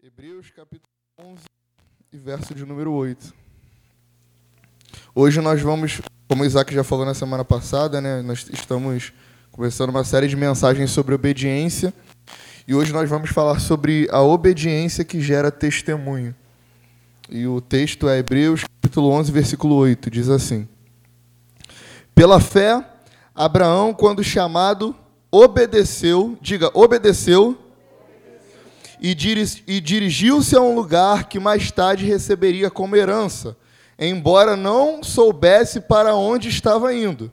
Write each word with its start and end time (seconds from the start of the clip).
Hebreus 0.00 0.48
capítulo 0.54 0.88
11 1.18 1.40
e 2.12 2.16
verso 2.16 2.54
de 2.54 2.64
número 2.64 2.92
8. 2.92 3.34
Hoje 5.12 5.40
nós 5.40 5.60
vamos, 5.60 6.00
como 6.28 6.44
o 6.44 6.46
Isaac 6.46 6.72
já 6.72 6.84
falou 6.84 7.04
na 7.04 7.14
semana 7.14 7.44
passada, 7.44 8.00
né, 8.00 8.22
nós 8.22 8.48
estamos 8.52 9.12
começando 9.50 9.90
uma 9.90 10.04
série 10.04 10.28
de 10.28 10.36
mensagens 10.36 10.92
sobre 10.92 11.16
obediência 11.16 11.92
e 12.66 12.76
hoje 12.76 12.92
nós 12.92 13.10
vamos 13.10 13.30
falar 13.30 13.58
sobre 13.58 14.06
a 14.12 14.22
obediência 14.22 15.04
que 15.04 15.20
gera 15.20 15.50
testemunho. 15.50 16.32
E 17.28 17.48
o 17.48 17.60
texto 17.60 18.08
é 18.08 18.18
Hebreus 18.18 18.62
capítulo 18.80 19.10
11, 19.10 19.32
versículo 19.32 19.74
8, 19.74 20.08
diz 20.12 20.28
assim: 20.28 20.68
Pela 22.14 22.38
fé, 22.38 22.88
Abraão, 23.34 23.92
quando 23.92 24.22
chamado, 24.22 24.94
obedeceu, 25.28 26.38
diga, 26.40 26.70
obedeceu 26.72 27.67
e, 29.00 29.14
dirigiu-se 29.14 30.56
a 30.56 30.60
um 30.60 30.74
lugar 30.74 31.28
que 31.28 31.38
mais 31.38 31.70
tarde 31.70 32.04
receberia 32.04 32.70
como 32.70 32.96
herança, 32.96 33.56
embora 33.98 34.56
não 34.56 35.02
soubesse 35.02 35.80
para 35.80 36.14
onde 36.14 36.48
estava 36.48 36.94
indo. 36.94 37.32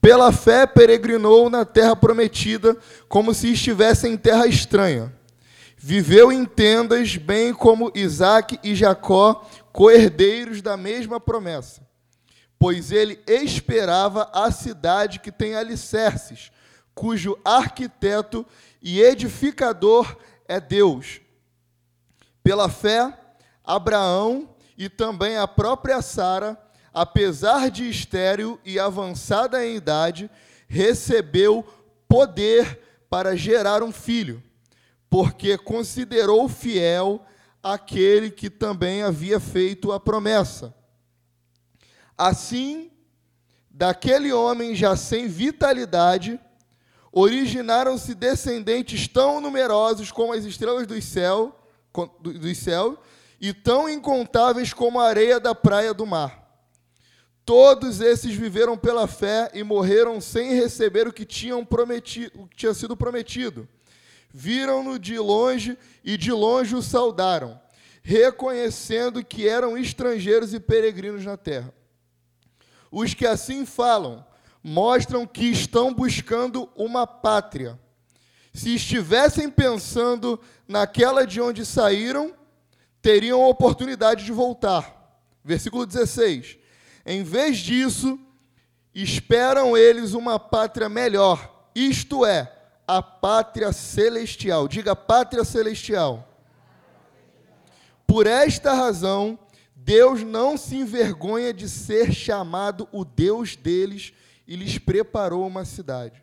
Pela 0.00 0.30
fé 0.32 0.66
peregrinou 0.66 1.48
na 1.48 1.64
terra 1.64 1.96
prometida, 1.96 2.76
como 3.08 3.32
se 3.32 3.52
estivesse 3.52 4.06
em 4.06 4.16
terra 4.16 4.46
estranha. 4.46 5.12
Viveu 5.78 6.30
em 6.30 6.44
tendas, 6.44 7.16
bem 7.16 7.52
como 7.52 7.90
Isaac 7.94 8.58
e 8.62 8.74
Jacó, 8.74 9.48
coerdeiros 9.72 10.60
da 10.60 10.76
mesma 10.76 11.18
promessa. 11.18 11.82
Pois 12.58 12.92
ele 12.92 13.18
esperava 13.26 14.30
a 14.32 14.50
cidade 14.50 15.20
que 15.20 15.32
tem 15.32 15.54
alicerces, 15.54 16.50
cujo 16.94 17.38
arquiteto 17.44 18.46
e 18.82 19.00
edificador 19.00 20.16
é 20.46 20.60
Deus. 20.60 21.20
Pela 22.42 22.68
fé, 22.68 23.18
Abraão 23.64 24.48
e 24.76 24.88
também 24.88 25.36
a 25.36 25.48
própria 25.48 26.02
Sara, 26.02 26.60
apesar 26.92 27.70
de 27.70 27.88
estéril 27.88 28.60
e 28.64 28.78
avançada 28.78 29.64
em 29.66 29.76
idade, 29.76 30.30
recebeu 30.68 31.64
poder 32.08 32.80
para 33.08 33.36
gerar 33.36 33.82
um 33.82 33.92
filho, 33.92 34.42
porque 35.08 35.56
considerou 35.56 36.48
fiel 36.48 37.24
aquele 37.62 38.30
que 38.30 38.50
também 38.50 39.02
havia 39.02 39.40
feito 39.40 39.90
a 39.90 39.98
promessa. 39.98 40.74
Assim, 42.16 42.90
daquele 43.70 44.32
homem 44.32 44.74
já 44.74 44.94
sem 44.96 45.26
vitalidade, 45.26 46.38
originaram-se 47.16 48.12
descendentes 48.12 49.06
tão 49.06 49.40
numerosos 49.40 50.10
como 50.10 50.32
as 50.32 50.44
estrelas 50.44 50.84
do 50.84 51.00
céu, 51.00 51.56
do 52.20 52.54
céu 52.56 53.00
e 53.40 53.52
tão 53.52 53.88
incontáveis 53.88 54.72
como 54.72 54.98
a 54.98 55.06
areia 55.06 55.38
da 55.38 55.54
praia 55.54 55.94
do 55.94 56.04
mar. 56.04 56.42
Todos 57.44 58.00
esses 58.00 58.34
viveram 58.34 58.76
pela 58.76 59.06
fé 59.06 59.48
e 59.54 59.62
morreram 59.62 60.20
sem 60.20 60.54
receber 60.54 61.06
o 61.06 61.12
que, 61.12 61.24
tinham 61.24 61.64
prometido, 61.64 62.32
o 62.34 62.48
que 62.48 62.56
tinha 62.56 62.74
sido 62.74 62.96
prometido. 62.96 63.68
Viram-no 64.32 64.98
de 64.98 65.16
longe 65.16 65.78
e 66.02 66.16
de 66.16 66.32
longe 66.32 66.74
o 66.74 66.82
saudaram, 66.82 67.60
reconhecendo 68.02 69.24
que 69.24 69.46
eram 69.46 69.78
estrangeiros 69.78 70.52
e 70.52 70.58
peregrinos 70.58 71.24
na 71.24 71.36
terra. 71.36 71.72
Os 72.90 73.14
que 73.14 73.26
assim 73.26 73.64
falam 73.64 74.26
mostram 74.64 75.26
que 75.26 75.44
estão 75.44 75.92
buscando 75.92 76.70
uma 76.74 77.06
pátria. 77.06 77.78
Se 78.54 78.74
estivessem 78.74 79.50
pensando 79.50 80.40
naquela 80.66 81.26
de 81.26 81.38
onde 81.38 81.66
saíram, 81.66 82.34
teriam 83.02 83.42
a 83.42 83.48
oportunidade 83.48 84.24
de 84.24 84.32
voltar. 84.32 85.20
Versículo 85.44 85.84
16. 85.84 86.56
Em 87.04 87.22
vez 87.22 87.58
disso, 87.58 88.18
esperam 88.94 89.76
eles 89.76 90.14
uma 90.14 90.38
pátria 90.38 90.88
melhor, 90.88 91.68
isto 91.74 92.24
é, 92.24 92.50
a 92.88 93.02
pátria 93.02 93.70
celestial. 93.70 94.66
Diga 94.66 94.96
pátria 94.96 95.44
celestial. 95.44 96.26
Por 98.06 98.26
esta 98.26 98.72
razão, 98.72 99.38
Deus 99.74 100.22
não 100.22 100.56
se 100.56 100.76
envergonha 100.76 101.52
de 101.52 101.68
ser 101.68 102.14
chamado 102.14 102.88
o 102.90 103.04
Deus 103.04 103.56
deles 103.56 104.14
e 104.46 104.56
lhes 104.56 104.78
preparou 104.78 105.46
uma 105.46 105.64
cidade. 105.64 106.22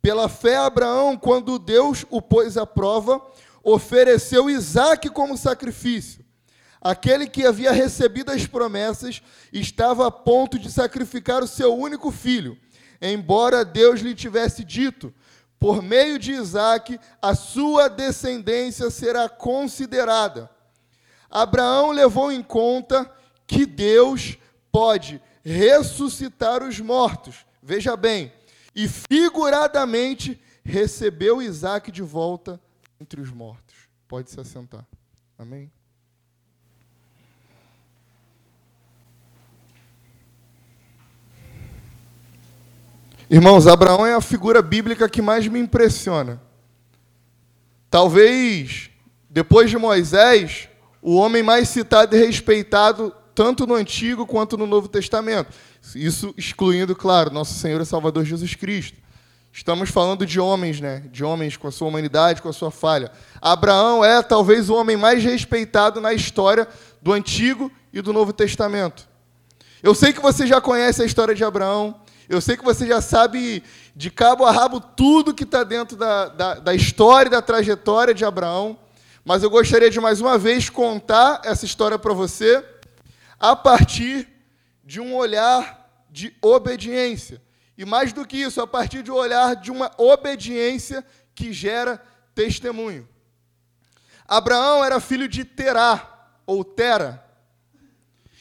Pela 0.00 0.28
fé, 0.28 0.56
Abraão, 0.56 1.16
quando 1.16 1.58
Deus 1.58 2.04
o 2.10 2.22
pôs 2.22 2.56
à 2.56 2.66
prova, 2.66 3.20
ofereceu 3.62 4.48
Isaac 4.48 5.08
como 5.10 5.36
sacrifício. 5.36 6.24
Aquele 6.80 7.26
que 7.26 7.44
havia 7.44 7.72
recebido 7.72 8.30
as 8.30 8.46
promessas 8.46 9.20
estava 9.52 10.06
a 10.06 10.10
ponto 10.10 10.58
de 10.58 10.70
sacrificar 10.70 11.42
o 11.42 11.48
seu 11.48 11.76
único 11.76 12.12
filho, 12.12 12.56
embora 13.02 13.64
Deus 13.64 14.00
lhe 14.00 14.14
tivesse 14.14 14.62
dito: 14.62 15.12
por 15.58 15.82
meio 15.82 16.18
de 16.18 16.32
Isaac, 16.32 17.00
a 17.20 17.34
sua 17.34 17.88
descendência 17.88 18.90
será 18.90 19.28
considerada. 19.28 20.48
Abraão 21.28 21.90
levou 21.90 22.30
em 22.30 22.42
conta 22.42 23.10
que 23.46 23.66
Deus 23.66 24.38
pode 24.70 25.20
ressuscitar 25.46 26.64
os 26.64 26.80
mortos. 26.80 27.46
Veja 27.62 27.96
bem, 27.96 28.32
e 28.74 28.88
figuradamente 28.88 30.40
recebeu 30.64 31.40
Isaac 31.40 31.92
de 31.92 32.02
volta 32.02 32.60
entre 33.00 33.20
os 33.20 33.30
mortos. 33.30 33.76
Pode 34.08 34.28
se 34.28 34.40
assentar. 34.40 34.84
Amém? 35.38 35.70
Irmãos, 43.30 43.66
Abraão 43.68 44.04
é 44.04 44.14
a 44.14 44.20
figura 44.20 44.60
bíblica 44.60 45.08
que 45.08 45.22
mais 45.22 45.46
me 45.46 45.60
impressiona. 45.60 46.40
Talvez, 47.88 48.90
depois 49.30 49.70
de 49.70 49.78
Moisés, 49.78 50.68
o 51.00 51.16
homem 51.16 51.42
mais 51.42 51.68
citado 51.68 52.16
e 52.16 52.24
respeitado 52.24 53.14
tanto 53.36 53.66
no 53.66 53.74
Antigo 53.74 54.26
quanto 54.26 54.56
no 54.56 54.66
Novo 54.66 54.88
Testamento. 54.88 55.52
Isso 55.94 56.32
excluindo, 56.38 56.96
claro, 56.96 57.30
nosso 57.30 57.52
Senhor 57.52 57.78
e 57.82 57.84
Salvador 57.84 58.24
Jesus 58.24 58.54
Cristo. 58.54 58.96
Estamos 59.52 59.90
falando 59.90 60.24
de 60.24 60.40
homens, 60.40 60.80
né? 60.80 61.04
De 61.12 61.22
homens 61.22 61.54
com 61.54 61.68
a 61.68 61.70
sua 61.70 61.86
humanidade, 61.86 62.40
com 62.40 62.48
a 62.48 62.52
sua 62.52 62.70
falha. 62.70 63.12
Abraão 63.40 64.02
é 64.02 64.22
talvez 64.22 64.70
o 64.70 64.74
homem 64.74 64.96
mais 64.96 65.22
respeitado 65.22 66.00
na 66.00 66.14
história 66.14 66.66
do 67.02 67.12
Antigo 67.12 67.70
e 67.92 68.00
do 68.00 68.10
Novo 68.10 68.32
Testamento. 68.32 69.06
Eu 69.82 69.94
sei 69.94 70.14
que 70.14 70.20
você 70.20 70.46
já 70.46 70.58
conhece 70.58 71.02
a 71.02 71.06
história 71.06 71.34
de 71.34 71.44
Abraão. 71.44 71.94
Eu 72.30 72.40
sei 72.40 72.56
que 72.56 72.64
você 72.64 72.86
já 72.86 73.02
sabe 73.02 73.62
de 73.94 74.10
cabo 74.10 74.46
a 74.46 74.50
rabo 74.50 74.80
tudo 74.80 75.34
que 75.34 75.44
está 75.44 75.62
dentro 75.62 75.94
da, 75.94 76.28
da, 76.28 76.54
da 76.54 76.74
história 76.74 77.28
e 77.28 77.30
da 77.30 77.42
trajetória 77.42 78.14
de 78.14 78.24
Abraão. 78.24 78.78
Mas 79.26 79.42
eu 79.42 79.50
gostaria 79.50 79.90
de 79.90 80.00
mais 80.00 80.22
uma 80.22 80.38
vez 80.38 80.70
contar 80.70 81.42
essa 81.44 81.66
história 81.66 81.98
para 81.98 82.14
você 82.14 82.64
a 83.38 83.54
partir 83.54 84.28
de 84.84 85.00
um 85.00 85.14
olhar 85.14 86.04
de 86.10 86.34
obediência. 86.40 87.42
E 87.76 87.84
mais 87.84 88.12
do 88.12 88.26
que 88.26 88.38
isso, 88.38 88.60
a 88.60 88.66
partir 88.66 89.02
de 89.02 89.10
um 89.10 89.14
olhar 89.14 89.54
de 89.56 89.70
uma 89.70 89.90
obediência 89.98 91.04
que 91.34 91.52
gera 91.52 92.02
testemunho. 92.34 93.08
Abraão 94.26 94.84
era 94.84 94.98
filho 94.98 95.28
de 95.28 95.44
Terá, 95.44 96.30
ou 96.46 96.64
Tera. 96.64 97.22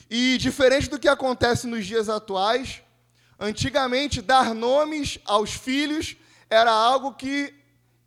E 0.10 0.38
diferente 0.38 0.90
do 0.90 1.00
que 1.00 1.08
acontece 1.08 1.68
nos 1.68 1.86
dias 1.86 2.08
atuais, 2.08 2.82
antigamente 3.40 4.22
dar 4.22 4.54
nomes 4.54 5.20
aos 5.26 5.52
filhos 5.52 6.16
era 6.50 6.72
algo 6.72 7.14
que 7.14 7.54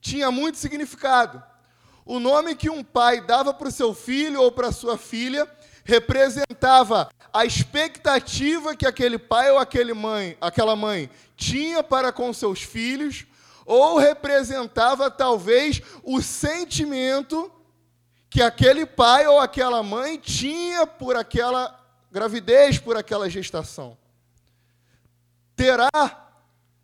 tinha 0.01 0.31
muito 0.31 0.59
significado. 0.59 1.43
O 2.05 2.19
nome 2.19 2.55
que 2.55 2.71
um 2.71 2.83
pai 2.83 3.21
dava 3.21 3.53
para 3.53 3.69
o 3.69 3.73
seu 3.73 3.93
filho 3.93 4.41
ou 4.41 4.51
para 4.51 4.73
sua 4.73 4.97
filha 4.97 5.47
representava 5.89 7.09
a 7.33 7.47
expectativa 7.47 8.77
que 8.77 8.87
aquele 8.87 9.19
pai 9.19 9.51
ou 9.51 9.57
aquele 9.57 9.95
mãe, 9.95 10.37
aquela 10.39 10.77
mãe 10.77 11.09
tinha 11.35 11.83
para 11.83 12.13
com 12.13 12.31
seus 12.31 12.63
filhos, 12.63 13.25
ou 13.65 13.97
representava 13.97 15.11
talvez 15.11 15.81
o 16.03 16.21
sentimento 16.21 17.51
que 18.29 18.43
aquele 18.43 18.85
pai 18.85 19.27
ou 19.27 19.41
aquela 19.41 19.83
mãe 19.83 20.19
tinha 20.19 20.87
por 20.87 21.17
aquela 21.17 21.75
gravidez, 22.13 22.79
por 22.79 22.95
aquela 22.95 23.31
gestação. 23.31 23.97
Terá, 25.57 25.89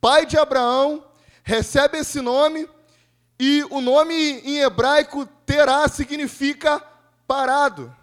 pai 0.00 0.24
de 0.24 0.38
Abraão, 0.38 1.04
recebe 1.42 1.98
esse 1.98 2.22
nome, 2.22 2.66
e 3.38 3.64
o 3.68 3.82
nome 3.82 4.14
em 4.14 4.60
hebraico 4.60 5.26
terá 5.44 5.86
significa 5.88 6.82
parado 7.26 7.94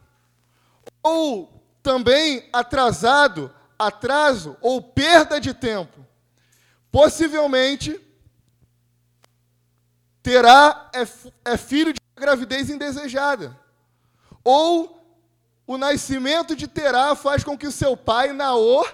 ou 1.03 1.61
também 1.81 2.47
atrasado, 2.53 3.53
atraso 3.77 4.55
ou 4.61 4.81
perda 4.81 5.39
de 5.39 5.53
tempo. 5.53 6.05
Possivelmente, 6.91 7.99
Terá 10.21 10.89
é, 10.93 11.51
é 11.53 11.57
filho 11.57 11.93
de 11.93 11.99
gravidez 12.15 12.69
indesejada. 12.69 13.57
Ou 14.43 15.01
o 15.65 15.77
nascimento 15.77 16.55
de 16.55 16.67
Terá 16.67 17.15
faz 17.15 17.43
com 17.43 17.57
que 17.57 17.67
o 17.67 17.71
seu 17.71 17.97
pai, 17.97 18.33
Naor, 18.33 18.93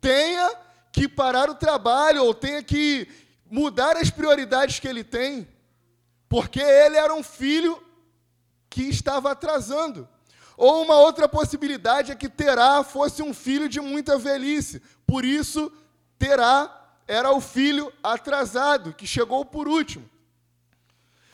tenha 0.00 0.54
que 0.92 1.08
parar 1.08 1.50
o 1.50 1.54
trabalho 1.54 2.24
ou 2.24 2.34
tenha 2.34 2.62
que 2.62 3.08
mudar 3.50 3.96
as 3.96 4.10
prioridades 4.10 4.78
que 4.78 4.86
ele 4.86 5.02
tem, 5.02 5.48
porque 6.28 6.60
ele 6.60 6.96
era 6.96 7.14
um 7.14 7.22
filho 7.22 7.82
que 8.68 8.82
estava 8.82 9.32
atrasando. 9.32 10.08
Ou 10.58 10.82
uma 10.82 10.96
outra 10.96 11.28
possibilidade 11.28 12.10
é 12.10 12.16
que 12.16 12.28
Terá 12.28 12.82
fosse 12.82 13.22
um 13.22 13.32
filho 13.32 13.68
de 13.68 13.80
muita 13.80 14.18
velhice. 14.18 14.82
Por 15.06 15.24
isso, 15.24 15.72
Terá 16.18 16.96
era 17.06 17.30
o 17.30 17.40
filho 17.40 17.92
atrasado, 18.02 18.92
que 18.92 19.06
chegou 19.06 19.44
por 19.44 19.68
último. 19.68 20.10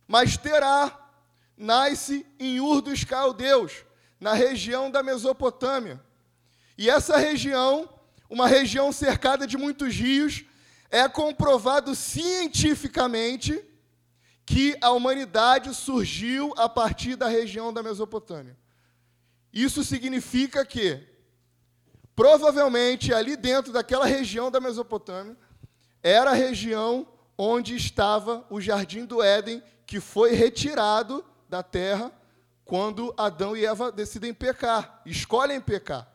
Mas 0.06 0.36
Terá 0.36 1.10
nasce 1.56 2.26
em 2.38 2.60
Ur 2.60 2.82
dos 2.82 3.02
Caldeus, 3.02 3.72
na 4.20 4.34
região 4.34 4.90
da 4.90 5.02
Mesopotâmia. 5.02 5.98
E 6.76 6.90
essa 6.90 7.16
região, 7.16 7.88
uma 8.28 8.46
região 8.46 8.92
cercada 8.92 9.46
de 9.46 9.56
muitos 9.56 9.94
rios, 9.94 10.44
é 10.90 11.08
comprovado 11.08 11.94
cientificamente 11.94 13.64
que 14.44 14.76
a 14.82 14.90
humanidade 14.90 15.74
surgiu 15.74 16.52
a 16.58 16.68
partir 16.68 17.16
da 17.16 17.26
região 17.26 17.72
da 17.72 17.82
Mesopotâmia. 17.82 18.62
Isso 19.54 19.84
significa 19.84 20.66
que, 20.66 21.00
provavelmente, 22.16 23.14
ali 23.14 23.36
dentro 23.36 23.72
daquela 23.72 24.04
região 24.04 24.50
da 24.50 24.58
Mesopotâmia, 24.58 25.36
era 26.02 26.32
a 26.32 26.34
região 26.34 27.06
onde 27.38 27.76
estava 27.76 28.44
o 28.50 28.60
jardim 28.60 29.04
do 29.04 29.22
Éden, 29.22 29.62
que 29.86 30.00
foi 30.00 30.32
retirado 30.32 31.24
da 31.48 31.62
terra 31.62 32.10
quando 32.64 33.14
Adão 33.16 33.56
e 33.56 33.64
Eva 33.64 33.92
decidem 33.92 34.34
pecar, 34.34 35.00
escolhem 35.06 35.60
pecar. 35.60 36.08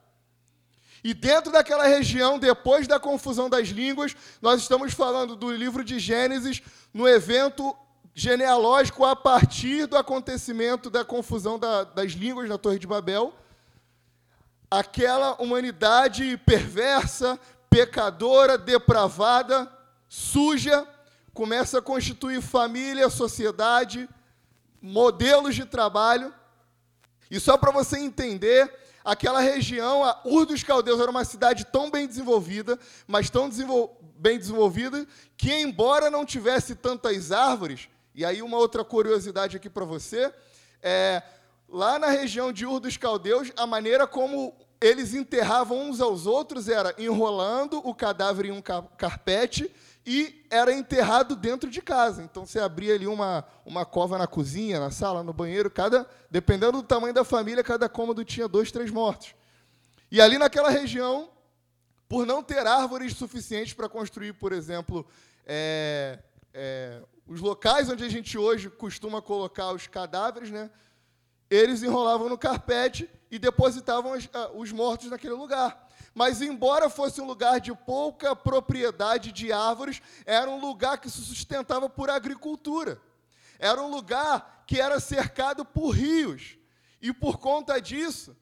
E 1.02 1.14
dentro 1.14 1.50
daquela 1.50 1.88
região, 1.88 2.38
depois 2.38 2.88
da 2.88 3.00
confusão 3.00 3.50
das 3.50 3.70
línguas, 3.70 4.18
nós 4.42 4.62
estamos 4.62 4.94
falando 4.94 5.36
do 5.36 5.50
livro 5.50 5.82
de 5.82 5.98
Gênesis, 5.98 6.62
no 6.94 7.08
evento 7.08 7.74
genealógico 8.20 9.06
a 9.06 9.16
partir 9.16 9.86
do 9.86 9.96
acontecimento 9.96 10.90
da 10.90 11.06
confusão 11.06 11.58
da, 11.58 11.86
das 11.86 12.12
línguas 12.12 12.50
na 12.50 12.58
Torre 12.58 12.78
de 12.78 12.86
Babel, 12.86 13.34
aquela 14.70 15.42
humanidade 15.42 16.36
perversa, 16.46 17.40
pecadora, 17.70 18.58
depravada, 18.58 19.72
suja, 20.10 20.86
começa 21.34 21.80
a 21.80 21.82
constituir 21.82 22.42
família, 22.42 23.10
sociedade, 23.10 24.10
modelos 24.82 25.56
de 25.56 25.64
trabalho. 25.64 26.34
E 27.32 27.40
só 27.40 27.56
para 27.56 27.72
você 27.72 28.00
entender, 28.00 28.70
aquela 29.02 29.40
região, 29.40 30.04
a 30.04 30.20
Ur 30.26 30.46
dos 30.46 30.62
Caldeus, 30.62 31.00
era 31.00 31.10
uma 31.10 31.24
cidade 31.24 31.64
tão 31.64 31.90
bem 31.90 32.06
desenvolvida, 32.06 32.78
mas 33.08 33.30
tão 33.30 33.48
desenvol 33.48 33.98
bem 34.18 34.38
desenvolvida, 34.38 35.08
que 35.38 35.54
embora 35.54 36.12
não 36.12 36.26
tivesse 36.26 36.76
tantas 36.76 37.32
árvores, 37.32 37.88
e 38.20 38.26
aí, 38.26 38.42
uma 38.42 38.58
outra 38.58 38.84
curiosidade 38.84 39.56
aqui 39.56 39.70
para 39.70 39.86
você: 39.86 40.30
é, 40.84 41.24
lá 41.70 41.98
na 41.98 42.08
região 42.08 42.52
de 42.52 42.66
Ur 42.66 42.82
dos 42.82 42.98
Caldeus, 42.98 43.50
a 43.56 43.66
maneira 43.66 44.06
como 44.06 44.54
eles 44.82 45.14
enterravam 45.14 45.90
uns 45.90 46.02
aos 46.02 46.26
outros 46.26 46.68
era 46.68 46.94
enrolando 46.98 47.78
o 47.78 47.96
cadáver 47.96 48.48
em 48.48 48.52
um 48.52 48.62
carpete 48.62 49.74
e 50.06 50.46
era 50.50 50.74
enterrado 50.74 51.34
dentro 51.34 51.70
de 51.70 51.82
casa. 51.82 52.22
Então 52.22 52.46
você 52.46 52.60
abria 52.60 52.94
ali 52.94 53.08
uma, 53.08 53.46
uma 53.66 53.86
cova 53.86 54.18
na 54.18 54.28
cozinha, 54.28 54.82
na 54.82 54.92
sala, 54.92 55.24
no 55.24 55.32
banheiro, 55.32 55.72
cada 55.72 56.06
dependendo 56.30 56.74
do 56.74 56.84
tamanho 56.84 57.14
da 57.14 57.24
família, 57.24 57.64
cada 57.64 57.88
cômodo 57.88 58.26
tinha 58.26 58.50
dois, 58.50 58.70
três 58.70 58.92
mortos. 58.92 59.34
E 60.12 60.20
ali 60.20 60.38
naquela 60.38 60.70
região, 60.70 61.30
por 62.10 62.26
não 62.26 62.44
ter 62.44 62.68
árvores 62.68 63.14
suficientes 63.14 63.72
para 63.72 63.88
construir, 63.88 64.34
por 64.34 64.52
exemplo, 64.52 65.08
é, 65.46 66.20
é, 66.54 67.02
os 67.30 67.40
locais 67.42 67.88
onde 67.88 68.04
a 68.04 68.10
gente 68.10 68.40
hoje 68.40 68.72
costuma 68.72 69.22
colocar 69.22 69.72
os 69.72 69.86
cadáveres, 69.86 70.50
né, 70.50 70.70
eles 71.48 71.84
enrolavam 71.84 72.28
no 72.28 72.38
carpete 72.38 73.08
e 73.30 73.38
depositavam 73.38 74.14
os, 74.14 74.26
uh, 74.26 74.52
os 74.56 74.72
mortos 74.72 75.12
naquele 75.12 75.34
lugar. 75.34 75.88
Mas, 76.14 76.42
embora 76.42 76.90
fosse 76.90 77.22
um 77.22 77.28
lugar 77.28 77.60
de 77.60 77.74
pouca 77.74 78.36
propriedade 78.36 79.32
de 79.32 79.52
árvores, 79.52 80.02
era 80.26 80.50
um 80.50 80.60
lugar 80.60 80.98
que 80.98 81.10
se 81.10 81.22
sustentava 81.22 81.88
por 81.88 82.10
agricultura. 82.10 83.00
Era 83.60 83.80
um 83.80 83.90
lugar 83.90 84.64
que 84.66 84.82
era 84.82 85.00
cercado 85.00 85.64
por 85.64 85.92
rios. 85.92 86.58
E, 87.00 87.14
por 87.14 87.38
conta 87.38 87.80
disso, 87.80 88.36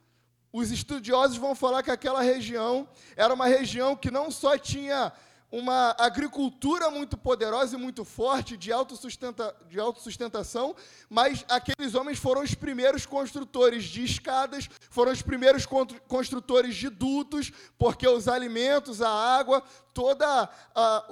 os 0.51 0.71
estudiosos 0.71 1.37
vão 1.37 1.53
falar 1.53 1.83
que 1.83 1.91
aquela 1.91 2.21
região 2.21 2.87
era 3.17 3.33
uma 3.33 3.47
região 3.47 3.97
que 3.97 4.09
não 4.09 4.31
só 4.31 4.57
tinha 4.57 5.11
uma 5.51 5.95
agricultura 5.97 6.91
muito 6.91 7.15
poderosa 7.15 7.75
e 7.75 7.79
muito 7.79 8.03
forte 8.03 8.57
de, 8.57 8.71
autossustenta, 8.71 9.55
de 9.69 9.79
autossustentação, 9.79 10.75
mas 11.09 11.45
aqueles 11.47 11.95
homens 11.95 12.19
foram 12.19 12.41
os 12.41 12.53
primeiros 12.53 13.05
construtores 13.05 13.85
de 13.85 14.03
escadas, 14.03 14.69
foram 14.89 15.11
os 15.11 15.21
primeiros 15.21 15.65
construtores 16.07 16.75
de 16.75 16.89
dutos, 16.89 17.51
porque 17.77 18.07
os 18.07 18.27
alimentos, 18.27 19.01
a 19.01 19.09
água, 19.09 19.63
todo 19.93 20.23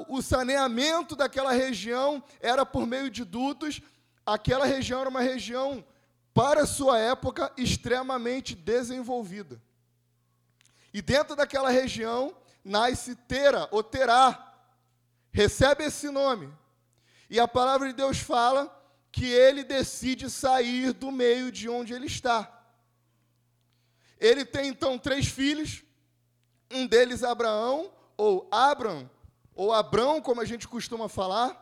o 0.10 0.22
saneamento 0.22 1.16
daquela 1.16 1.54
região 1.54 2.22
era 2.42 2.66
por 2.66 2.86
meio 2.86 3.10
de 3.10 3.24
dutos. 3.24 3.81
Aquela 4.26 4.66
região 4.66 5.00
era 5.00 5.10
uma 5.10 5.22
região, 5.22 5.86
para 6.34 6.66
sua 6.66 7.00
época, 7.00 7.54
extremamente 7.56 8.54
desenvolvida. 8.54 9.62
E 10.94 11.02
dentro 11.02 11.36
daquela 11.36 11.70
região, 11.70 12.36
nasce 12.66 13.16
Tera, 13.16 13.70
ou 13.72 13.84
Terá. 13.84 14.54
Recebe 15.32 15.84
esse 15.84 16.10
nome. 16.10 16.52
E 17.30 17.40
a 17.40 17.48
palavra 17.48 17.88
de 17.88 17.94
Deus 17.94 18.18
fala 18.20 18.72
que 19.12 19.26
ele 19.26 19.64
decide 19.64 20.30
sair 20.30 20.92
do 20.92 21.12
meio 21.12 21.52
de 21.52 21.70
onde 21.70 21.94
ele 21.94 22.08
está. 22.08 22.52
Ele 24.20 24.44
tem 24.44 24.68
então 24.70 24.98
três 24.98 25.28
filhos, 25.28 25.84
um 26.72 26.88
deles 26.88 27.24
Abraão, 27.24 27.92
ou 28.18 28.48
Abram, 28.52 29.10
ou 29.54 29.72
Abrão, 29.72 30.22
como 30.22 30.42
a 30.42 30.46
gente 30.46 30.68
costuma 30.68 31.08
falar, 31.08 31.62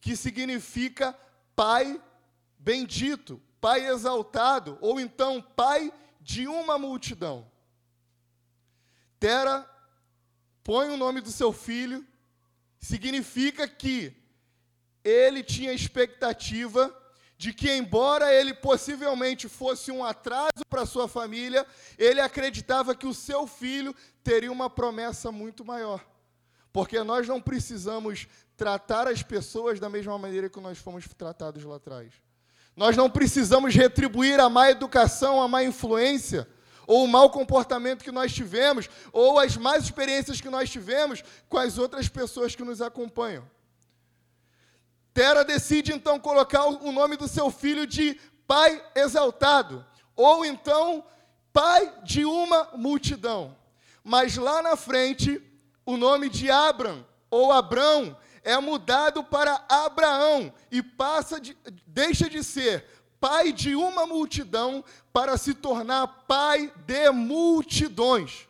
que 0.00 0.16
significa 0.16 1.16
pai 1.54 2.00
bendito, 2.58 3.40
pai 3.60 3.86
exaltado, 3.86 4.78
ou 4.80 4.98
então 4.98 5.42
pai 5.42 5.92
de 6.20 6.46
uma 6.46 6.78
multidão. 6.78 7.50
Tera 9.18 9.68
põe 10.64 10.88
o 10.88 10.96
nome 10.96 11.20
do 11.20 11.30
seu 11.30 11.52
filho, 11.52 12.04
significa 12.78 13.66
que 13.66 14.14
ele 15.04 15.42
tinha 15.42 15.72
expectativa 15.72 16.94
de 17.36 17.52
que, 17.52 17.68
embora 17.70 18.32
ele 18.32 18.54
possivelmente 18.54 19.48
fosse 19.48 19.90
um 19.90 20.04
atraso 20.04 20.64
para 20.68 20.86
sua 20.86 21.08
família, 21.08 21.66
ele 21.98 22.20
acreditava 22.20 22.94
que 22.94 23.06
o 23.06 23.14
seu 23.14 23.46
filho 23.48 23.94
teria 24.22 24.52
uma 24.52 24.70
promessa 24.70 25.32
muito 25.32 25.64
maior. 25.64 26.04
Porque 26.72 27.02
nós 27.02 27.26
não 27.26 27.40
precisamos 27.40 28.28
tratar 28.56 29.08
as 29.08 29.22
pessoas 29.24 29.80
da 29.80 29.88
mesma 29.88 30.16
maneira 30.16 30.48
que 30.48 30.60
nós 30.60 30.78
fomos 30.78 31.04
tratados 31.08 31.64
lá 31.64 31.76
atrás. 31.76 32.12
Nós 32.76 32.96
não 32.96 33.10
precisamos 33.10 33.74
retribuir 33.74 34.38
a 34.38 34.48
má 34.48 34.70
educação, 34.70 35.42
a 35.42 35.48
má 35.48 35.64
influência 35.64 36.48
ou 36.86 37.04
o 37.04 37.08
mau 37.08 37.30
comportamento 37.30 38.04
que 38.04 38.12
nós 38.12 38.32
tivemos, 38.32 38.88
ou 39.12 39.38
as 39.38 39.56
más 39.56 39.84
experiências 39.84 40.40
que 40.40 40.50
nós 40.50 40.70
tivemos 40.70 41.22
com 41.48 41.58
as 41.58 41.78
outras 41.78 42.08
pessoas 42.08 42.54
que 42.54 42.64
nos 42.64 42.80
acompanham. 42.80 43.48
Tera 45.14 45.44
decide 45.44 45.92
então 45.92 46.18
colocar 46.18 46.66
o 46.66 46.92
nome 46.92 47.16
do 47.16 47.28
seu 47.28 47.50
filho 47.50 47.86
de 47.86 48.18
Pai 48.46 48.82
exaltado, 48.94 49.84
ou 50.16 50.44
então 50.44 51.04
Pai 51.52 51.92
de 52.02 52.24
uma 52.24 52.70
multidão. 52.74 53.56
Mas 54.02 54.36
lá 54.36 54.62
na 54.62 54.76
frente, 54.76 55.40
o 55.84 55.96
nome 55.96 56.28
de 56.28 56.50
Abram 56.50 57.06
ou 57.30 57.52
Abrão 57.52 58.16
é 58.42 58.58
mudado 58.58 59.22
para 59.22 59.64
Abraão 59.68 60.52
e 60.70 60.82
passa 60.82 61.40
de, 61.40 61.56
deixa 61.86 62.28
de 62.28 62.42
ser 62.42 62.84
pai 63.22 63.52
de 63.52 63.76
uma 63.76 64.04
multidão 64.04 64.84
para 65.12 65.36
se 65.38 65.54
tornar 65.54 66.08
pai 66.26 66.72
de 66.84 67.08
multidões. 67.12 68.48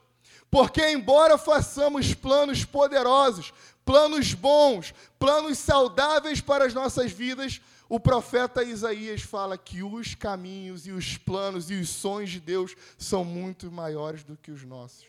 Porque, 0.50 0.88
embora 0.88 1.36
façamos 1.36 2.14
planos 2.14 2.64
poderosos, 2.64 3.52
planos 3.84 4.32
bons, 4.32 4.94
planos 5.18 5.58
saudáveis 5.58 6.40
para 6.40 6.64
as 6.64 6.72
nossas 6.72 7.12
vidas, 7.12 7.60
o 7.86 8.00
profeta 8.00 8.62
Isaías 8.62 9.20
fala 9.20 9.58
que 9.58 9.82
os 9.82 10.14
caminhos 10.14 10.86
e 10.86 10.90
os 10.90 11.18
planos 11.18 11.70
e 11.70 11.74
os 11.74 11.90
sonhos 11.90 12.30
de 12.30 12.40
Deus 12.40 12.74
são 12.96 13.22
muito 13.22 13.70
maiores 13.70 14.24
do 14.24 14.38
que 14.38 14.50
os 14.50 14.64
nossos. 14.64 15.04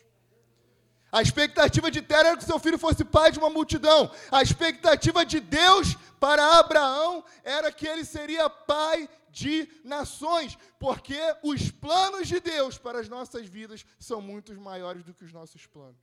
A 1.10 1.22
expectativa 1.22 1.89
de 1.89 2.01
Tera 2.01 2.29
era 2.29 2.38
que 2.38 2.43
seu 2.43 2.60
filho 2.60 2.77
fosse 2.77 3.05
pai 3.05 3.32
de 3.32 3.39
uma 3.39 3.50
multidão. 3.50 4.12
A 4.29 4.41
expectativa 4.41 5.25
de 5.25 5.39
Deus 5.39 5.96
para 6.20 6.60
Abraão 6.60 7.24
era 7.46 7.72
que 7.72 7.88
ele 7.88 8.03
seria 8.03 8.50
pai 8.50 9.08
de 9.34 9.68
nações, 9.84 10.58
porque 10.80 11.20
os 11.42 11.72
planos 11.72 12.28
de 12.28 12.40
Deus 12.40 12.78
para 12.78 13.00
as 13.00 13.10
nossas 13.10 13.48
vidas 13.48 13.84
são 14.00 14.22
muito 14.22 14.54
maiores 14.62 15.04
do 15.04 15.13
que 15.13 15.25
os 15.25 15.34
nossos 15.34 15.66
planos. 15.66 16.00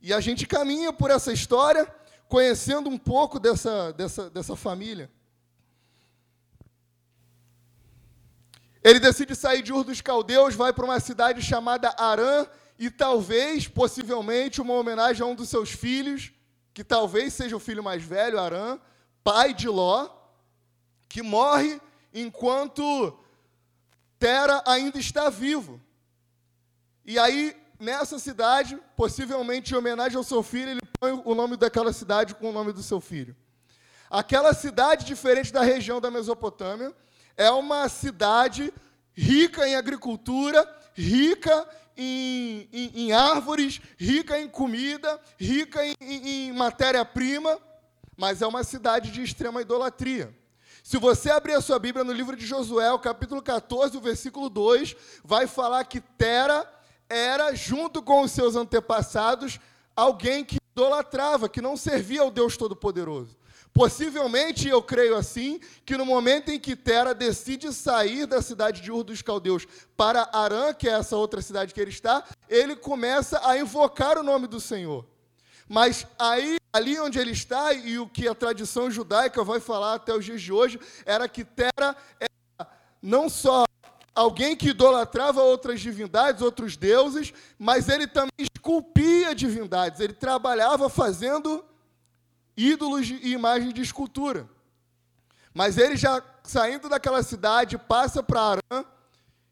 E 0.00 0.12
a 0.14 0.20
gente 0.20 0.46
caminha 0.46 0.92
por 0.92 1.10
essa 1.10 1.32
história, 1.32 1.84
conhecendo 2.28 2.88
um 2.88 2.96
pouco 2.96 3.40
dessa, 3.40 3.92
dessa, 3.92 4.30
dessa 4.30 4.54
família. 4.54 5.10
Ele 8.82 9.00
decide 9.00 9.34
sair 9.34 9.62
de 9.62 9.72
Ur 9.72 9.84
dos 9.84 10.00
Caldeus, 10.00 10.54
vai 10.54 10.72
para 10.72 10.84
uma 10.84 11.00
cidade 11.00 11.42
chamada 11.42 11.94
Arã, 11.98 12.46
e 12.78 12.90
talvez, 12.90 13.68
possivelmente, 13.68 14.60
uma 14.60 14.74
homenagem 14.74 15.22
a 15.22 15.26
um 15.26 15.34
dos 15.34 15.48
seus 15.48 15.70
filhos, 15.70 16.32
que 16.72 16.82
talvez 16.84 17.32
seja 17.32 17.56
o 17.56 17.60
filho 17.60 17.82
mais 17.82 18.02
velho, 18.02 18.40
Arã, 18.40 18.78
pai 19.22 19.52
de 19.52 19.68
Ló, 19.68 20.21
que 21.12 21.22
morre 21.22 21.78
enquanto 22.14 23.14
Tera 24.18 24.62
ainda 24.66 24.98
está 24.98 25.28
vivo. 25.28 25.78
E 27.04 27.18
aí, 27.18 27.54
nessa 27.78 28.18
cidade, 28.18 28.80
possivelmente 28.96 29.74
em 29.74 29.76
homenagem 29.76 30.16
ao 30.16 30.24
seu 30.24 30.42
filho, 30.42 30.70
ele 30.70 30.80
põe 30.98 31.12
o 31.12 31.34
nome 31.34 31.58
daquela 31.58 31.92
cidade 31.92 32.34
com 32.34 32.48
o 32.48 32.52
nome 32.52 32.72
do 32.72 32.82
seu 32.82 32.98
filho. 32.98 33.36
Aquela 34.08 34.54
cidade, 34.54 35.04
diferente 35.04 35.52
da 35.52 35.62
região 35.62 36.00
da 36.00 36.10
Mesopotâmia, 36.10 36.94
é 37.36 37.50
uma 37.50 37.90
cidade 37.90 38.72
rica 39.12 39.68
em 39.68 39.74
agricultura, 39.74 40.66
rica 40.94 41.68
em, 41.94 42.70
em, 42.72 42.90
em 42.94 43.12
árvores, 43.12 43.82
rica 43.98 44.40
em 44.40 44.48
comida, 44.48 45.20
rica 45.38 45.84
em, 45.84 45.94
em 46.00 46.52
matéria-prima, 46.52 47.58
mas 48.16 48.40
é 48.40 48.46
uma 48.46 48.64
cidade 48.64 49.10
de 49.10 49.22
extrema 49.22 49.60
idolatria. 49.60 50.34
Se 50.82 50.98
você 50.98 51.30
abrir 51.30 51.54
a 51.54 51.60
sua 51.60 51.78
Bíblia 51.78 52.04
no 52.04 52.12
livro 52.12 52.36
de 52.36 52.44
Josué, 52.44 52.90
o 52.92 52.98
capítulo 52.98 53.40
14, 53.40 53.96
o 53.96 54.00
versículo 54.00 54.50
2, 54.50 54.96
vai 55.24 55.46
falar 55.46 55.84
que 55.84 56.00
Tera 56.00 56.68
era, 57.08 57.54
junto 57.54 58.02
com 58.02 58.22
os 58.22 58.32
seus 58.32 58.56
antepassados, 58.56 59.60
alguém 59.94 60.44
que 60.44 60.56
idolatrava, 60.72 61.48
que 61.48 61.60
não 61.60 61.76
servia 61.76 62.22
ao 62.22 62.30
Deus 62.32 62.56
Todo-Poderoso. 62.56 63.36
Possivelmente, 63.72 64.68
eu 64.68 64.82
creio 64.82 65.16
assim, 65.16 65.60
que 65.86 65.96
no 65.96 66.04
momento 66.04 66.50
em 66.50 66.58
que 66.58 66.74
Tera 66.74 67.14
decide 67.14 67.72
sair 67.72 68.26
da 68.26 68.42
cidade 68.42 68.82
de 68.82 68.90
Ur 68.90 69.04
dos 69.04 69.22
Caldeus 69.22 69.66
para 69.96 70.28
Arã, 70.32 70.74
que 70.74 70.88
é 70.88 70.92
essa 70.92 71.16
outra 71.16 71.40
cidade 71.40 71.72
que 71.72 71.80
ele 71.80 71.90
está, 71.90 72.24
ele 72.48 72.74
começa 72.74 73.40
a 73.48 73.56
invocar 73.56 74.18
o 74.18 74.22
nome 74.22 74.46
do 74.46 74.60
Senhor. 74.60 75.06
Mas 75.68 76.06
aí, 76.18 76.58
ali 76.72 76.98
onde 76.98 77.18
ele 77.18 77.32
está, 77.32 77.72
e 77.72 77.98
o 77.98 78.08
que 78.08 78.26
a 78.26 78.34
tradição 78.34 78.90
judaica 78.90 79.44
vai 79.44 79.60
falar 79.60 79.94
até 79.94 80.14
os 80.14 80.24
dias 80.24 80.40
de 80.40 80.52
hoje, 80.52 80.80
era 81.04 81.28
que 81.28 81.44
Tera 81.44 81.96
era 82.18 82.68
não 83.02 83.28
só 83.28 83.64
alguém 84.14 84.56
que 84.56 84.70
idolatrava 84.70 85.42
outras 85.42 85.80
divindades, 85.80 86.40
outros 86.40 86.76
deuses, 86.76 87.32
mas 87.58 87.88
ele 87.88 88.06
também 88.06 88.30
esculpia 88.38 89.34
divindades, 89.34 90.00
ele 90.00 90.14
trabalhava 90.14 90.88
fazendo 90.88 91.64
ídolos 92.56 93.08
e 93.08 93.32
imagens 93.32 93.74
de 93.74 93.82
escultura. 93.82 94.48
Mas 95.52 95.76
ele 95.76 95.96
já 95.96 96.22
saindo 96.42 96.88
daquela 96.88 97.22
cidade, 97.22 97.76
passa 97.76 98.22
para 98.22 98.40
Arã, 98.40 98.84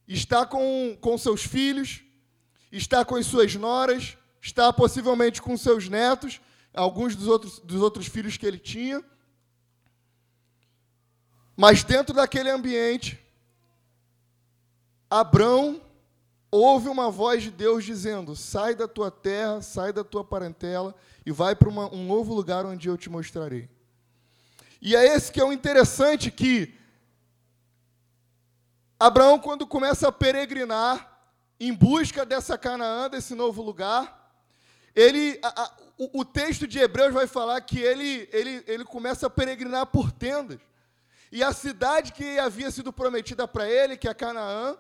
está 0.09 0.47
com, 0.47 0.97
com 1.01 1.19
seus 1.19 1.45
filhos, 1.45 2.03
está 2.73 3.05
com 3.05 3.17
as 3.17 3.27
suas 3.27 3.55
noras, 3.55 4.17
está 4.41 4.73
possivelmente 4.73 5.43
com 5.43 5.57
seus 5.57 5.89
netos, 5.89 6.41
alguns 6.75 7.17
dos 7.17 7.27
outros, 7.27 7.59
dos 7.61 7.81
outros 7.81 8.07
filhos 8.07 8.37
que 8.37 8.47
ele 8.47 8.59
tinha. 8.59 9.05
Mas 11.57 11.85
dentro 11.85 12.15
daquele 12.15 12.51
ambiente, 12.51 13.21
Abrão 15.09 15.81
ouve 16.51 16.89
uma 16.89 17.11
voz 17.11 17.43
de 17.43 17.51
Deus 17.51 17.85
dizendo: 17.85 18.35
sai 18.35 18.75
da 18.75 18.89
tua 18.89 19.11
terra, 19.11 19.61
sai 19.61 19.93
da 19.93 20.03
tua 20.03 20.25
parentela 20.25 20.95
e 21.25 21.31
vai 21.31 21.55
para 21.55 21.69
um 21.69 22.07
novo 22.07 22.35
lugar 22.35 22.65
onde 22.65 22.89
eu 22.89 22.97
te 22.97 23.11
mostrarei. 23.11 23.69
E 24.81 24.97
é 24.97 25.05
esse 25.15 25.31
que 25.31 25.41
é 25.41 25.45
o 25.45 25.53
interessante 25.53 26.31
que 26.31 26.75
Abraão, 28.99 29.39
quando 29.39 29.67
começa 29.67 30.09
a 30.09 30.13
peregrinar 30.13 31.23
em 31.59 31.73
busca 31.73 32.25
dessa 32.25 32.57
Canaã, 32.59 33.09
desse 33.09 33.35
novo 33.35 33.63
lugar, 33.63 34.20
ele, 34.95 35.39
a, 35.43 35.63
a, 35.63 35.73
o, 35.99 36.21
o, 36.21 36.25
texto 36.25 36.67
de 36.67 36.79
Hebreus 36.79 37.13
vai 37.13 37.27
falar 37.27 37.61
que 37.61 37.79
ele, 37.79 38.29
ele, 38.33 38.65
ele 38.67 38.85
começa 38.85 39.27
a 39.27 39.31
peregrinar 39.31 39.87
por 39.87 40.11
tendas. 40.11 40.59
E 41.31 41.43
a 41.43 41.53
cidade 41.53 42.13
que 42.13 42.39
havia 42.39 42.71
sido 42.71 42.93
prometida 42.93 43.47
para 43.47 43.69
ele, 43.69 43.97
que 43.97 44.09
é 44.09 44.15
Canaã, 44.15 44.77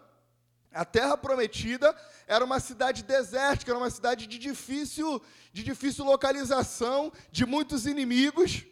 a 0.73 0.85
terra 0.85 1.17
prometida 1.17 1.95
era 2.26 2.45
uma 2.45 2.61
cidade 2.61 3.02
desértica, 3.02 3.71
era 3.71 3.79
uma 3.79 3.90
cidade 3.90 4.26
de 4.26 4.38
difícil, 4.38 5.23
de 5.52 5.62
difícil 5.62 6.05
localização, 6.05 7.12
de 7.31 7.45
muitos 7.45 7.87
inimigos. 7.87 8.64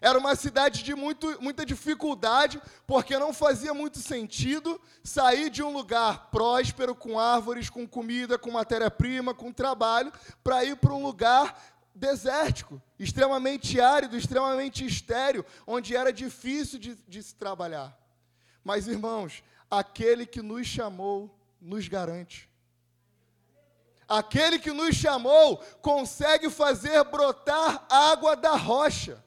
Era 0.00 0.18
uma 0.18 0.34
cidade 0.36 0.82
de 0.82 0.94
muito, 0.94 1.40
muita 1.40 1.64
dificuldade, 1.64 2.60
porque 2.86 3.18
não 3.18 3.32
fazia 3.32 3.72
muito 3.72 3.98
sentido 3.98 4.80
sair 5.02 5.48
de 5.48 5.62
um 5.62 5.72
lugar 5.72 6.30
próspero, 6.30 6.94
com 6.94 7.18
árvores, 7.18 7.70
com 7.70 7.86
comida, 7.86 8.38
com 8.38 8.50
matéria-prima, 8.50 9.34
com 9.34 9.52
trabalho, 9.52 10.12
para 10.44 10.64
ir 10.64 10.76
para 10.76 10.92
um 10.92 11.02
lugar 11.02 11.56
desértico, 11.94 12.80
extremamente 12.98 13.80
árido, 13.80 14.16
extremamente 14.16 14.84
estéreo, 14.84 15.44
onde 15.66 15.96
era 15.96 16.12
difícil 16.12 16.78
de, 16.78 16.94
de 17.08 17.22
se 17.22 17.34
trabalhar. 17.34 17.96
Mas, 18.62 18.86
irmãos, 18.86 19.42
aquele 19.70 20.26
que 20.26 20.42
nos 20.42 20.66
chamou 20.66 21.34
nos 21.60 21.88
garante. 21.88 22.48
Aquele 24.08 24.58
que 24.58 24.70
nos 24.70 24.94
chamou 24.94 25.58
consegue 25.80 26.48
fazer 26.48 27.02
brotar 27.04 27.86
água 27.90 28.36
da 28.36 28.56
rocha. 28.56 29.24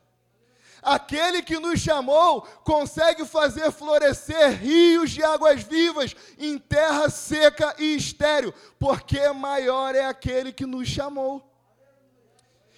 Aquele 0.82 1.42
que 1.42 1.60
nos 1.60 1.80
chamou 1.80 2.42
consegue 2.64 3.26
fazer 3.26 3.72
florescer 3.72 4.52
rios 4.60 5.12
de 5.12 5.24
águas 5.24 5.64
vivas 5.64 6.16
em 6.38 6.58
terra 6.58 7.10
seca 7.10 7.76
e 7.78 7.96
estéril, 7.96 8.54
porque 8.78 9.30
maior 9.30 9.96
é 9.96 10.06
aquele 10.06 10.52
que 10.52 10.66
nos 10.66 10.88
chamou. 10.88 11.46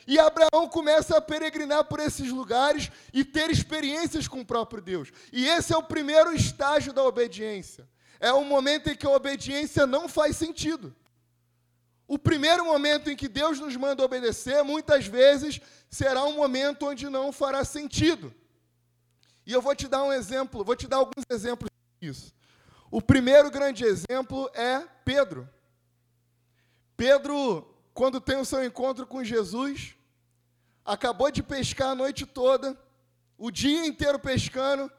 E 0.08 0.20
Abraão 0.20 0.68
começa 0.68 1.18
a 1.18 1.22
peregrinar 1.22 1.86
por 1.86 2.00
esses 2.00 2.30
lugares 2.30 2.92
e 3.14 3.24
ter 3.24 3.50
experiências 3.50 4.28
com 4.28 4.42
o 4.42 4.46
próprio 4.46 4.82
Deus. 4.82 5.12
E 5.32 5.48
esse 5.48 5.74
é 5.74 5.78
o 5.78 5.84
primeiro 5.84 6.34
estágio 6.34 6.92
da 6.92 7.04
obediência. 7.04 7.88
É 8.20 8.34
o 8.34 8.44
momento 8.44 8.90
em 8.90 8.96
que 8.96 9.06
a 9.06 9.12
obediência 9.12 9.86
não 9.86 10.10
faz 10.10 10.36
sentido. 10.38 10.96
O 12.12 12.20
primeiro 12.20 12.66
momento 12.66 13.10
em 13.10 13.16
que 13.16 13.30
Deus 13.30 13.58
nos 13.58 13.74
manda 13.78 14.04
obedecer, 14.04 14.62
muitas 14.66 15.08
vezes, 15.08 15.62
será 15.90 16.26
um 16.26 16.34
momento 16.34 16.88
onde 16.88 17.08
não 17.08 17.32
fará 17.32 17.64
sentido. 17.64 18.36
E 19.46 19.54
eu 19.54 19.62
vou 19.62 19.74
te 19.74 19.88
dar 19.88 20.04
um 20.04 20.12
exemplo, 20.12 20.62
vou 20.62 20.76
te 20.76 20.90
dar 20.90 20.98
alguns 20.98 21.24
exemplos 21.30 21.70
disso. 22.02 22.34
O 22.92 23.02
primeiro 23.02 23.50
grande 23.50 23.86
exemplo 23.86 24.52
é 24.54 24.86
Pedro. 25.06 25.50
Pedro, 26.98 27.74
quando 27.94 28.20
tem 28.20 28.36
o 28.36 28.46
seu 28.46 28.62
encontro 28.66 29.08
com 29.08 29.24
Jesus, 29.24 29.96
acabou 30.84 31.32
de 31.32 31.42
pescar 31.42 31.92
a 31.92 31.96
noite 31.96 32.26
toda, 32.26 32.78
o 33.38 33.50
dia 33.50 33.86
inteiro 33.86 34.20
pescando, 34.20 34.92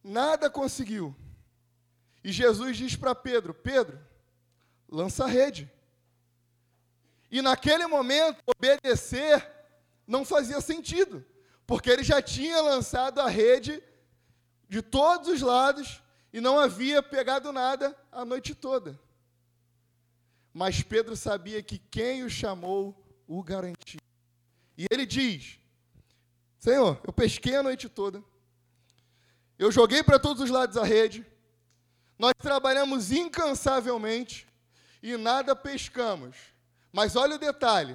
nada 0.00 0.48
conseguiu. 0.48 1.12
E 2.22 2.30
Jesus 2.30 2.76
diz 2.76 2.94
para 2.94 3.16
Pedro: 3.16 3.52
Pedro, 3.52 3.98
lança 4.88 5.24
a 5.24 5.26
rede. 5.26 5.68
E 7.36 7.42
naquele 7.42 7.86
momento, 7.86 8.42
obedecer 8.46 9.46
não 10.06 10.24
fazia 10.24 10.58
sentido, 10.58 11.22
porque 11.66 11.90
ele 11.90 12.02
já 12.02 12.22
tinha 12.22 12.62
lançado 12.62 13.20
a 13.20 13.28
rede 13.28 13.82
de 14.66 14.80
todos 14.80 15.28
os 15.28 15.42
lados 15.42 16.02
e 16.32 16.40
não 16.40 16.58
havia 16.58 17.02
pegado 17.02 17.52
nada 17.52 17.94
a 18.10 18.24
noite 18.24 18.54
toda. 18.54 18.98
Mas 20.50 20.82
Pedro 20.82 21.14
sabia 21.14 21.62
que 21.62 21.78
quem 21.78 22.24
o 22.24 22.30
chamou 22.30 22.96
o 23.28 23.42
garantia. 23.42 24.00
E 24.78 24.86
ele 24.90 25.04
diz: 25.04 25.58
Senhor, 26.58 26.98
eu 27.06 27.12
pesquei 27.12 27.54
a 27.56 27.62
noite 27.62 27.86
toda, 27.86 28.24
eu 29.58 29.70
joguei 29.70 30.02
para 30.02 30.18
todos 30.18 30.42
os 30.42 30.48
lados 30.48 30.78
a 30.78 30.84
rede, 30.84 31.26
nós 32.18 32.32
trabalhamos 32.38 33.12
incansavelmente 33.12 34.48
e 35.02 35.18
nada 35.18 35.54
pescamos. 35.54 36.55
Mas 36.96 37.14
olha 37.14 37.36
o 37.36 37.38
detalhe: 37.38 37.94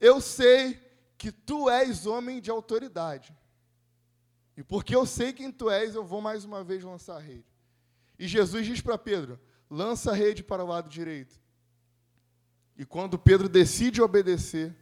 eu 0.00 0.20
sei 0.20 0.76
que 1.16 1.30
tu 1.30 1.70
és 1.70 2.04
homem 2.04 2.40
de 2.40 2.50
autoridade. 2.50 3.32
E 4.56 4.62
porque 4.64 4.92
eu 4.96 5.06
sei 5.06 5.32
quem 5.32 5.52
tu 5.52 5.70
és, 5.70 5.94
eu 5.94 6.04
vou 6.04 6.20
mais 6.20 6.44
uma 6.44 6.64
vez 6.64 6.82
lançar 6.82 7.14
a 7.14 7.20
rede. 7.20 7.46
E 8.18 8.26
Jesus 8.26 8.66
diz 8.66 8.80
para 8.80 8.98
Pedro: 8.98 9.38
lança 9.70 10.10
a 10.10 10.14
rede 10.14 10.42
para 10.42 10.64
o 10.64 10.66
lado 10.66 10.88
direito. 10.88 11.40
E 12.76 12.84
quando 12.84 13.16
Pedro 13.16 13.48
decide 13.48 14.02
obedecer, 14.02 14.74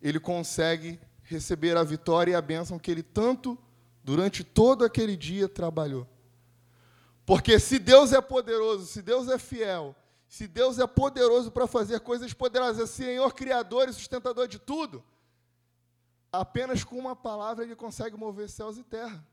ele 0.00 0.18
consegue 0.18 0.98
receber 1.22 1.76
a 1.76 1.84
vitória 1.84 2.32
e 2.32 2.34
a 2.34 2.40
bênção 2.40 2.78
que 2.78 2.90
ele 2.90 3.02
tanto, 3.02 3.58
durante 4.02 4.42
todo 4.42 4.82
aquele 4.82 5.14
dia, 5.14 5.46
trabalhou. 5.46 6.08
Porque 7.26 7.60
se 7.60 7.78
Deus 7.78 8.14
é 8.14 8.20
poderoso, 8.22 8.86
se 8.86 9.02
Deus 9.02 9.28
é 9.28 9.38
fiel, 9.38 9.94
se 10.30 10.46
Deus 10.46 10.78
é 10.78 10.86
poderoso 10.86 11.50
para 11.50 11.66
fazer 11.66 11.98
coisas 11.98 12.32
poderosas, 12.32 12.78
é 12.84 12.86
Senhor 12.86 13.34
Criador 13.34 13.88
e 13.88 13.92
sustentador 13.92 14.46
de 14.46 14.60
tudo, 14.60 15.04
apenas 16.30 16.84
com 16.84 16.96
uma 16.96 17.16
palavra 17.16 17.64
ele 17.64 17.74
consegue 17.74 18.16
mover 18.16 18.48
céus 18.48 18.78
e 18.78 18.84
terra. 18.84 19.26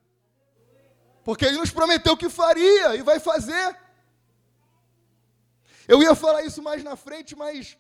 Porque 1.24 1.46
ele 1.46 1.60
nos 1.60 1.70
prometeu 1.70 2.18
que 2.18 2.28
faria 2.30 2.96
e 2.96 3.04
vai 3.04 3.20
fazer. 3.20 3.78
Eu 5.88 6.02
ia 6.02 6.16
falar 6.16 6.42
isso 6.42 6.64
mais 6.64 6.84
na 6.84 6.96
frente, 6.96 7.36
mas, 7.36 7.78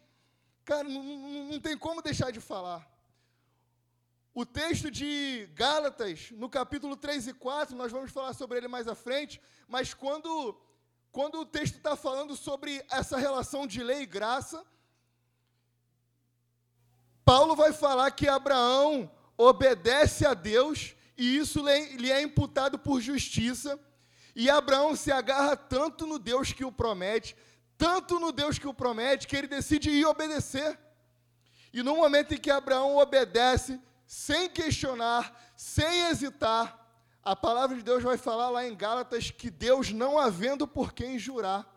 cara, 0.63 0.87
não, 0.87 1.01
não, 1.01 1.43
não 1.45 1.59
tem 1.59 1.75
como 1.75 2.03
deixar 2.03 2.31
de 2.31 2.39
falar. 2.39 2.87
O 4.31 4.45
texto 4.45 4.91
de 4.91 5.49
Gálatas, 5.55 6.29
no 6.29 6.47
capítulo 6.47 6.95
3 6.95 7.29
e 7.29 7.33
4, 7.33 7.75
nós 7.75 7.91
vamos 7.91 8.11
falar 8.11 8.33
sobre 8.33 8.59
ele 8.59 8.67
mais 8.67 8.87
à 8.87 8.93
frente, 8.93 9.41
mas 9.67 9.91
quando, 9.95 10.55
quando 11.17 11.39
o 11.39 11.45
texto 11.47 11.77
está 11.77 11.95
falando 11.95 12.35
sobre 12.35 12.85
essa 12.91 13.17
relação 13.17 13.65
de 13.65 13.81
lei 13.81 14.01
e 14.01 14.05
graça, 14.05 14.63
Paulo 17.25 17.55
vai 17.55 17.73
falar 17.73 18.11
que 18.11 18.27
Abraão 18.27 19.11
obedece 19.35 20.27
a 20.27 20.35
Deus 20.35 20.95
e 21.17 21.35
isso 21.37 21.65
lhe 21.67 22.11
é 22.11 22.21
imputado 22.21 22.77
por 22.77 23.01
justiça, 23.01 23.79
e 24.35 24.47
Abraão 24.47 24.95
se 24.95 25.11
agarra 25.11 25.57
tanto 25.57 26.05
no 26.05 26.19
Deus 26.19 26.53
que 26.53 26.63
o 26.63 26.71
promete, 26.71 27.35
tanto 27.79 28.19
no 28.19 28.31
Deus 28.31 28.59
que 28.59 28.67
o 28.67 28.73
promete, 28.73 29.25
que 29.25 29.35
ele 29.35 29.47
decide 29.47 29.89
ir 29.89 30.05
obedecer. 30.05 30.79
E 31.73 31.81
no 31.81 31.95
momento 31.95 32.35
em 32.35 32.37
que 32.37 32.51
Abraão 32.51 32.95
obedece, 32.95 33.81
sem 34.05 34.47
questionar, 34.47 35.51
sem 35.55 36.09
hesitar, 36.09 36.86
a 37.27 37.35
palavra 37.35 37.75
de 37.75 37.83
Deus 37.83 38.01
vai 38.01 38.17
falar 38.17 38.49
lá 38.49 38.65
em 38.65 38.73
Gálatas 38.73 39.29
que 39.29 39.51
Deus, 39.51 39.91
não 39.91 40.17
havendo 40.17 40.65
por 40.65 40.93
quem 40.93 41.19
jurar, 41.19 41.67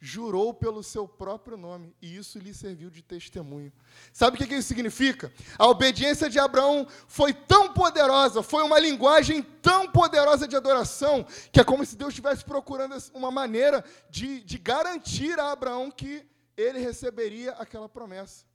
jurou 0.00 0.54
pelo 0.54 0.82
seu 0.82 1.06
próprio 1.06 1.58
nome, 1.58 1.94
e 2.00 2.16
isso 2.16 2.38
lhe 2.38 2.54
serviu 2.54 2.88
de 2.88 3.02
testemunho. 3.02 3.70
Sabe 4.14 4.36
o 4.36 4.46
que 4.46 4.54
isso 4.54 4.68
significa? 4.68 5.30
A 5.58 5.66
obediência 5.66 6.30
de 6.30 6.38
Abraão 6.38 6.86
foi 7.06 7.34
tão 7.34 7.74
poderosa, 7.74 8.42
foi 8.42 8.62
uma 8.62 8.78
linguagem 8.78 9.42
tão 9.42 9.90
poderosa 9.90 10.48
de 10.48 10.56
adoração, 10.56 11.26
que 11.52 11.60
é 11.60 11.64
como 11.64 11.84
se 11.84 11.96
Deus 11.96 12.10
estivesse 12.10 12.42
procurando 12.42 12.96
uma 13.12 13.30
maneira 13.30 13.84
de, 14.08 14.40
de 14.40 14.56
garantir 14.56 15.38
a 15.38 15.52
Abraão 15.52 15.90
que 15.90 16.26
ele 16.56 16.78
receberia 16.78 17.52
aquela 17.52 17.90
promessa. 17.90 18.46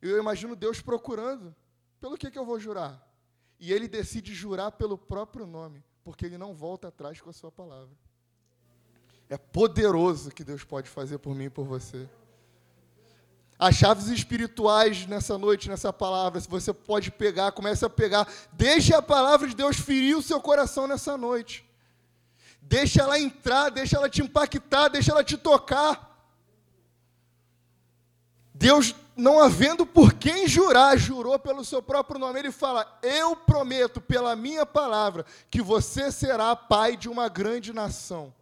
Eu 0.00 0.18
imagino 0.18 0.56
Deus 0.56 0.80
procurando, 0.80 1.54
pelo 2.00 2.16
que, 2.16 2.30
que 2.30 2.38
eu 2.38 2.46
vou 2.46 2.58
jurar? 2.58 3.06
E 3.58 3.72
ele 3.72 3.88
decide 3.88 4.34
jurar 4.34 4.72
pelo 4.72 4.96
próprio 4.96 5.46
nome, 5.46 5.84
porque 6.04 6.24
ele 6.24 6.38
não 6.38 6.54
volta 6.54 6.88
atrás 6.88 7.20
com 7.20 7.30
a 7.30 7.32
sua 7.32 7.50
palavra. 7.50 7.94
É 9.28 9.36
poderoso 9.36 10.30
que 10.30 10.44
Deus 10.44 10.64
pode 10.64 10.88
fazer 10.88 11.18
por 11.18 11.34
mim 11.34 11.44
e 11.44 11.50
por 11.50 11.64
você. 11.64 12.08
As 13.58 13.74
chaves 13.74 14.06
espirituais 14.06 15.04
nessa 15.06 15.36
noite, 15.36 15.68
nessa 15.68 15.92
palavra, 15.92 16.40
se 16.40 16.48
você 16.48 16.72
pode 16.72 17.10
pegar, 17.10 17.50
comece 17.50 17.84
a 17.84 17.90
pegar. 17.90 18.26
Deixe 18.52 18.94
a 18.94 19.02
palavra 19.02 19.48
de 19.48 19.56
Deus 19.56 19.76
ferir 19.76 20.16
o 20.16 20.22
seu 20.22 20.40
coração 20.40 20.86
nessa 20.86 21.16
noite. 21.16 21.68
Deixa 22.62 23.02
ela 23.02 23.18
entrar, 23.18 23.70
deixa 23.70 23.96
ela 23.96 24.08
te 24.08 24.22
impactar, 24.22 24.88
deixa 24.88 25.10
ela 25.10 25.24
te 25.24 25.36
tocar. 25.36 26.08
Deus, 28.54 28.94
não 29.18 29.40
havendo 29.42 29.84
por 29.84 30.14
quem 30.14 30.46
jurar, 30.46 30.96
jurou 30.96 31.36
pelo 31.40 31.64
seu 31.64 31.82
próprio 31.82 32.20
nome. 32.20 32.38
Ele 32.38 32.52
fala: 32.52 32.98
Eu 33.02 33.34
prometo 33.34 34.00
pela 34.00 34.36
minha 34.36 34.64
palavra 34.64 35.26
que 35.50 35.60
você 35.60 36.12
será 36.12 36.54
pai 36.54 36.96
de 36.96 37.08
uma 37.08 37.28
grande 37.28 37.72
nação. 37.72 38.32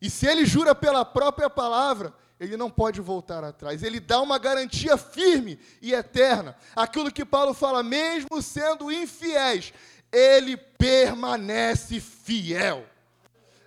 E 0.00 0.08
se 0.08 0.26
ele 0.26 0.46
jura 0.46 0.74
pela 0.74 1.04
própria 1.04 1.50
palavra, 1.50 2.14
ele 2.40 2.56
não 2.56 2.70
pode 2.70 3.02
voltar 3.02 3.44
atrás. 3.44 3.82
Ele 3.82 4.00
dá 4.00 4.22
uma 4.22 4.38
garantia 4.38 4.96
firme 4.96 5.60
e 5.82 5.92
eterna. 5.92 6.56
Aquilo 6.74 7.12
que 7.12 7.22
Paulo 7.22 7.52
fala, 7.52 7.82
mesmo 7.82 8.40
sendo 8.40 8.90
infiéis, 8.90 9.74
ele 10.10 10.56
permanece 10.56 12.00
fiel. 12.00 12.86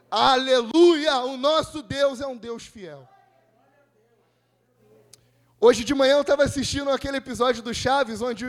Aleluia! 0.10 1.20
O 1.20 1.38
nosso 1.38 1.84
Deus 1.84 2.20
é 2.20 2.26
um 2.26 2.36
Deus 2.36 2.66
fiel. 2.66 3.08
Hoje 5.66 5.86
de 5.86 5.94
manhã 5.94 6.16
eu 6.16 6.22
estava 6.24 6.44
assistindo 6.44 6.90
aquele 6.90 7.16
episódio 7.16 7.64
do 7.64 7.74
Chaves, 7.74 8.22
onde 8.22 8.46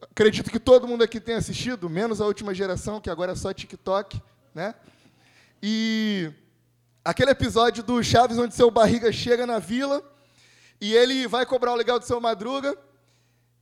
acredito 0.00 0.50
que 0.50 0.58
todo 0.58 0.88
mundo 0.88 1.04
aqui 1.04 1.20
tem 1.20 1.34
assistido, 1.34 1.90
menos 1.90 2.18
a 2.18 2.24
última 2.24 2.54
geração, 2.54 2.98
que 2.98 3.10
agora 3.10 3.32
é 3.32 3.34
só 3.34 3.52
TikTok, 3.52 4.18
né? 4.54 4.74
E 5.62 6.32
Aquele 7.04 7.30
episódio 7.30 7.82
do 7.82 8.02
Chaves 8.02 8.38
onde 8.38 8.54
seu 8.54 8.70
barriga 8.70 9.12
chega 9.12 9.46
na 9.46 9.58
vila 9.58 10.02
e 10.80 10.94
ele 10.94 11.28
vai 11.28 11.44
cobrar 11.44 11.74
o 11.74 11.76
legal 11.76 11.98
do 11.98 12.06
seu 12.06 12.18
Madruga 12.18 12.74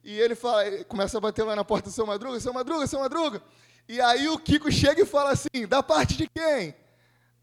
e 0.05 0.17
ele 0.21 0.37
fala, 0.37 0.63
começa 0.85 1.19
a 1.19 1.21
bater 1.21 1.43
lá 1.43 1.57
na 1.57 1.65
porta 1.65 1.91
do 1.91 1.93
seu 1.93 2.07
Madruga, 2.07 2.39
seu 2.39 2.53
Madruga, 2.53 2.87
seu 2.87 3.01
Madruga. 3.01 3.43
E 3.89 4.01
aí 4.01 4.29
o 4.29 4.39
Kiko 4.39 4.71
chega 4.71 5.03
e 5.03 5.05
fala 5.05 5.33
assim: 5.33 5.67
da 5.69 5.83
parte 5.83 6.17
de 6.17 6.29
quem? 6.29 6.77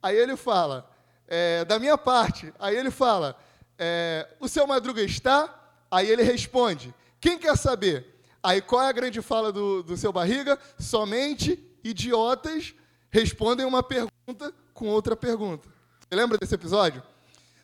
Aí 0.01 0.15
ele 0.15 0.37
fala: 0.37 0.89
é, 1.27 1.65
da 1.65 1.77
minha 1.77 1.97
parte. 1.97 2.53
Aí 2.57 2.77
ele 2.77 2.89
fala: 2.89 3.37
é, 3.79 4.27
o 4.39 4.47
seu 4.47 4.67
Madruga 4.67 5.01
está? 5.01 5.73
Aí 5.89 6.09
ele 6.09 6.21
responde: 6.21 6.93
quem 7.19 7.39
quer 7.39 7.57
saber? 7.57 8.21
Aí 8.43 8.61
qual 8.61 8.83
é 8.83 8.89
a 8.89 8.91
grande 8.91 9.21
fala 9.21 9.51
do, 9.51 9.81
do 9.81 9.97
seu 9.97 10.11
barriga? 10.11 10.59
Somente 10.77 11.57
idiotas 11.83 12.73
respondem 13.09 13.65
uma 13.65 13.81
pergunta 13.81 14.53
com 14.73 14.87
outra 14.87 15.15
pergunta. 15.15 15.67
Você 15.99 16.15
lembra 16.15 16.37
desse 16.37 16.55
episódio? 16.55 17.01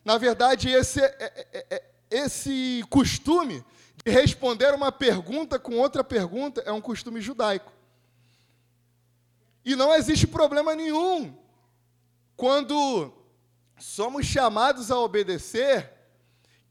Na 0.03 0.17
verdade, 0.17 0.69
esse, 0.69 1.01
é, 1.01 1.47
é, 1.53 1.65
é, 1.69 1.83
esse 2.09 2.83
costume 2.89 3.63
de 4.03 4.11
responder 4.11 4.73
uma 4.73 4.91
pergunta 4.91 5.57
com 5.57 5.77
outra 5.77 6.03
pergunta 6.03 6.61
é 6.65 6.71
um 6.71 6.81
costume 6.81 7.21
judaico. 7.21 7.71
E 9.63 9.75
não 9.75 9.93
existe 9.93 10.27
problema 10.27 10.75
nenhum 10.75 11.35
quando 12.35 13.11
somos 13.79 14.25
chamados 14.25 14.91
a 14.91 14.99
obedecer, 14.99 15.91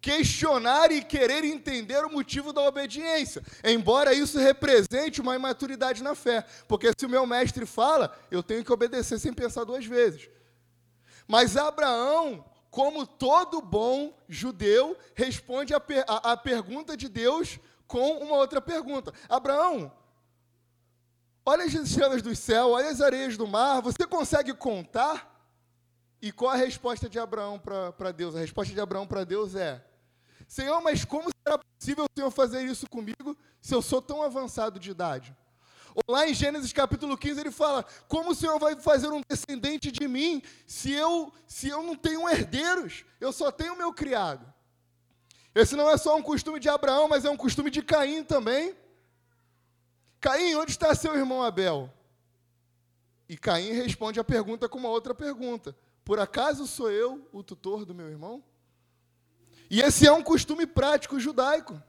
questionar 0.05 0.93
e 0.93 1.03
querer 1.03 1.45
entender 1.45 2.05
o 2.05 2.13
motivo 2.13 2.53
da 2.53 2.61
obediência, 2.61 3.43
embora 3.65 4.13
isso 4.13 4.39
represente 4.39 5.19
uma 5.23 5.35
imaturidade 5.35 6.03
na 6.03 6.15
fé, 6.15 6.45
porque 6.69 6.91
se 6.95 7.07
o 7.07 7.09
meu 7.09 7.27
mestre 7.27 7.65
fala, 7.65 8.15
eu 8.31 8.43
tenho 8.43 8.63
que 8.63 8.71
obedecer 8.71 9.19
sem 9.19 9.33
pensar 9.33 9.65
duas 9.65 9.87
vezes. 9.87 10.29
Mas 11.27 11.57
Abraão, 11.57 12.45
como 12.71 13.07
todo 13.07 13.63
bom 13.63 14.15
judeu, 14.29 14.95
responde 15.15 15.73
a, 15.73 15.81
per 15.81 16.05
a, 16.07 16.33
a 16.33 16.37
pergunta 16.37 16.95
de 16.99 17.09
Deus 17.09 17.59
com 17.87 18.19
uma 18.19 18.37
outra 18.37 18.61
pergunta. 18.61 19.11
Abraão, 19.27 19.91
olha 21.47 21.65
as 21.65 21.73
estrelas 21.73 22.21
do 22.21 22.37
céu, 22.37 22.73
olha 22.73 22.91
as 22.91 23.01
areias 23.01 23.39
do 23.39 23.47
mar, 23.47 23.81
você 23.81 24.07
consegue 24.07 24.53
contar? 24.53 25.33
E 26.21 26.31
qual 26.31 26.51
a 26.51 26.57
resposta 26.57 27.09
de 27.09 27.19
Abraão 27.19 27.59
para 27.59 28.13
Deus? 28.13 28.37
A 28.37 28.41
resposta 28.41 28.75
de 28.75 28.81
Abraão 28.81 29.07
para 29.07 29.25
Deus 29.25 29.55
é: 29.55 29.83
Senhor, 30.47 30.81
mas 30.81 31.05
como 31.05 31.31
será 31.47 31.59
possível 31.59 32.05
o 32.05 32.19
Senhor 32.19 32.31
fazer 32.31 32.63
isso 32.65 32.89
comigo 32.89 33.37
se 33.61 33.75
eu 33.75 33.83
sou 33.83 34.01
tão 34.01 34.23
avançado 34.23 34.79
de 34.79 34.91
idade? 34.91 35.35
Lá 36.09 36.29
em 36.29 36.35
Gênesis 36.35 36.73
capítulo 36.73 37.17
15 37.17 37.41
ele 37.41 37.51
fala: 37.53 37.85
Como 38.09 38.31
o 38.31 38.35
Senhor 38.35 38.59
vai 38.59 38.75
fazer 38.77 39.09
um 39.09 39.21
descendente 39.29 39.93
de 39.93 40.09
mim 40.09 40.43
se 40.67 40.91
eu, 40.91 41.33
se 41.47 41.69
eu 41.69 41.83
não 41.83 41.95
tenho 41.95 42.29
herdeiros? 42.29 43.05
Eu 43.21 43.33
só 43.33 43.53
tenho 43.53 43.77
meu 43.77 43.93
criado. 43.93 44.53
Esse 45.55 45.77
não 45.77 45.89
é 45.89 45.97
só 45.97 46.17
um 46.17 46.23
costume 46.23 46.59
de 46.59 46.69
Abraão, 46.69 47.07
mas 47.07 47.25
é 47.25 47.31
um 47.31 47.37
costume 47.37 47.71
de 47.71 47.81
Caim 47.81 48.25
também. 48.25 48.75
Caim, 50.21 50.57
onde 50.57 50.73
está 50.73 50.93
seu 50.97 51.15
irmão 51.15 51.43
Abel? 51.43 51.93
E 53.29 53.37
Caim 53.37 53.71
responde 53.73 54.19
a 54.19 54.25
pergunta 54.25 54.69
com 54.69 54.79
uma 54.79 54.89
outra 54.89 55.15
pergunta: 55.15 55.77
Por 56.05 56.19
acaso 56.19 56.67
sou 56.67 56.91
eu 56.91 57.29
o 57.33 57.43
tutor 57.43 57.85
do 57.85 57.95
meu 57.95 58.09
irmão? 58.09 58.43
E 59.71 59.81
esse 59.81 60.07
é 60.07 60.13
um 60.13 60.23
costume 60.23 60.67
prático 60.67 61.19
judaico. 61.19 61.81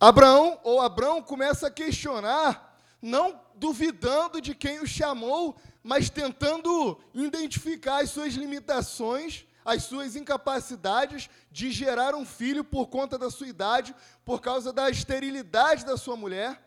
Abraão, 0.00 0.60
ou 0.62 0.80
Abraão 0.80 1.20
começa 1.20 1.66
a 1.66 1.70
questionar, 1.70 2.78
não 3.02 3.40
duvidando 3.54 4.40
de 4.40 4.54
quem 4.54 4.80
o 4.80 4.86
chamou, 4.86 5.56
mas 5.82 6.08
tentando 6.08 7.00
identificar 7.12 8.02
as 8.02 8.10
suas 8.10 8.34
limitações, 8.34 9.44
as 9.64 9.84
suas 9.84 10.14
incapacidades 10.14 11.28
de 11.50 11.70
gerar 11.72 12.14
um 12.14 12.24
filho 12.24 12.62
por 12.62 12.86
conta 12.86 13.18
da 13.18 13.30
sua 13.30 13.48
idade, 13.48 13.94
por 14.24 14.40
causa 14.40 14.72
da 14.72 14.88
esterilidade 14.88 15.84
da 15.84 15.96
sua 15.96 16.16
mulher, 16.16 16.62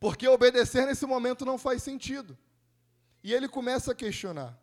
porque 0.00 0.26
obedecer 0.26 0.86
nesse 0.86 1.04
momento 1.04 1.44
não 1.44 1.58
faz 1.58 1.82
sentido. 1.82 2.36
E 3.22 3.32
ele 3.32 3.48
começa 3.48 3.92
a 3.92 3.94
questionar. 3.94 4.58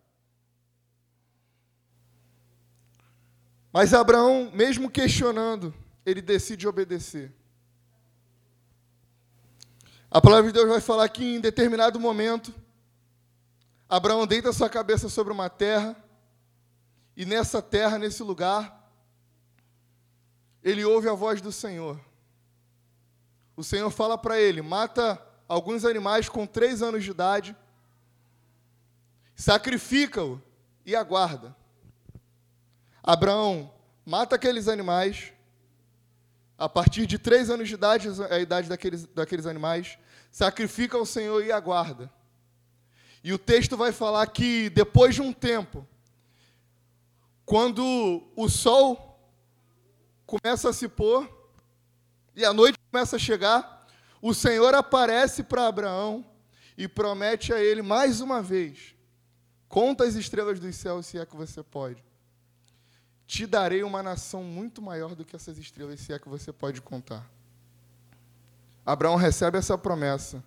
Mas 3.73 3.91
Abraão, 3.91 4.51
mesmo 4.53 4.87
questionando, 4.87 5.73
ele 6.05 6.21
decide 6.21 6.67
obedecer. 6.67 7.33
A 10.11 10.21
palavra 10.21 10.51
de 10.51 10.53
Deus 10.53 10.69
vai 10.69 10.79
falar 10.79 11.09
que 11.09 11.25
em 11.25 11.41
determinado 11.41 11.99
momento, 11.99 12.53
Abraão 13.89 14.27
deita 14.27 14.53
sua 14.53 14.69
cabeça 14.69 15.09
sobre 15.09 15.33
uma 15.33 15.49
terra, 15.49 15.95
e 17.17 17.25
nessa 17.25 17.63
terra, 17.63 17.97
nesse 17.97 18.21
lugar, 18.21 18.91
ele 20.63 20.85
ouve 20.85 21.09
a 21.09 21.13
voz 21.13 21.41
do 21.41 21.51
Senhor. 21.51 21.99
O 23.57 23.63
Senhor 23.63 23.89
fala 23.89 24.19
para 24.19 24.39
ele: 24.39 24.61
mata 24.61 25.19
alguns 25.47 25.83
animais 25.83 26.29
com 26.29 26.45
três 26.45 26.83
anos 26.83 27.03
de 27.03 27.09
idade, 27.09 27.57
sacrifica-o 29.35 30.39
e 30.85 30.95
aguarda. 30.95 31.62
Abraão 33.03 33.69
mata 34.05 34.37
aqueles 34.37 34.69
animais, 34.69 35.33
a 36.57 36.69
partir 36.69 37.05
de 37.05 37.19
três 37.19 37.49
anos 37.49 37.67
de 37.67 37.73
idade, 37.73 38.07
a 38.29 38.39
idade 38.39 38.69
daqueles, 38.69 39.05
daqueles 39.07 39.45
animais, 39.45 39.97
sacrifica 40.31 40.97
ao 40.97 41.05
Senhor 41.05 41.43
e 41.43 41.51
aguarda. 41.51 42.09
E 43.21 43.33
o 43.33 43.37
texto 43.37 43.75
vai 43.75 43.91
falar 43.91 44.25
que 44.27 44.69
depois 44.69 45.15
de 45.15 45.21
um 45.21 45.33
tempo, 45.33 45.85
quando 47.45 48.23
o 48.37 48.47
sol 48.47 49.19
começa 50.25 50.69
a 50.69 50.73
se 50.73 50.87
pôr 50.87 51.29
e 52.33 52.45
a 52.45 52.53
noite 52.53 52.77
começa 52.89 53.17
a 53.17 53.19
chegar, 53.19 53.85
o 54.21 54.33
Senhor 54.33 54.73
aparece 54.73 55.43
para 55.43 55.67
Abraão 55.67 56.25
e 56.77 56.87
promete 56.87 57.51
a 57.53 57.61
ele 57.61 57.81
mais 57.81 58.21
uma 58.21 58.41
vez: 58.41 58.95
conta 59.67 60.05
as 60.05 60.15
estrelas 60.15 60.57
dos 60.57 60.73
céus 60.77 61.05
se 61.05 61.17
é 61.17 61.25
que 61.25 61.35
você 61.35 61.61
pode. 61.61 62.12
Te 63.33 63.47
darei 63.47 63.81
uma 63.81 64.03
nação 64.03 64.43
muito 64.43 64.79
maior 64.79 65.15
do 65.15 65.25
que 65.25 65.35
essas 65.35 65.57
estrelas, 65.57 65.99
se 65.99 66.13
é 66.13 66.19
que 66.19 66.29
você 66.29 66.53
pode 66.53 66.79
contar. 66.83 67.27
Abraão 68.85 69.15
recebe 69.15 69.57
essa 69.57 69.75
promessa 69.75 70.43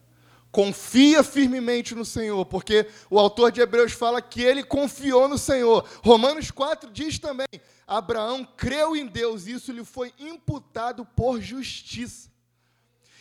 confia 0.52 1.24
firmemente 1.24 1.96
no 1.96 2.04
Senhor, 2.04 2.46
porque 2.46 2.88
o 3.10 3.18
autor 3.18 3.50
de 3.50 3.60
Hebreus 3.60 3.90
fala 3.90 4.22
que 4.22 4.40
ele 4.40 4.62
confiou 4.62 5.26
no 5.26 5.36
Senhor. 5.36 5.84
Romanos 6.04 6.52
4 6.52 6.88
diz 6.92 7.18
também: 7.18 7.48
Abraão 7.86 8.44
creu 8.56 8.94
em 8.94 9.04
Deus, 9.04 9.48
e 9.48 9.52
isso 9.54 9.72
lhe 9.72 9.84
foi 9.84 10.14
imputado 10.16 11.04
por 11.04 11.40
justiça. 11.40 12.30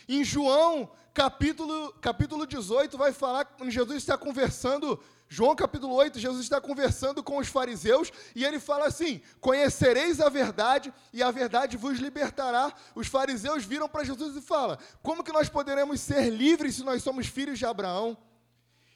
Em 0.08 0.22
João, 0.22 0.88
capítulo, 1.12 1.92
capítulo 2.00 2.46
18, 2.46 2.96
vai 2.96 3.12
falar, 3.12 3.52
Jesus 3.68 3.96
está 3.98 4.16
conversando 4.16 5.02
João 5.28 5.56
capítulo 5.56 5.92
8, 5.94 6.20
Jesus 6.20 6.44
está 6.44 6.60
conversando 6.60 7.22
com 7.22 7.38
os 7.38 7.48
fariseus 7.48 8.12
e 8.34 8.44
ele 8.44 8.60
fala 8.60 8.86
assim: 8.86 9.20
Conhecereis 9.40 10.20
a 10.20 10.28
verdade 10.28 10.94
e 11.12 11.22
a 11.22 11.30
verdade 11.32 11.76
vos 11.76 11.98
libertará. 11.98 12.72
Os 12.94 13.08
fariseus 13.08 13.64
viram 13.64 13.88
para 13.88 14.04
Jesus 14.04 14.36
e 14.36 14.40
falam: 14.40 14.78
Como 15.02 15.24
que 15.24 15.32
nós 15.32 15.48
poderemos 15.48 16.00
ser 16.00 16.30
livres 16.30 16.76
se 16.76 16.84
nós 16.84 17.02
somos 17.02 17.26
filhos 17.26 17.58
de 17.58 17.66
Abraão? 17.66 18.16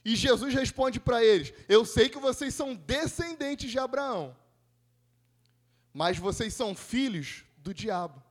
E 0.04 0.14
Jesus 0.14 0.54
responde 0.54 1.00
para 1.00 1.24
eles: 1.24 1.52
Eu 1.68 1.84
sei 1.84 2.08
que 2.08 2.18
vocês 2.18 2.54
são 2.54 2.76
descendentes 2.76 3.68
de 3.68 3.78
Abraão, 3.80 4.36
mas 5.92 6.16
vocês 6.16 6.54
são 6.54 6.76
filhos 6.76 7.44
do 7.58 7.74
diabo. 7.74 8.22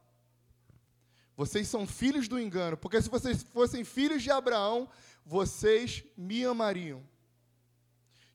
Vocês 1.35 1.67
são 1.67 1.85
filhos 1.85 2.29
do 2.29 2.39
engano, 2.39 2.77
porque 2.77 3.01
se 3.01 3.09
vocês 3.09 3.43
fossem 3.43 3.83
filhos 3.83 4.23
de 4.23 4.31
Abraão, 4.31 4.89
vocês 5.25 6.03
me 6.17 6.45
amariam 6.45 7.03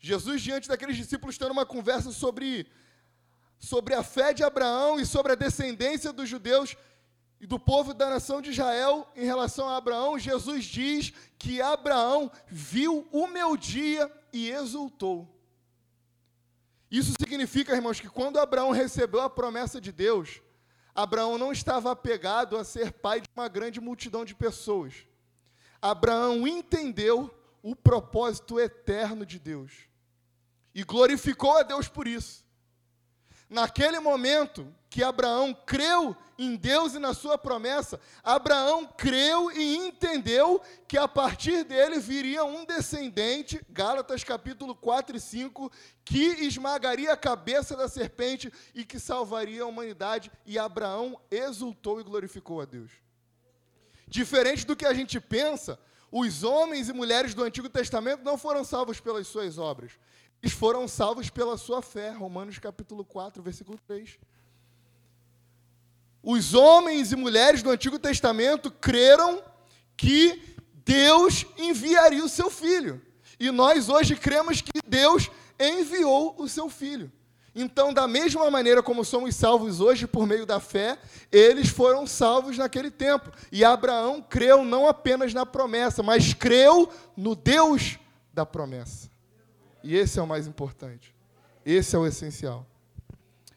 Jesus, 0.04 0.42
diante 0.42 0.68
daqueles 0.68 0.98
discípulos, 0.98 1.38
tendo 1.38 1.52
uma 1.52 1.64
conversa 1.64 2.12
sobre, 2.12 2.70
sobre 3.58 3.94
a 3.94 4.02
fé 4.02 4.34
de 4.34 4.44
Abraão 4.44 5.00
e 5.00 5.06
sobre 5.06 5.32
a 5.32 5.34
descendência 5.34 6.12
dos 6.12 6.28
judeus 6.28 6.76
e 7.40 7.46
do 7.46 7.58
povo 7.58 7.94
da 7.94 8.10
nação 8.10 8.42
de 8.42 8.50
Israel 8.50 9.10
em 9.16 9.24
relação 9.24 9.66
a 9.66 9.78
Abraão, 9.78 10.18
Jesus 10.18 10.66
diz 10.66 11.10
que 11.38 11.62
Abraão 11.62 12.30
viu 12.46 13.08
o 13.10 13.26
meu 13.26 13.56
dia 13.56 14.12
e 14.30 14.50
exultou. 14.50 15.26
Isso 16.90 17.14
significa, 17.18 17.74
irmãos, 17.74 17.98
que 17.98 18.10
quando 18.10 18.38
Abraão 18.38 18.72
recebeu 18.72 19.22
a 19.22 19.30
promessa 19.30 19.80
de 19.80 19.90
Deus, 19.90 20.42
Abraão 20.94 21.38
não 21.38 21.50
estava 21.50 21.90
apegado 21.90 22.58
a 22.58 22.62
ser 22.62 22.92
pai 22.92 23.22
de 23.22 23.28
uma 23.34 23.48
grande 23.48 23.80
multidão 23.80 24.22
de 24.22 24.34
pessoas. 24.34 25.06
Abraão 25.80 26.46
entendeu 26.46 27.34
o 27.62 27.74
propósito 27.74 28.60
eterno 28.60 29.24
de 29.24 29.38
Deus 29.38 29.93
e 30.74 30.82
glorificou 30.82 31.56
a 31.56 31.62
Deus 31.62 31.88
por 31.88 32.08
isso. 32.08 32.44
Naquele 33.48 34.00
momento 34.00 34.74
que 34.90 35.02
Abraão 35.02 35.54
creu 35.66 36.16
em 36.36 36.56
Deus 36.56 36.94
e 36.94 36.98
na 36.98 37.14
sua 37.14 37.38
promessa, 37.38 38.00
Abraão 38.22 38.86
creu 38.86 39.52
e 39.52 39.76
entendeu 39.76 40.60
que 40.88 40.98
a 40.98 41.06
partir 41.06 41.62
dele 41.62 41.98
viria 41.98 42.44
um 42.44 42.64
descendente, 42.64 43.64
Gálatas 43.70 44.24
capítulo 44.24 44.74
4 44.74 45.16
e 45.16 45.20
5, 45.20 45.70
que 46.04 46.24
esmagaria 46.44 47.12
a 47.12 47.16
cabeça 47.16 47.76
da 47.76 47.88
serpente 47.88 48.52
e 48.74 48.84
que 48.84 48.98
salvaria 48.98 49.62
a 49.62 49.66
humanidade, 49.66 50.32
e 50.44 50.58
Abraão 50.58 51.20
exultou 51.30 52.00
e 52.00 52.04
glorificou 52.04 52.60
a 52.60 52.64
Deus. 52.64 52.90
Diferente 54.08 54.66
do 54.66 54.76
que 54.76 54.86
a 54.86 54.94
gente 54.94 55.20
pensa, 55.20 55.78
os 56.10 56.44
homens 56.44 56.88
e 56.88 56.92
mulheres 56.92 57.34
do 57.34 57.42
Antigo 57.42 57.68
Testamento 57.68 58.22
não 58.22 58.38
foram 58.38 58.64
salvos 58.64 59.00
pelas 59.00 59.26
suas 59.26 59.58
obras. 59.58 59.92
Eles 60.44 60.52
foram 60.52 60.86
salvos 60.86 61.30
pela 61.30 61.56
sua 61.56 61.80
fé. 61.80 62.10
Romanos 62.10 62.58
capítulo 62.58 63.02
4, 63.02 63.42
versículo 63.42 63.78
3. 63.86 64.18
Os 66.22 66.52
homens 66.52 67.12
e 67.12 67.16
mulheres 67.16 67.62
do 67.62 67.70
Antigo 67.70 67.98
Testamento 67.98 68.70
creram 68.70 69.42
que 69.96 70.54
Deus 70.84 71.46
enviaria 71.56 72.22
o 72.22 72.28
seu 72.28 72.50
filho. 72.50 73.00
E 73.40 73.50
nós 73.50 73.88
hoje 73.88 74.16
cremos 74.16 74.60
que 74.60 74.80
Deus 74.86 75.30
enviou 75.58 76.34
o 76.36 76.46
seu 76.46 76.68
filho. 76.68 77.10
Então, 77.54 77.90
da 77.90 78.06
mesma 78.06 78.50
maneira 78.50 78.82
como 78.82 79.02
somos 79.02 79.34
salvos 79.34 79.80
hoje 79.80 80.06
por 80.06 80.26
meio 80.26 80.44
da 80.44 80.60
fé, 80.60 80.98
eles 81.32 81.70
foram 81.70 82.06
salvos 82.06 82.58
naquele 82.58 82.90
tempo. 82.90 83.32
E 83.50 83.64
Abraão 83.64 84.20
creu 84.20 84.62
não 84.62 84.86
apenas 84.86 85.32
na 85.32 85.46
promessa, 85.46 86.02
mas 86.02 86.34
creu 86.34 86.92
no 87.16 87.34
Deus 87.34 87.98
da 88.30 88.44
promessa. 88.44 89.13
E 89.84 89.94
esse 89.94 90.18
é 90.18 90.22
o 90.22 90.26
mais 90.26 90.46
importante. 90.46 91.14
Esse 91.64 91.94
é 91.94 91.98
o 91.98 92.06
essencial. 92.06 92.66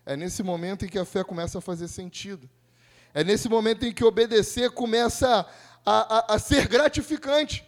É 0.06 0.18
nesse 0.18 0.44
momento 0.44 0.84
em 0.84 0.90
que 0.90 1.00
a 1.00 1.06
fé 1.06 1.24
começa 1.24 1.58
a 1.58 1.62
fazer 1.62 1.88
sentido. 1.88 2.50
É 3.14 3.24
nesse 3.24 3.48
momento 3.48 3.86
em 3.86 3.94
que 3.94 4.04
obedecer 4.04 4.70
começa 4.72 5.48
a, 5.86 6.34
a, 6.34 6.36
a 6.36 6.40
ser 6.40 6.68
gratificante. 6.68 7.66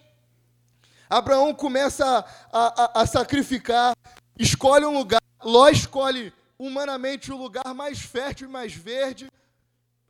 Abraão 1.09 1.55
começa 1.55 2.05
a, 2.51 3.01
a, 3.01 3.07
sacrificar, 3.07 3.95
escolhe 4.37 4.85
um 4.85 4.93
lugar, 4.93 5.21
Ló 5.41 5.69
escolhe 5.69 6.33
humanamente 6.59 7.31
o 7.31 7.37
lugar 7.37 7.73
mais 7.73 8.01
fértil 8.01 8.49
e 8.49 8.51
mais 8.51 8.73
verde. 8.73 9.31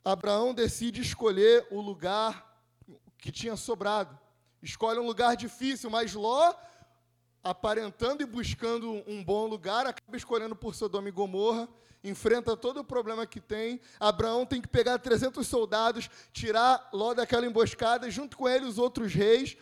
Abraão 0.03 0.55
decide 0.55 1.01
escolher 1.01 1.67
o 1.69 1.79
lugar 1.79 2.43
que 3.19 3.31
tinha 3.31 3.55
sobrado. 3.55 4.17
Escolhe 4.61 4.99
um 4.99 5.05
lugar 5.05 5.37
difícil, 5.37 5.91
mas 5.91 6.15
Ló 6.15 6.55
aparentando 7.43 8.21
e 8.21 8.25
buscando 8.25 9.03
um 9.07 9.23
bom 9.23 9.47
lugar, 9.47 9.85
acaba 9.85 10.17
escolhendo 10.17 10.55
por 10.55 10.75
Sodoma 10.75 11.09
e 11.09 11.11
Gomorra, 11.11 11.67
enfrenta 12.03 12.55
todo 12.55 12.79
o 12.79 12.83
problema 12.83 13.25
que 13.25 13.39
tem. 13.39 13.79
Abraão 13.99 14.45
tem 14.45 14.61
que 14.61 14.67
pegar 14.67 14.97
300 14.99 15.45
soldados, 15.47 16.09
tirar 16.31 16.89
Ló 16.93 17.13
daquela 17.13 17.45
emboscada, 17.45 18.09
junto 18.09 18.37
com 18.37 18.47
ele 18.47 18.65
os 18.65 18.77
outros 18.77 19.13
reis. 19.13 19.57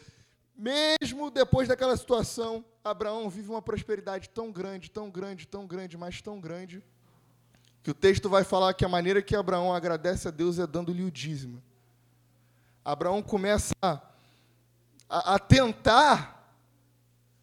Mesmo 0.55 1.29
depois 1.29 1.67
daquela 1.67 1.95
situação, 1.95 2.65
Abraão 2.83 3.29
vive 3.29 3.49
uma 3.49 3.61
prosperidade 3.61 4.29
tão 4.29 4.51
grande, 4.51 4.89
tão 4.89 5.09
grande, 5.09 5.47
tão 5.47 5.67
grande, 5.67 5.97
mas 5.97 6.21
tão 6.21 6.39
grande, 6.39 6.83
que 7.83 7.91
o 7.91 7.93
texto 7.93 8.27
vai 8.27 8.43
falar 8.43 8.73
que 8.73 8.83
a 8.83 8.89
maneira 8.89 9.21
que 9.21 9.35
Abraão 9.35 9.73
agradece 9.73 10.27
a 10.27 10.31
Deus 10.31 10.57
é 10.57 10.65
dando-lhe 10.65 11.03
o 11.03 11.11
dízimo. 11.11 11.61
Abraão 12.83 13.21
começa 13.21 13.73
a, 13.81 15.35
a 15.35 15.39
tentar 15.39 16.36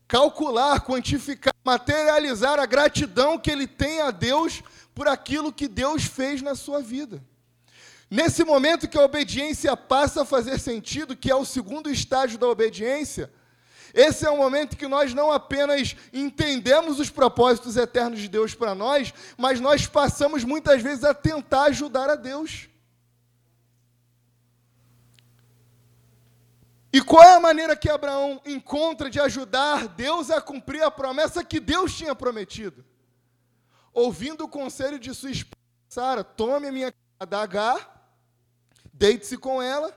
calcular, 0.06 0.80
quantificar, 0.80 1.54
materializar 1.64 2.58
a 2.58 2.66
gratidão 2.66 3.38
que 3.38 3.50
ele 3.50 3.66
tem 3.66 4.00
a 4.00 4.10
Deus 4.10 4.62
por 4.94 5.08
aquilo 5.08 5.52
que 5.52 5.66
Deus 5.66 6.04
fez 6.04 6.42
na 6.42 6.54
sua 6.54 6.80
vida. 6.80 7.22
Nesse 8.10 8.44
momento 8.44 8.86
que 8.86 8.98
a 8.98 9.04
obediência 9.04 9.76
passa 9.76 10.22
a 10.22 10.24
fazer 10.24 10.58
sentido, 10.58 11.16
que 11.16 11.30
é 11.30 11.34
o 11.34 11.44
segundo 11.44 11.90
estágio 11.90 12.38
da 12.38 12.46
obediência, 12.46 13.32
esse 13.94 14.26
é 14.26 14.30
o 14.30 14.36
momento 14.36 14.76
que 14.76 14.88
nós 14.88 15.14
não 15.14 15.30
apenas 15.30 15.94
entendemos 16.12 16.98
os 16.98 17.10
propósitos 17.10 17.76
eternos 17.76 18.20
de 18.20 18.28
Deus 18.28 18.52
para 18.52 18.74
nós, 18.74 19.14
mas 19.38 19.60
nós 19.60 19.86
passamos 19.86 20.42
muitas 20.42 20.82
vezes 20.82 21.04
a 21.04 21.14
tentar 21.14 21.64
ajudar 21.64 22.10
a 22.10 22.16
Deus. 22.16 22.68
E 26.94 27.02
qual 27.02 27.24
é 27.24 27.34
a 27.34 27.40
maneira 27.40 27.74
que 27.74 27.90
Abraão 27.90 28.40
encontra 28.46 29.10
de 29.10 29.18
ajudar 29.18 29.88
Deus 29.88 30.30
a 30.30 30.40
cumprir 30.40 30.80
a 30.80 30.92
promessa 30.92 31.42
que 31.42 31.58
Deus 31.58 31.92
tinha 31.92 32.14
prometido? 32.14 32.84
Ouvindo 33.92 34.44
o 34.44 34.48
conselho 34.48 34.96
de 34.96 35.12
sua 35.12 35.32
esposa 35.32 35.58
Sara, 35.88 36.22
tome 36.22 36.68
a 36.68 36.72
minha 36.72 36.94
da 37.28 37.42
Agar, 37.42 38.16
deite-se 38.92 39.36
com 39.36 39.60
ela, 39.60 39.92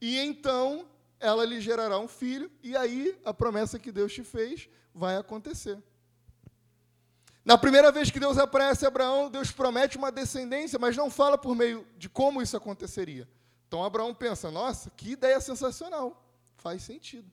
e 0.00 0.18
então 0.18 0.88
ela 1.20 1.44
lhe 1.44 1.60
gerará 1.60 1.98
um 1.98 2.08
filho, 2.08 2.50
e 2.62 2.74
aí 2.74 3.14
a 3.22 3.34
promessa 3.34 3.78
que 3.78 3.92
Deus 3.92 4.10
te 4.10 4.24
fez 4.24 4.66
vai 4.94 5.14
acontecer. 5.14 5.76
Na 7.44 7.58
primeira 7.58 7.92
vez 7.92 8.10
que 8.10 8.18
Deus 8.18 8.38
aparece 8.38 8.86
a 8.86 8.88
Abraão, 8.88 9.30
Deus 9.30 9.50
promete 9.50 9.98
uma 9.98 10.10
descendência, 10.10 10.78
mas 10.78 10.96
não 10.96 11.10
fala 11.10 11.36
por 11.36 11.54
meio 11.54 11.86
de 11.98 12.08
como 12.08 12.40
isso 12.40 12.56
aconteceria. 12.56 13.28
Então 13.68 13.84
Abraão 13.84 14.14
pensa: 14.14 14.50
nossa, 14.50 14.90
que 14.90 15.12
ideia 15.12 15.40
sensacional. 15.40 16.24
Faz 16.56 16.82
sentido. 16.82 17.30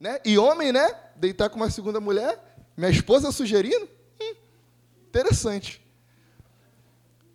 Né? 0.00 0.18
E 0.24 0.36
homem, 0.36 0.72
né? 0.72 0.88
Deitar 1.14 1.48
com 1.48 1.56
uma 1.56 1.70
segunda 1.70 2.00
mulher, 2.00 2.66
minha 2.76 2.90
esposa 2.90 3.30
sugerindo? 3.30 3.88
Hum, 4.20 4.34
interessante. 5.06 5.80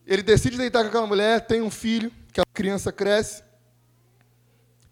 Ele 0.05 0.23
decide 0.23 0.57
deitar 0.57 0.81
com 0.81 0.89
aquela 0.89 1.07
mulher, 1.07 1.45
tem 1.45 1.61
um 1.61 1.69
filho, 1.69 2.11
aquela 2.29 2.45
criança 2.51 2.91
cresce. 2.91 3.43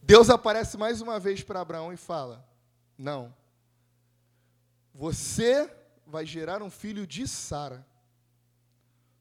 Deus 0.02 0.30
aparece 0.30 0.78
mais 0.78 1.02
uma 1.02 1.20
vez 1.20 1.44
para 1.44 1.60
Abraão 1.60 1.92
e 1.92 1.98
fala: 1.98 2.48
Não, 2.98 3.34
você 4.94 5.70
vai 6.06 6.26
gerar 6.26 6.62
um 6.62 6.70
filho 6.70 7.06
de 7.06 7.28
Sara. 7.28 7.86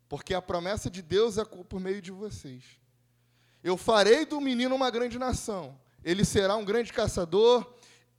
Porque 0.08 0.34
a 0.34 0.42
promessa 0.42 0.88
de 0.88 1.02
Deus 1.02 1.36
é 1.36 1.44
por 1.44 1.80
meio 1.80 2.00
de 2.00 2.12
vocês. 2.12 2.62
Eu 3.66 3.76
farei 3.76 4.24
do 4.24 4.40
menino 4.40 4.76
uma 4.76 4.88
grande 4.92 5.18
nação. 5.18 5.76
Ele 6.04 6.24
será 6.24 6.54
um 6.54 6.64
grande 6.64 6.92
caçador. 6.92 7.66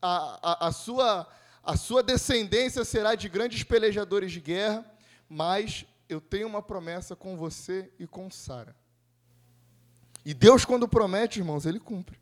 A, 0.01 0.39
a, 0.43 0.67
a, 0.67 0.71
sua, 0.73 1.25
a 1.63 1.77
sua 1.77 2.03
descendência 2.03 2.83
será 2.83 3.15
de 3.15 3.29
grandes 3.29 3.63
pelejadores 3.63 4.33
de 4.33 4.41
guerra. 4.41 4.86
Mas 5.29 5.86
eu 6.10 6.19
tenho 6.19 6.47
uma 6.47 6.62
promessa 6.62 7.15
com 7.15 7.38
você 7.38 7.89
e 7.97 8.05
com 8.05 8.29
Sara. 8.29 8.75
E 10.25 10.33
Deus, 10.33 10.65
quando 10.65 10.86
promete, 10.86 11.39
irmãos, 11.39 11.65
ele 11.65 11.79
cumpre. 11.79 12.19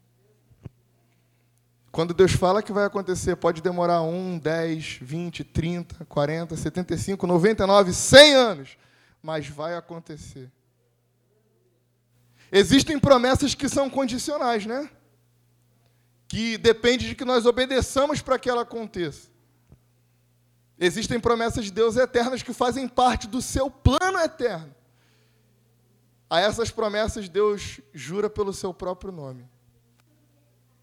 Quando 1.91 2.13
Deus 2.13 2.33
fala 2.33 2.61
que 2.61 2.71
vai 2.71 2.85
acontecer, 2.85 3.35
pode 3.37 3.59
demorar 3.59 4.03
1, 4.03 4.37
10, 4.37 4.99
20, 5.01 5.43
30, 5.43 6.05
40, 6.05 6.55
75, 6.55 7.25
99, 7.25 7.91
100 7.91 8.35
anos, 8.35 8.77
mas 9.19 9.47
vai 9.47 9.75
acontecer. 9.75 10.51
Existem 12.51 12.99
promessas 12.99 13.55
que 13.55 13.67
são 13.67 13.89
condicionais, 13.89 14.65
né? 14.65 14.89
Que 16.27 16.57
depende 16.57 17.07
de 17.07 17.15
que 17.15 17.25
nós 17.25 17.45
obedeçamos 17.45 18.21
para 18.21 18.39
que 18.39 18.49
ela 18.49 18.61
aconteça. 18.61 19.29
Existem 20.77 21.19
promessas 21.19 21.65
de 21.65 21.71
Deus 21.71 21.95
eternas 21.95 22.43
que 22.43 22.53
fazem 22.53 22.87
parte 22.87 23.27
do 23.27 23.41
seu 23.41 23.69
plano 23.69 24.19
eterno. 24.19 24.73
A 26.29 26.39
essas 26.39 26.69
promessas 26.69 27.29
Deus 27.29 27.79
jura 27.93 28.29
pelo 28.29 28.53
seu 28.53 28.73
próprio 28.73 29.11
nome. 29.11 29.47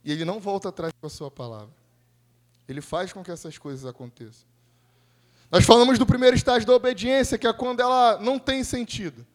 E 0.04 0.10
ele 0.10 0.24
não 0.24 0.40
volta 0.40 0.70
atrás 0.70 0.92
com 1.00 1.06
a 1.06 1.10
sua 1.10 1.30
palavra. 1.30 1.74
Ele 2.66 2.80
faz 2.80 3.12
com 3.12 3.22
que 3.22 3.30
essas 3.30 3.58
coisas 3.58 3.84
aconteçam. 3.84 4.46
Nós 5.50 5.64
falamos 5.64 5.98
do 5.98 6.06
primeiro 6.06 6.34
estágio 6.34 6.66
da 6.66 6.74
obediência, 6.74 7.36
que 7.36 7.46
é 7.46 7.52
quando 7.52 7.80
ela 7.80 8.18
não 8.18 8.38
tem 8.38 8.64
sentido. 8.64 9.26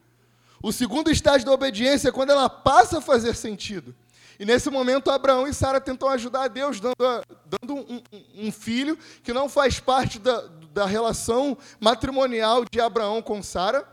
O 0.62 0.72
segundo 0.72 1.10
estágio 1.10 1.46
da 1.46 1.52
obediência 1.52 2.08
é 2.08 2.12
quando 2.12 2.30
ela 2.30 2.48
passa 2.48 2.98
a 2.98 3.00
fazer 3.00 3.34
sentido. 3.34 3.94
E 4.38 4.44
nesse 4.44 4.70
momento, 4.70 5.10
Abraão 5.10 5.46
e 5.46 5.54
Sara 5.54 5.80
tentam 5.80 6.08
ajudar 6.08 6.44
a 6.44 6.48
Deus, 6.48 6.78
dando, 6.78 6.94
dando 7.44 7.74
um, 7.74 8.02
um, 8.36 8.52
filho 8.52 8.96
que 9.22 9.32
não 9.32 9.48
faz 9.48 9.80
parte 9.80 10.18
da, 10.18 10.42
da 10.72 10.86
relação 10.86 11.58
matrimonial 11.80 12.64
de 12.70 12.80
Abraão 12.80 13.20
com 13.20 13.42
Sara. 13.42 13.86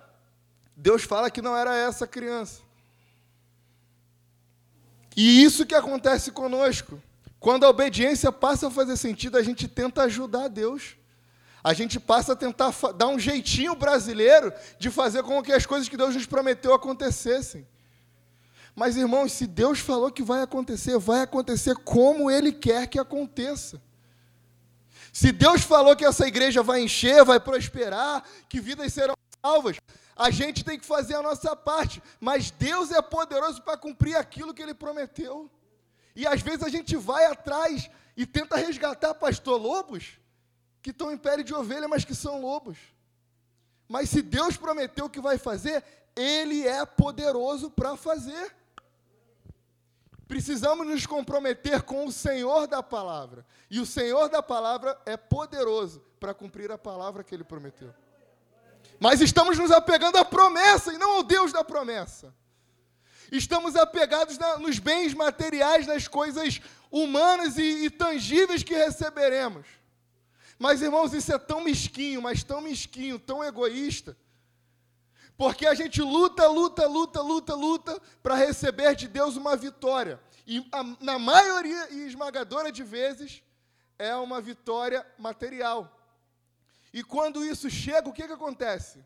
Deus 0.75 1.03
fala 1.03 1.31
que 1.31 1.41
não 1.41 1.57
era 1.57 1.75
essa 1.75 2.05
criança. 2.05 2.61
E 5.15 5.43
isso 5.43 5.65
que 5.65 5.73
acontece 5.73 6.31
conosco. 6.31 7.01
Quando 7.39 7.63
a 7.63 7.69
obediência 7.69 8.31
passa 8.31 8.67
a 8.67 8.71
fazer 8.71 8.97
sentido, 8.97 9.37
a 9.37 9.43
gente 9.43 9.67
tenta 9.67 10.03
ajudar 10.03 10.47
Deus. 10.47 10.95
A 11.65 11.73
gente 11.73 11.99
passa 11.99 12.33
a 12.33 12.35
tentar 12.35 12.71
dar 12.95 13.07
um 13.07 13.17
jeitinho 13.17 13.73
brasileiro 13.73 14.53
de 14.77 14.91
fazer 14.91 15.23
com 15.23 15.41
que 15.41 15.51
as 15.51 15.65
coisas 15.65 15.89
que 15.89 15.97
Deus 15.97 16.13
nos 16.13 16.27
prometeu 16.27 16.75
acontecessem. 16.75 17.67
Mas, 18.75 18.95
irmãos, 18.95 19.31
se 19.31 19.47
Deus 19.47 19.79
falou 19.79 20.11
que 20.11 20.21
vai 20.21 20.43
acontecer, 20.43 20.95
vai 20.99 21.21
acontecer 21.21 21.73
como 21.77 22.29
Ele 22.29 22.51
quer 22.51 22.85
que 22.85 22.99
aconteça. 22.99 23.81
Se 25.11 25.31
Deus 25.31 25.63
falou 25.63 25.95
que 25.95 26.05
essa 26.05 26.27
igreja 26.27 26.61
vai 26.61 26.83
encher, 26.83 27.25
vai 27.25 27.39
prosperar, 27.39 28.23
que 28.47 28.61
vidas 28.61 28.93
serão 28.93 29.15
salvas, 29.43 29.77
a 30.15 30.29
gente 30.29 30.63
tem 30.63 30.77
que 30.77 30.85
fazer 30.85 31.15
a 31.15 31.23
nossa 31.23 31.55
parte, 31.55 31.99
mas 32.19 32.51
Deus 32.51 32.91
é 32.91 33.01
poderoso 33.01 33.63
para 33.63 33.75
cumprir 33.75 34.15
aquilo 34.15 34.53
que 34.53 34.61
Ele 34.61 34.75
prometeu. 34.75 35.49
E 36.15 36.27
às 36.27 36.43
vezes 36.43 36.61
a 36.61 36.69
gente 36.69 36.95
vai 36.95 37.25
atrás 37.25 37.89
e 38.15 38.23
tenta 38.23 38.55
resgatar 38.55 39.15
pastor 39.15 39.59
lobos 39.59 40.23
que 40.85 40.91
estão 40.91 41.11
em 41.11 41.17
pele 41.17 41.43
de 41.43 41.51
ovelha, 41.51 41.87
mas 41.87 42.05
que 42.05 42.13
são 42.13 42.39
lobos. 42.39 42.77
Mas 43.87 44.07
se 44.07 44.21
Deus 44.21 44.55
prometeu 44.55 45.09
que 45.09 45.19
vai 45.19 45.35
fazer, 45.35 45.83
Ele 46.15 46.67
é 46.67 46.85
poderoso 46.85 47.71
para 47.71 47.97
fazer. 47.97 48.55
Precisamos 50.27 50.85
nos 50.85 51.07
comprometer 51.07 51.81
com 51.81 52.05
o 52.05 52.11
Senhor 52.11 52.67
da 52.67 52.83
palavra. 52.83 53.43
E 53.67 53.79
o 53.79 53.85
Senhor 53.85 54.29
da 54.29 54.43
palavra 54.43 54.95
é 55.07 55.17
poderoso 55.17 56.03
para 56.19 56.35
cumprir 56.35 56.71
a 56.71 56.77
palavra 56.77 57.23
que 57.23 57.33
Ele 57.33 57.43
prometeu. 57.43 57.91
Mas 58.99 59.21
estamos 59.21 59.57
nos 59.57 59.71
apegando 59.71 60.17
à 60.17 60.23
promessa 60.23 60.93
e 60.93 60.99
não 60.99 61.13
ao 61.13 61.23
Deus 61.23 61.51
da 61.51 61.63
promessa. 61.63 62.31
Estamos 63.31 63.75
apegados 63.75 64.37
na, 64.37 64.59
nos 64.59 64.77
bens 64.77 65.15
materiais, 65.15 65.87
nas 65.87 66.07
coisas 66.07 66.61
humanas 66.91 67.57
e, 67.57 67.85
e 67.85 67.89
tangíveis 67.89 68.61
que 68.61 68.75
receberemos. 68.75 69.65
Mas, 70.57 70.81
irmãos, 70.81 71.13
isso 71.13 71.33
é 71.33 71.37
tão 71.37 71.61
mesquinho, 71.61 72.21
mas 72.21 72.43
tão 72.43 72.61
mesquinho, 72.61 73.19
tão 73.19 73.43
egoísta. 73.43 74.17
Porque 75.37 75.65
a 75.67 75.73
gente 75.73 76.01
luta, 76.01 76.47
luta, 76.47 76.87
luta, 76.87 77.21
luta, 77.21 77.55
luta 77.55 78.01
para 78.23 78.35
receber 78.35 78.95
de 78.95 79.07
Deus 79.07 79.35
uma 79.35 79.55
vitória. 79.55 80.19
E 80.47 80.65
a, 80.71 80.83
na 81.01 81.19
maioria 81.19 81.91
e 81.91 82.07
esmagadora 82.07 82.71
de 82.71 82.83
vezes 82.83 83.43
é 83.99 84.15
uma 84.15 84.39
vitória 84.39 85.05
material. 85.17 85.91
E 86.93 87.03
quando 87.03 87.43
isso 87.43 87.69
chega, 87.69 88.07
o 88.07 88.13
que, 88.13 88.25
que 88.25 88.33
acontece? 88.33 89.03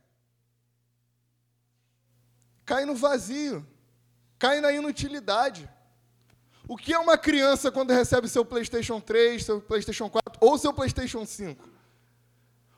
Cai 2.64 2.86
no 2.86 2.94
vazio, 2.94 3.66
cai 4.38 4.62
na 4.62 4.72
inutilidade. 4.72 5.68
O 6.70 6.78
que 6.78 6.94
é 6.94 7.00
uma 7.00 7.18
criança 7.18 7.72
quando 7.72 7.92
recebe 7.92 8.30
seu 8.30 8.46
PlayStation 8.46 9.02
3, 9.02 9.44
seu 9.44 9.60
PlayStation 9.60 10.08
4 10.08 10.34
ou 10.40 10.56
seu 10.56 10.72
PlayStation 10.72 11.26
5? 11.26 11.68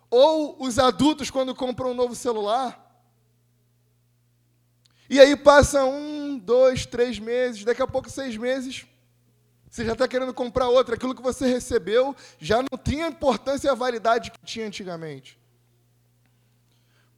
Ou 0.09 0.55
os 0.63 0.79
adultos 0.79 1.29
quando 1.29 1.53
compram 1.53 1.91
um 1.91 1.93
novo 1.93 2.15
celular? 2.15 2.89
E 5.09 5.19
aí 5.19 5.35
passa 5.35 5.83
um, 5.83 6.39
dois, 6.39 6.85
três 6.85 7.19
meses, 7.19 7.65
daqui 7.65 7.81
a 7.81 7.87
pouco 7.87 8.09
seis 8.09 8.37
meses, 8.37 8.85
você 9.69 9.83
já 9.83 9.91
está 9.91 10.07
querendo 10.07 10.33
comprar 10.33 10.69
outra. 10.69 10.95
Aquilo 10.95 11.13
que 11.13 11.21
você 11.21 11.45
recebeu 11.45 12.15
já 12.39 12.61
não 12.61 12.77
tinha 12.81 13.07
a 13.07 13.09
importância 13.09 13.67
e 13.67 13.71
a 13.71 13.75
validade 13.75 14.31
que 14.31 14.39
tinha 14.45 14.67
antigamente. 14.67 15.37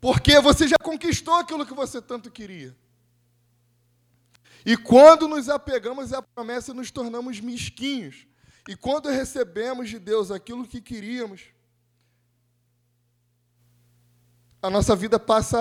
Porque 0.02 0.40
você 0.40 0.68
já 0.68 0.78
conquistou 0.82 1.36
aquilo 1.36 1.68
que 1.68 1.74
você 1.76 2.02
tanto 2.02 2.32
queria. 2.32 2.76
E 4.66 4.78
quando 4.78 5.28
nos 5.28 5.50
apegamos 5.50 6.14
à 6.14 6.22
promessa, 6.22 6.74
nos 6.74 6.90
tornamos 6.92 7.40
mesquinhos. 7.40 8.28
E 8.68 8.76
quando 8.76 9.10
recebemos 9.10 9.90
de 9.90 10.00
Deus 10.00 10.32
aquilo 10.32 10.68
que 10.68 10.80
queríamos, 10.80 11.42
a 14.62 14.70
nossa 14.70 14.96
vida 14.96 15.20
passa 15.20 15.60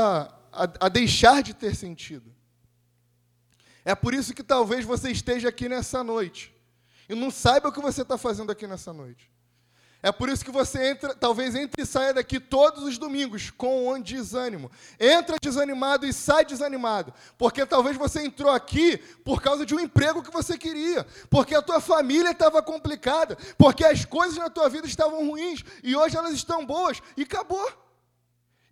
a, 0.52 0.86
a, 0.86 0.88
deixar 0.88 1.42
de 1.42 1.52
ter 1.52 1.74
sentido. 1.74 2.32
É 3.84 3.96
por 3.96 4.14
isso 4.14 4.32
que 4.32 4.44
talvez 4.44 4.84
você 4.84 5.10
esteja 5.10 5.48
aqui 5.48 5.68
nessa 5.68 6.04
noite 6.04 6.54
e 7.08 7.14
não 7.14 7.30
saiba 7.30 7.68
o 7.68 7.72
que 7.72 7.80
você 7.80 8.02
está 8.02 8.16
fazendo 8.16 8.52
aqui 8.52 8.68
nessa 8.68 8.92
noite. 8.92 9.31
É 10.02 10.10
por 10.10 10.28
isso 10.28 10.44
que 10.44 10.50
você 10.50 10.90
entra, 10.90 11.14
talvez 11.14 11.54
entre 11.54 11.80
e 11.80 11.86
saia 11.86 12.12
daqui 12.12 12.40
todos 12.40 12.82
os 12.82 12.98
domingos 12.98 13.50
com 13.50 13.88
um 13.88 14.00
desânimo. 14.00 14.68
Entra 14.98 15.36
desanimado 15.40 16.04
e 16.04 16.12
sai 16.12 16.44
desanimado, 16.44 17.14
porque 17.38 17.64
talvez 17.64 17.96
você 17.96 18.20
entrou 18.26 18.50
aqui 18.50 18.98
por 19.24 19.40
causa 19.40 19.64
de 19.64 19.72
um 19.72 19.78
emprego 19.78 20.20
que 20.20 20.32
você 20.32 20.58
queria, 20.58 21.06
porque 21.30 21.54
a 21.54 21.62
tua 21.62 21.80
família 21.80 22.32
estava 22.32 22.60
complicada, 22.60 23.38
porque 23.56 23.84
as 23.84 24.04
coisas 24.04 24.36
na 24.36 24.50
tua 24.50 24.68
vida 24.68 24.88
estavam 24.88 25.24
ruins 25.24 25.64
e 25.84 25.94
hoje 25.94 26.16
elas 26.16 26.32
estão 26.32 26.66
boas 26.66 27.00
e 27.16 27.22
acabou. 27.22 27.70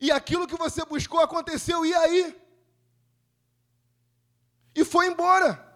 E 0.01 0.11
aquilo 0.11 0.49
que 0.49 0.57
você 0.57 0.85
buscou 0.85 1.21
aconteceu 1.21 1.87
e 1.87 1.95
aí? 1.95 2.37
E 4.75 4.85
foi 4.85 5.07
embora. 5.07 5.70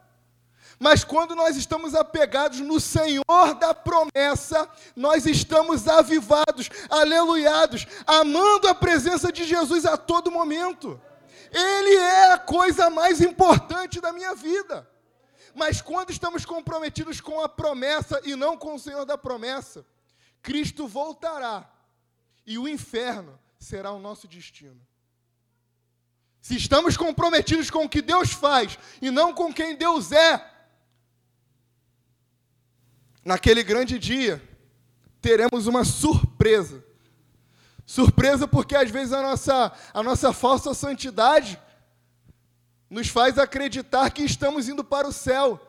Mas 0.85 1.03
quando 1.03 1.35
nós 1.35 1.57
estamos 1.57 1.95
apegados 1.95 2.61
no 2.61 2.79
Senhor 2.79 3.55
da 3.59 3.73
promessa, 3.73 4.69
nós 4.95 5.25
estamos 5.25 5.89
avivados, 5.89 6.69
aleluiados, 6.91 7.87
amando 8.07 8.69
a 8.69 8.75
presença 8.75 9.33
de 9.33 9.45
Jesus 9.45 9.87
a 9.87 9.97
todo 9.97 10.31
momento. 10.31 11.01
Ele 11.51 11.97
é 11.97 12.33
a 12.33 12.39
coisa 12.39 12.91
mais 12.91 13.23
importante 13.23 13.99
da 13.99 14.13
minha 14.13 14.35
vida. 14.35 14.87
Mas 15.55 15.81
quando 15.81 16.11
estamos 16.11 16.45
comprometidos 16.45 17.19
com 17.19 17.41
a 17.41 17.49
promessa 17.49 18.21
e 18.23 18.37
não 18.37 18.55
com 18.55 18.75
o 18.75 18.79
Senhor 18.79 19.07
da 19.07 19.17
promessa, 19.17 19.87
Cristo 20.43 20.87
voltará 20.87 21.67
e 22.47 22.59
o 22.59 22.69
inferno 22.69 23.41
será 23.59 23.91
o 23.91 23.99
nosso 23.99 24.29
destino. 24.29 24.87
Se 26.43 26.55
estamos 26.55 26.95
comprometidos 26.95 27.71
com 27.71 27.87
o 27.87 27.89
que 27.89 28.03
Deus 28.03 28.33
faz 28.33 28.79
e 29.01 29.11
não 29.11 29.33
com 29.33 29.51
quem 29.51 29.75
Deus 29.75 30.13
é, 30.13 30.51
naquele 33.25 33.63
grande 33.63 33.99
dia, 33.99 34.43
teremos 35.21 35.67
uma 35.67 35.85
surpresa. 35.85 36.85
Surpresa 37.87 38.47
porque 38.47 38.77
às 38.77 38.91
vezes 38.91 39.13
a 39.13 39.23
nossa, 39.23 39.73
a 39.93 40.03
nossa 40.03 40.33
falsa 40.33 40.75
santidade 40.75 41.59
nos 42.91 43.09
faz 43.09 43.39
acreditar 43.39 44.11
que 44.11 44.23
estamos 44.23 44.69
indo 44.69 44.85
para 44.85 45.09
o 45.09 45.13
céu. 45.13 45.61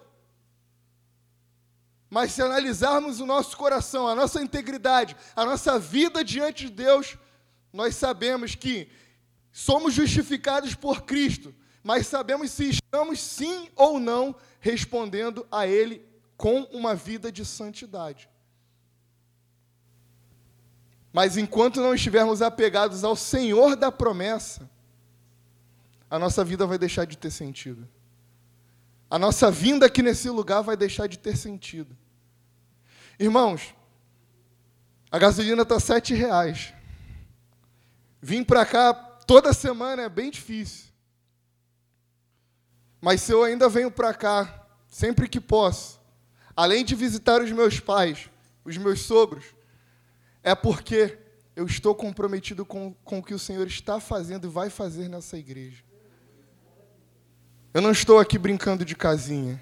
Mas 2.10 2.34
se 2.34 2.42
analisarmos 2.42 3.20
o 3.20 3.26
nosso 3.26 3.58
coração, 3.58 4.08
a 4.08 4.16
nossa 4.16 4.42
integridade, 4.42 5.16
a 5.36 5.44
nossa 5.44 5.80
vida 5.80 6.24
diante 6.24 6.66
de 6.66 6.72
Deus, 6.72 7.18
nós 7.74 7.96
sabemos 7.96 8.56
que 8.56 8.90
somos 9.52 9.94
justificados 9.94 10.76
por 10.76 11.02
Cristo, 11.02 11.54
mas 11.84 12.08
sabemos 12.08 12.52
se 12.52 12.70
estamos 12.70 13.20
sim 13.20 13.70
ou 13.76 14.00
não 14.00 14.36
respondendo 14.60 15.48
a 15.52 15.66
Ele 15.66 16.06
com 16.38 16.64
uma 16.64 16.96
vida 16.96 17.32
de 17.32 17.46
santidade. 17.46 18.30
Mas 21.12 21.38
enquanto 21.38 21.82
não 21.82 21.96
estivermos 21.96 22.42
apegados 22.42 23.04
ao 23.04 23.16
Senhor 23.16 23.76
da 23.76 23.92
promessa, 23.92 24.70
a 26.10 26.20
nossa 26.20 26.44
vida 26.44 26.68
vai 26.68 26.78
deixar 26.78 27.06
de 27.06 27.18
ter 27.18 27.32
sentido. 27.32 27.88
A 29.10 29.18
nossa 29.18 29.50
vinda 29.50 29.86
aqui 29.86 30.02
nesse 30.02 30.30
lugar 30.30 30.62
vai 30.62 30.76
deixar 30.76 31.08
de 31.08 31.18
ter 31.18 31.38
sentido. 31.38 31.96
Irmãos, 33.18 33.74
a 35.10 35.18
gasolina 35.18 35.62
está 35.62 35.80
sete 35.80 36.14
reais. 36.14 36.74
Vim 38.22 38.44
para 38.44 38.66
cá 38.66 38.94
toda 38.94 39.54
semana 39.54 40.04
é 40.04 40.10
bem 40.10 40.30
difícil. 40.30 40.86
Mas 43.00 43.22
se 43.22 43.32
eu 43.32 43.44
ainda 43.44 43.70
venho 43.70 43.92
para 43.92 44.14
cá, 44.14 44.68
sempre 44.88 45.30
que 45.30 45.40
posso, 45.40 46.00
além 46.56 46.86
de 46.86 46.96
visitar 46.96 47.42
os 47.42 47.52
meus 47.52 47.80
pais, 47.80 48.30
os 48.64 48.78
meus 48.78 49.02
sogros, 49.02 49.46
é 50.42 50.56
porque 50.56 51.18
eu 51.56 51.66
estou 51.66 51.96
comprometido 51.96 52.66
com, 52.66 52.94
com 53.04 53.20
o 53.20 53.24
que 53.24 53.34
o 53.34 53.40
Senhor 53.40 53.66
está 53.68 54.00
fazendo 54.00 54.48
e 54.48 54.50
vai 54.50 54.70
fazer 54.70 55.10
nessa 55.10 55.38
igreja. 55.38 55.84
Eu 57.74 57.82
não 57.82 57.92
estou 57.92 58.20
aqui 58.20 58.38
brincando 58.38 58.86
de 58.86 58.96
casinha. 58.96 59.62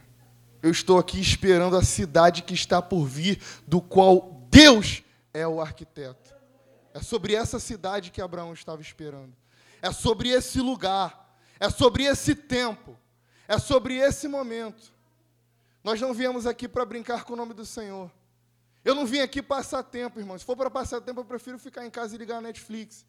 Eu 0.62 0.72
estou 0.72 0.98
aqui 0.98 1.20
esperando 1.20 1.76
a 1.76 1.84
cidade 1.84 2.44
que 2.44 2.54
está 2.54 2.82
por 2.82 3.06
vir, 3.06 3.42
do 3.68 3.82
qual 3.82 4.48
Deus 4.50 5.04
é 5.34 5.48
o 5.48 5.60
arquiteto. 5.60 6.34
É 6.94 7.02
sobre 7.02 7.34
essa 7.34 7.60
cidade 7.60 8.12
que 8.12 8.22
Abraão 8.22 8.54
estava 8.54 8.82
esperando. 8.82 9.34
É 9.82 9.92
sobre 9.92 10.30
esse 10.30 10.62
lugar. 10.62 11.38
É 11.60 11.70
sobre 11.70 12.04
esse 12.04 12.36
tempo. 12.36 12.96
É 13.48 13.58
sobre 13.58 13.96
esse 13.96 14.28
momento. 14.28 14.93
Nós 15.84 16.00
não 16.00 16.14
viemos 16.14 16.48
aqui 16.48 16.68
para 16.68 16.86
brincar 16.86 17.24
com 17.24 17.34
o 17.34 17.36
nome 17.36 17.54
do 17.54 17.66
Senhor. 17.66 18.10
Eu 18.86 18.96
não 18.96 19.06
vim 19.06 19.20
aqui 19.20 19.42
passar 19.42 19.84
tempo, 19.84 20.20
irmão. 20.20 20.38
Se 20.38 20.46
for 20.46 20.56
para 20.56 20.70
passar 20.70 21.02
tempo, 21.02 21.20
eu 21.22 21.26
prefiro 21.26 21.60
ficar 21.60 21.86
em 21.86 21.90
casa 21.90 22.16
e 22.16 22.18
ligar 22.18 22.38
a 22.38 22.42
Netflix. 22.42 23.06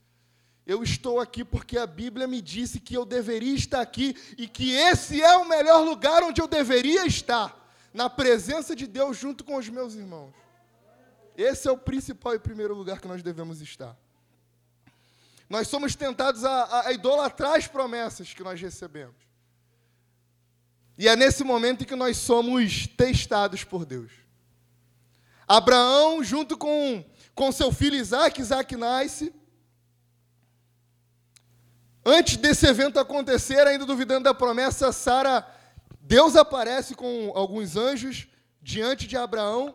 Eu 0.67 0.83
estou 0.83 1.21
aqui 1.21 1.45
porque 1.45 1.77
a 1.77 1.87
Bíblia 1.87 2.27
me 2.27 2.41
disse 2.41 2.81
que 2.81 2.97
eu 2.97 3.05
deveria 3.05 3.55
estar 3.55 3.81
aqui 3.81 4.17
e 4.39 4.49
que 4.49 4.73
esse 4.73 5.23
é 5.23 5.37
o 5.37 5.49
melhor 5.49 5.85
lugar 5.85 6.23
onde 6.23 6.41
eu 6.41 6.49
deveria 6.49 7.07
estar 7.07 7.55
na 7.93 8.09
presença 8.09 8.75
de 8.75 8.87
Deus 8.87 9.17
junto 9.17 9.45
com 9.45 9.57
os 9.57 9.69
meus 9.69 9.95
irmãos. 9.95 10.33
Esse 11.37 11.69
é 11.69 11.71
o 11.71 11.77
principal 11.77 12.35
e 12.35 12.39
primeiro 12.39 12.75
lugar 12.75 13.01
que 13.01 13.09
nós 13.09 13.23
devemos 13.23 13.61
estar. 13.61 13.97
Nós 15.49 15.69
somos 15.69 15.95
tentados 15.95 16.45
a, 16.45 16.87
a, 16.87 16.93
idolatrar 16.93 17.55
as 17.55 17.67
promessas 17.67 18.33
que 18.33 18.43
nós 18.43 18.61
recebemos. 18.61 19.17
E 20.97 21.09
é 21.09 21.17
nesse 21.17 21.43
momento 21.43 21.85
que 21.85 21.97
nós 21.97 22.17
somos 22.17 22.87
testados 22.87 23.65
por 23.65 23.85
Deus. 23.85 24.13
Abraão, 25.47 26.23
junto 26.23 26.57
com, 26.57 27.05
com 27.35 27.53
seu 27.53 27.73
filho 27.73 27.97
Isaac, 27.97 28.41
Isaac 28.41 28.77
nasce. 28.77 29.35
Antes 32.05 32.37
desse 32.37 32.67
evento 32.67 33.01
acontecer, 33.01 33.67
ainda 33.67 33.87
duvidando 33.87 34.25
da 34.25 34.35
promessa, 34.35 34.93
Sara, 34.93 35.47
Deus 36.01 36.37
aparece 36.37 36.95
com 36.95 37.33
alguns 37.35 37.77
anjos 37.77 38.29
diante 38.63 39.07
de 39.07 39.17
Abraão, 39.17 39.75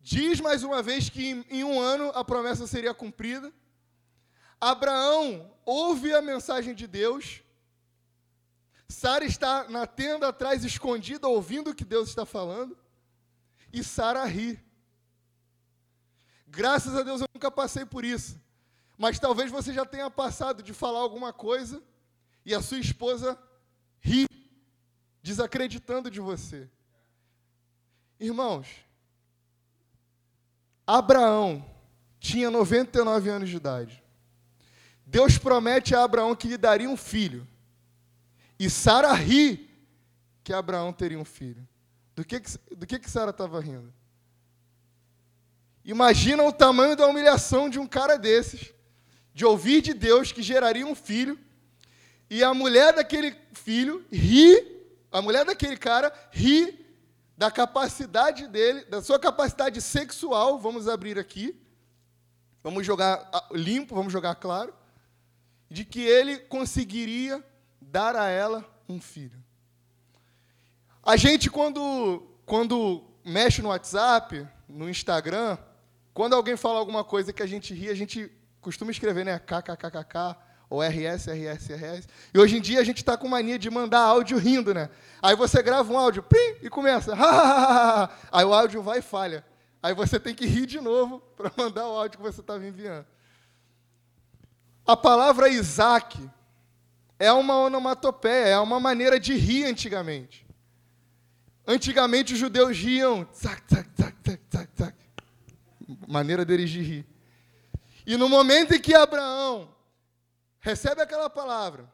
diz 0.00 0.40
mais 0.40 0.62
uma 0.62 0.82
vez 0.82 1.08
que 1.08 1.26
em, 1.26 1.44
em 1.50 1.64
um 1.64 1.80
ano 1.80 2.10
a 2.14 2.24
promessa 2.24 2.66
seria 2.66 2.94
cumprida. 2.94 3.52
Abraão 4.60 5.50
ouve 5.64 6.12
a 6.14 6.22
mensagem 6.22 6.74
de 6.74 6.86
Deus. 6.86 7.42
Sara 8.92 9.24
está 9.24 9.68
na 9.68 9.86
tenda 9.86 10.28
atrás, 10.28 10.64
escondida, 10.64 11.26
ouvindo 11.26 11.70
o 11.70 11.74
que 11.74 11.84
Deus 11.84 12.08
está 12.08 12.24
falando. 12.24 12.76
E 13.72 13.82
Sara 13.82 14.24
ri. 14.24 14.62
Graças 16.46 16.94
a 16.94 17.02
Deus 17.02 17.22
eu 17.22 17.28
nunca 17.34 17.50
passei 17.50 17.84
por 17.86 18.04
isso. 18.04 18.40
Mas 18.98 19.18
talvez 19.18 19.50
você 19.50 19.72
já 19.72 19.86
tenha 19.86 20.10
passado 20.10 20.62
de 20.62 20.74
falar 20.74 21.00
alguma 21.00 21.32
coisa 21.32 21.82
e 22.44 22.54
a 22.54 22.60
sua 22.60 22.78
esposa 22.78 23.38
ri, 23.98 24.26
desacreditando 25.22 26.10
de 26.10 26.20
você. 26.20 26.68
Irmãos, 28.20 28.68
Abraão 30.86 31.64
tinha 32.20 32.50
99 32.50 33.30
anos 33.30 33.48
de 33.48 33.56
idade. 33.56 34.04
Deus 35.06 35.38
promete 35.38 35.94
a 35.94 36.04
Abraão 36.04 36.36
que 36.36 36.46
lhe 36.46 36.58
daria 36.58 36.88
um 36.88 36.96
filho. 36.96 37.48
E 38.62 38.70
Sara 38.70 39.12
ri 39.12 39.68
que 40.44 40.52
Abraão 40.52 40.92
teria 40.92 41.18
um 41.18 41.24
filho. 41.24 41.66
Do 42.14 42.24
que, 42.24 42.40
do 42.76 42.86
que, 42.86 42.96
que 42.96 43.10
Sara 43.10 43.30
estava 43.30 43.60
rindo? 43.60 43.92
Imagina 45.84 46.44
o 46.44 46.52
tamanho 46.52 46.94
da 46.94 47.08
humilhação 47.08 47.68
de 47.68 47.80
um 47.80 47.88
cara 47.88 48.16
desses 48.16 48.72
de 49.34 49.44
ouvir 49.44 49.80
de 49.80 49.92
Deus 49.92 50.30
que 50.30 50.44
geraria 50.44 50.86
um 50.86 50.94
filho, 50.94 51.36
e 52.30 52.44
a 52.44 52.54
mulher 52.54 52.94
daquele 52.94 53.36
filho 53.52 54.06
ri, 54.12 54.80
a 55.10 55.20
mulher 55.20 55.44
daquele 55.44 55.76
cara 55.76 56.12
ri 56.30 56.86
da 57.36 57.50
capacidade 57.50 58.46
dele, 58.46 58.84
da 58.84 59.02
sua 59.02 59.18
capacidade 59.18 59.80
sexual, 59.80 60.56
vamos 60.60 60.86
abrir 60.86 61.18
aqui, 61.18 61.60
vamos 62.62 62.86
jogar 62.86 63.28
limpo, 63.50 63.96
vamos 63.96 64.12
jogar 64.12 64.36
claro, 64.36 64.72
de 65.68 65.84
que 65.84 66.00
ele 66.00 66.38
conseguiria 66.38 67.44
dar 67.90 68.16
a 68.16 68.28
ela 68.28 68.64
um 68.88 69.00
filho. 69.00 69.42
A 71.02 71.16
gente, 71.16 71.50
quando, 71.50 72.22
quando 72.46 73.04
mexe 73.24 73.60
no 73.60 73.68
WhatsApp, 73.70 74.46
no 74.68 74.88
Instagram, 74.88 75.58
quando 76.14 76.34
alguém 76.34 76.56
fala 76.56 76.78
alguma 76.78 77.02
coisa 77.02 77.32
que 77.32 77.42
a 77.42 77.46
gente 77.46 77.74
ri, 77.74 77.88
a 77.88 77.94
gente 77.94 78.30
costuma 78.60 78.90
escrever, 78.90 79.24
né? 79.24 79.38
KKKKK, 79.38 80.36
ou 80.70 80.80
RS, 80.80 81.26
RS, 81.26 81.68
RS. 81.70 82.08
E 82.32 82.38
hoje 82.38 82.56
em 82.56 82.60
dia 82.60 82.80
a 82.80 82.84
gente 82.84 82.98
está 82.98 83.16
com 83.16 83.28
mania 83.28 83.58
de 83.58 83.68
mandar 83.68 84.00
áudio 84.00 84.38
rindo, 84.38 84.72
né? 84.72 84.88
Aí 85.20 85.36
você 85.36 85.62
grava 85.62 85.92
um 85.92 85.98
áudio, 85.98 86.22
pim, 86.22 86.56
e 86.62 86.70
começa. 86.70 87.14
Aí 88.32 88.44
o 88.44 88.54
áudio 88.54 88.82
vai 88.82 88.98
e 88.98 89.02
falha. 89.02 89.44
Aí 89.82 89.94
você 89.94 90.20
tem 90.20 90.34
que 90.34 90.46
rir 90.46 90.66
de 90.66 90.80
novo 90.80 91.20
para 91.36 91.52
mandar 91.56 91.86
o 91.88 91.96
áudio 91.96 92.18
que 92.18 92.24
você 92.24 92.40
estava 92.40 92.64
enviando. 92.64 93.04
A 94.86 94.96
palavra 94.96 95.48
Isaac 95.48 96.18
é 97.22 97.32
uma 97.32 97.56
onomatopeia, 97.56 98.48
é 98.48 98.58
uma 98.58 98.80
maneira 98.80 99.20
de 99.20 99.32
rir 99.34 99.64
antigamente. 99.66 100.44
Antigamente 101.64 102.32
os 102.32 102.38
judeus 102.40 102.76
riam, 102.76 103.24
tzac, 103.26 103.62
tzac, 103.62 103.88
tzac, 103.90 104.16
tzac, 104.24 104.42
tzac, 104.50 104.72
tzac. 104.74 104.96
maneira 106.08 106.44
deles 106.44 106.68
de 106.68 106.82
rir. 106.82 107.06
E 108.04 108.16
no 108.16 108.28
momento 108.28 108.74
em 108.74 108.80
que 108.80 108.92
Abraão 108.92 109.72
recebe 110.58 111.00
aquela 111.00 111.30
palavra, 111.30 111.88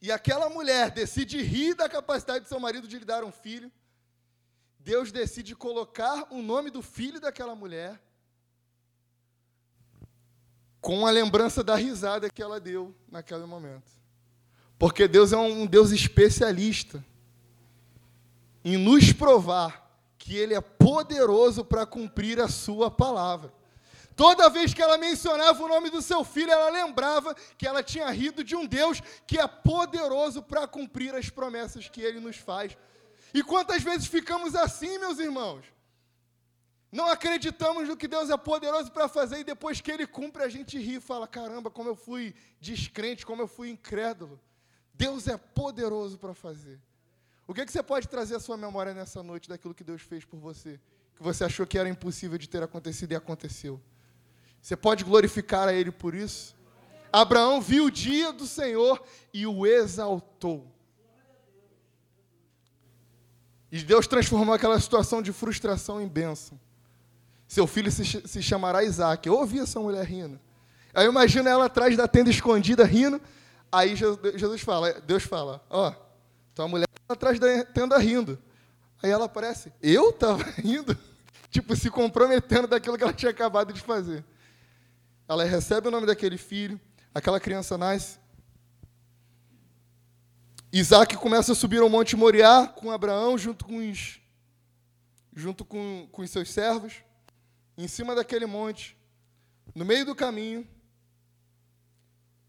e 0.00 0.12
aquela 0.12 0.48
mulher 0.48 0.92
decide 0.92 1.42
rir 1.42 1.74
da 1.74 1.88
capacidade 1.88 2.44
de 2.44 2.48
seu 2.48 2.60
marido 2.60 2.86
de 2.86 3.00
lhe 3.00 3.04
dar 3.04 3.24
um 3.24 3.32
filho, 3.32 3.72
Deus 4.78 5.10
decide 5.10 5.56
colocar 5.56 6.28
o 6.30 6.40
nome 6.40 6.70
do 6.70 6.80
filho 6.80 7.20
daquela 7.20 7.56
mulher 7.56 8.00
com 10.80 11.04
a 11.04 11.10
lembrança 11.10 11.64
da 11.64 11.74
risada 11.74 12.30
que 12.30 12.40
ela 12.40 12.60
deu 12.60 12.94
naquele 13.10 13.46
momento. 13.46 14.03
Porque 14.84 15.08
Deus 15.08 15.32
é 15.32 15.36
um 15.38 15.64
Deus 15.64 15.92
especialista 15.92 17.02
em 18.62 18.76
nos 18.76 19.14
provar 19.14 19.90
que 20.18 20.36
Ele 20.36 20.52
é 20.52 20.60
poderoso 20.60 21.64
para 21.64 21.86
cumprir 21.86 22.38
a 22.38 22.48
Sua 22.48 22.90
palavra. 22.90 23.50
Toda 24.14 24.50
vez 24.50 24.74
que 24.74 24.82
ela 24.82 24.98
mencionava 24.98 25.64
o 25.64 25.68
nome 25.68 25.88
do 25.88 26.02
seu 26.02 26.22
filho, 26.22 26.50
ela 26.50 26.68
lembrava 26.68 27.34
que 27.56 27.66
ela 27.66 27.82
tinha 27.82 28.10
rido 28.10 28.44
de 28.44 28.54
um 28.54 28.66
Deus 28.66 29.00
que 29.26 29.40
é 29.40 29.46
poderoso 29.46 30.42
para 30.42 30.66
cumprir 30.66 31.14
as 31.14 31.30
promessas 31.30 31.88
que 31.88 32.02
ele 32.02 32.20
nos 32.20 32.36
faz. 32.36 32.76
E 33.32 33.42
quantas 33.42 33.82
vezes 33.82 34.06
ficamos 34.06 34.54
assim, 34.54 34.98
meus 34.98 35.18
irmãos? 35.18 35.64
Não 36.92 37.06
acreditamos 37.06 37.88
no 37.88 37.96
que 37.96 38.06
Deus 38.06 38.28
é 38.28 38.36
poderoso 38.36 38.92
para 38.92 39.08
fazer 39.08 39.38
e 39.38 39.44
depois 39.44 39.80
que 39.80 39.90
Ele 39.90 40.06
cumpre, 40.06 40.42
a 40.42 40.48
gente 40.50 40.76
ri 40.76 40.96
e 40.96 41.00
fala: 41.00 41.26
caramba, 41.26 41.70
como 41.70 41.88
eu 41.88 41.96
fui 41.96 42.34
descrente, 42.60 43.24
como 43.24 43.40
eu 43.40 43.48
fui 43.48 43.70
incrédulo. 43.70 44.38
Deus 44.94 45.26
é 45.28 45.36
poderoso 45.36 46.16
para 46.18 46.32
fazer. 46.32 46.80
O 47.46 47.52
que, 47.52 47.60
é 47.60 47.66
que 47.66 47.72
você 47.72 47.82
pode 47.82 48.08
trazer 48.08 48.36
à 48.36 48.40
sua 48.40 48.56
memória 48.56 48.94
nessa 48.94 49.22
noite 49.22 49.48
daquilo 49.48 49.74
que 49.74 49.84
Deus 49.84 50.00
fez 50.00 50.24
por 50.24 50.38
você? 50.38 50.80
Que 51.16 51.22
você 51.22 51.44
achou 51.44 51.66
que 51.66 51.78
era 51.78 51.88
impossível 51.88 52.38
de 52.38 52.48
ter 52.48 52.62
acontecido 52.62 53.12
e 53.12 53.16
aconteceu. 53.16 53.80
Você 54.62 54.76
pode 54.76 55.04
glorificar 55.04 55.68
a 55.68 55.72
Ele 55.74 55.90
por 55.90 56.14
isso? 56.14 56.56
Abraão 57.12 57.60
viu 57.60 57.84
o 57.84 57.90
dia 57.90 58.32
do 58.32 58.46
Senhor 58.46 59.02
e 59.32 59.46
o 59.46 59.66
exaltou. 59.66 60.66
E 63.70 63.82
Deus 63.82 64.06
transformou 64.06 64.54
aquela 64.54 64.78
situação 64.80 65.20
de 65.20 65.32
frustração 65.32 66.00
em 66.00 66.08
bênção. 66.08 66.58
Seu 67.46 67.66
filho 67.66 67.90
se, 67.90 68.04
se 68.04 68.42
chamará 68.42 68.82
Isaac. 68.82 69.28
Eu 69.28 69.34
ouvi 69.34 69.58
essa 69.58 69.78
mulher 69.78 70.04
rindo. 70.04 70.40
Aí 70.94 71.06
imagina 71.06 71.50
ela 71.50 71.66
atrás 71.66 71.96
da 71.96 72.08
tenda 72.08 72.30
escondida 72.30 72.84
rindo. 72.84 73.20
Aí 73.74 73.96
Jesus 73.96 74.60
fala, 74.60 74.92
Deus 75.00 75.24
fala, 75.24 75.64
ó, 75.68 75.88
oh, 75.88 75.94
tua 76.54 76.68
mulher 76.68 76.86
está 77.00 77.14
atrás 77.14 77.38
da 77.38 77.64
tenda 77.64 77.98
rindo. 77.98 78.38
Aí 79.02 79.10
ela 79.10 79.24
aparece, 79.24 79.72
eu 79.82 80.10
estava 80.10 80.42
rindo? 80.56 80.96
tipo, 81.54 81.76
se 81.76 81.88
comprometendo 81.88 82.66
daquilo 82.66 82.98
que 82.98 83.04
ela 83.04 83.12
tinha 83.12 83.30
acabado 83.30 83.72
de 83.72 83.80
fazer. 83.80 84.24
Ela 85.28 85.44
recebe 85.44 85.86
o 85.86 85.90
nome 85.90 86.04
daquele 86.04 86.36
filho, 86.36 86.80
aquela 87.14 87.38
criança 87.38 87.78
nasce. 87.78 88.18
Isaac 90.72 91.16
começa 91.16 91.52
a 91.52 91.54
subir 91.54 91.80
ao 91.80 91.88
Monte 91.88 92.16
Moriá 92.16 92.66
com 92.66 92.90
Abraão, 92.90 93.38
junto 93.38 93.64
com 93.64 93.76
os, 93.76 94.20
junto 95.32 95.64
com, 95.64 96.08
com 96.10 96.22
os 96.22 96.30
seus 96.30 96.50
servos 96.50 96.94
em 97.78 97.86
cima 97.86 98.16
daquele 98.16 98.46
monte, 98.46 98.96
no 99.74 99.84
meio 99.84 100.04
do 100.04 100.14
caminho, 100.14 100.66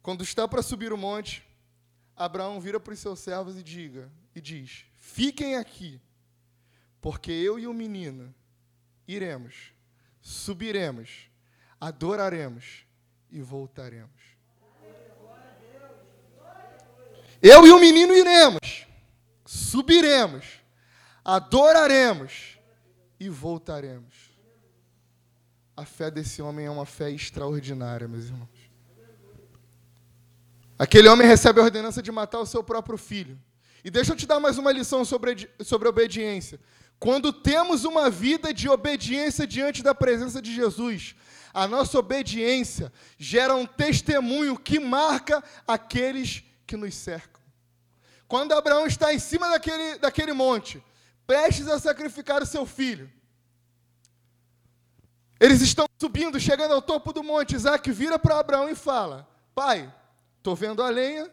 quando 0.05 0.23
está 0.23 0.47
para 0.47 0.61
subir 0.61 0.93
o 0.93 0.97
monte, 0.99 1.43
Abraão 2.15 2.61
vira 2.61 2.79
para 2.79 2.93
os 2.93 2.99
seus 2.99 3.17
servos 3.17 3.57
e 3.57 3.63
diga 3.63 4.07
e 4.35 4.39
diz: 4.39 4.85
Fiquem 4.99 5.55
aqui, 5.55 5.99
porque 7.01 7.31
eu 7.31 7.57
e 7.57 7.65
o 7.65 7.73
menino 7.73 8.31
iremos, 9.07 9.73
subiremos, 10.21 11.27
adoraremos 11.81 12.85
e 13.31 13.41
voltaremos. 13.41 14.21
Eu 17.41 17.65
e 17.65 17.71
o 17.71 17.79
menino 17.79 18.13
iremos, 18.13 18.85
subiremos, 19.43 20.61
adoraremos 21.23 22.59
e 23.19 23.27
voltaremos. 23.27 24.13
A 25.75 25.83
fé 25.83 26.11
desse 26.11 26.43
homem 26.43 26.67
é 26.67 26.69
uma 26.69 26.85
fé 26.85 27.09
extraordinária, 27.09 28.07
meus 28.07 28.25
irmãos. 28.25 28.54
Aquele 30.77 31.07
homem 31.07 31.27
recebe 31.27 31.59
a 31.59 31.63
ordenança 31.63 32.01
de 32.01 32.11
matar 32.11 32.39
o 32.39 32.45
seu 32.45 32.63
próprio 32.63 32.97
filho. 32.97 33.39
E 33.83 33.89
deixa 33.89 34.11
eu 34.11 34.15
te 34.15 34.25
dar 34.25 34.39
mais 34.39 34.57
uma 34.57 34.71
lição 34.71 35.05
sobre, 35.05 35.49
sobre 35.63 35.87
obediência. 35.87 36.59
Quando 36.99 37.31
temos 37.31 37.85
uma 37.85 38.09
vida 38.09 38.53
de 38.53 38.67
obediência 38.67 39.45
diante 39.45 39.83
da 39.83 39.93
presença 39.93 40.41
de 40.41 40.53
Jesus, 40.53 41.15
a 41.53 41.67
nossa 41.67 41.97
obediência 41.97 42.91
gera 43.17 43.55
um 43.55 43.65
testemunho 43.65 44.57
que 44.57 44.79
marca 44.79 45.43
aqueles 45.67 46.43
que 46.65 46.75
nos 46.75 46.93
cercam. 46.95 47.41
Quando 48.27 48.53
Abraão 48.53 48.87
está 48.87 49.13
em 49.13 49.19
cima 49.19 49.49
daquele, 49.49 49.97
daquele 49.99 50.33
monte, 50.33 50.83
prestes 51.27 51.67
a 51.67 51.79
sacrificar 51.79 52.41
o 52.41 52.45
seu 52.45 52.65
filho, 52.65 53.09
eles 55.39 55.61
estão 55.61 55.85
subindo, 55.99 56.39
chegando 56.39 56.73
ao 56.73 56.81
topo 56.81 57.13
do 57.13 57.23
monte. 57.23 57.55
Isaac 57.55 57.91
vira 57.91 58.17
para 58.17 58.39
Abraão 58.39 58.69
e 58.69 58.75
fala: 58.75 59.27
Pai, 59.53 59.93
estou 60.45 60.55
vendo 60.55 60.83
a 60.83 60.89
lenha, 60.89 61.27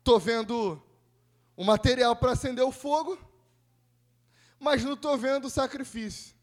estou 0.00 0.18
vendo 0.18 0.82
o 1.56 1.62
material 1.62 2.16
para 2.16 2.32
acender 2.32 2.64
o 2.64 2.72
fogo, 2.72 3.16
mas 4.58 4.82
não 4.82 4.94
estou 4.94 5.16
vendo 5.16 5.44
o 5.44 5.50
sacrifício. 5.50 6.34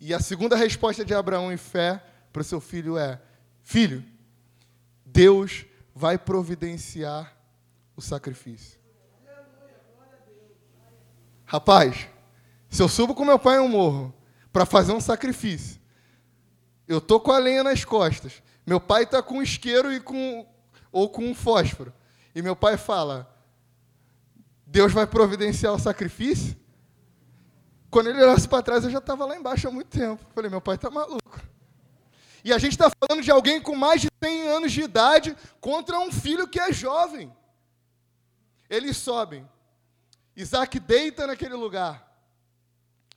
E 0.00 0.12
a 0.12 0.18
segunda 0.18 0.56
resposta 0.56 1.04
de 1.04 1.14
Abraão 1.14 1.52
em 1.52 1.56
fé 1.56 2.04
para 2.32 2.42
o 2.42 2.44
seu 2.44 2.60
filho 2.60 2.98
é: 2.98 3.22
Filho, 3.62 4.04
Deus 5.06 5.64
vai 5.94 6.18
providenciar 6.18 7.32
o 7.94 8.02
sacrifício. 8.02 8.80
Rapaz, 11.44 12.08
se 12.68 12.82
eu 12.82 12.88
subo 12.88 13.14
com 13.14 13.24
meu 13.24 13.38
pai 13.38 13.60
um 13.60 13.68
morro 13.68 14.12
para 14.52 14.66
fazer 14.66 14.92
um 14.92 15.00
sacrifício, 15.00 15.80
eu 16.88 17.00
tô 17.00 17.20
com 17.20 17.30
a 17.30 17.38
lenha 17.38 17.62
nas 17.62 17.84
costas, 17.84 18.42
meu 18.66 18.80
pai 18.80 19.04
está 19.04 19.22
com 19.22 19.38
um 19.38 19.42
isqueiro 19.42 19.92
e 19.92 20.00
com 20.00 20.46
ou 20.90 21.08
com 21.08 21.24
um 21.24 21.34
fósforo, 21.34 21.92
e 22.34 22.40
meu 22.42 22.54
pai 22.54 22.76
fala: 22.76 23.28
Deus 24.66 24.92
vai 24.92 25.06
providenciar 25.06 25.72
o 25.74 25.78
sacrifício? 25.78 26.56
Quando 27.90 28.10
ele 28.10 28.22
olhasse 28.22 28.48
para 28.48 28.62
trás, 28.62 28.82
eu 28.82 28.90
já 28.90 28.98
estava 28.98 29.24
lá 29.24 29.36
embaixo 29.36 29.68
há 29.68 29.70
muito 29.70 29.86
tempo. 29.86 30.24
Falei, 30.34 30.50
meu 30.50 30.60
pai 30.60 30.74
está 30.74 30.90
maluco. 30.90 31.40
E 32.42 32.52
a 32.52 32.58
gente 32.58 32.72
está 32.72 32.90
falando 32.90 33.22
de 33.22 33.30
alguém 33.30 33.62
com 33.62 33.76
mais 33.76 34.02
de 34.02 34.08
100 34.22 34.48
anos 34.48 34.72
de 34.72 34.82
idade 34.82 35.36
contra 35.60 36.00
um 36.00 36.10
filho 36.10 36.48
que 36.48 36.58
é 36.58 36.72
jovem. 36.72 37.32
Eles 38.68 38.96
sobem. 38.96 39.48
Isaac 40.34 40.80
deita 40.80 41.26
naquele 41.26 41.54
lugar 41.54 42.04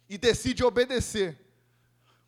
e 0.07 0.17
decide 0.17 0.63
obedecer. 0.63 1.46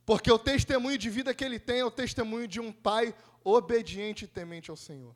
Porque 0.09 0.31
o 0.31 0.39
testemunho 0.39 0.97
de 0.97 1.07
vida 1.07 1.35
que 1.35 1.45
ele 1.45 1.59
tem 1.59 1.81
é 1.81 1.85
o 1.85 1.91
testemunho 1.91 2.47
de 2.47 2.59
um 2.59 2.71
pai 2.71 3.13
obediente 3.43 4.25
e 4.25 4.27
temente 4.27 4.71
ao 4.71 4.75
Senhor. 4.75 5.15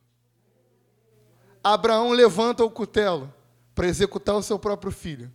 Abraão 1.64 2.12
levanta 2.12 2.64
o 2.64 2.70
cutelo 2.70 3.34
para 3.74 3.88
executar 3.88 4.36
o 4.36 4.42
seu 4.42 4.56
próprio 4.56 4.92
filho. 4.92 5.32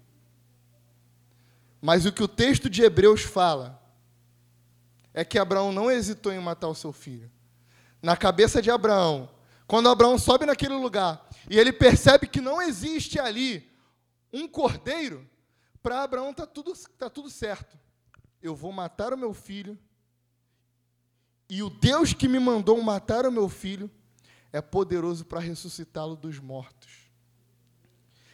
Mas 1.82 2.06
o 2.06 2.12
que 2.14 2.24
o 2.24 2.28
texto 2.28 2.70
de 2.70 2.84
Hebreus 2.84 3.24
fala 3.24 3.84
é 5.14 5.26
que 5.26 5.38
Abraão 5.38 5.74
não 5.74 5.92
hesitou 5.92 6.32
em 6.32 6.40
matar 6.40 6.70
o 6.70 6.74
seu 6.74 6.94
filho. 6.94 7.30
Na 8.02 8.16
cabeça 8.16 8.62
de 8.62 8.72
Abraão, 8.72 9.30
quando 9.68 9.90
Abraão 9.90 10.18
sobe 10.18 10.46
naquele 10.46 10.76
lugar 10.76 11.28
e 11.50 11.60
ele 11.60 11.74
percebe 11.74 12.28
que 12.28 12.40
não 12.40 12.62
existe 12.62 13.20
ali 13.20 13.70
um 14.32 14.48
cordeiro, 14.48 15.30
para 15.84 16.02
Abraão 16.02 16.32
está 16.32 16.46
tudo, 16.46 16.72
tá 16.98 17.10
tudo 17.10 17.30
certo. 17.30 17.78
Eu 18.42 18.56
vou 18.56 18.72
matar 18.72 19.14
o 19.14 19.18
meu 19.18 19.34
filho, 19.34 19.78
e 21.50 21.64
o 21.64 21.70
Deus 21.70 22.14
que 22.14 22.28
me 22.28 22.40
mandou 22.40 22.82
matar 22.82 23.26
o 23.26 23.32
meu 23.32 23.50
filho 23.50 23.90
é 24.54 24.62
poderoso 24.62 25.26
para 25.26 25.40
ressuscitá-lo 25.40 26.16
dos 26.16 26.40
mortos. 26.40 27.10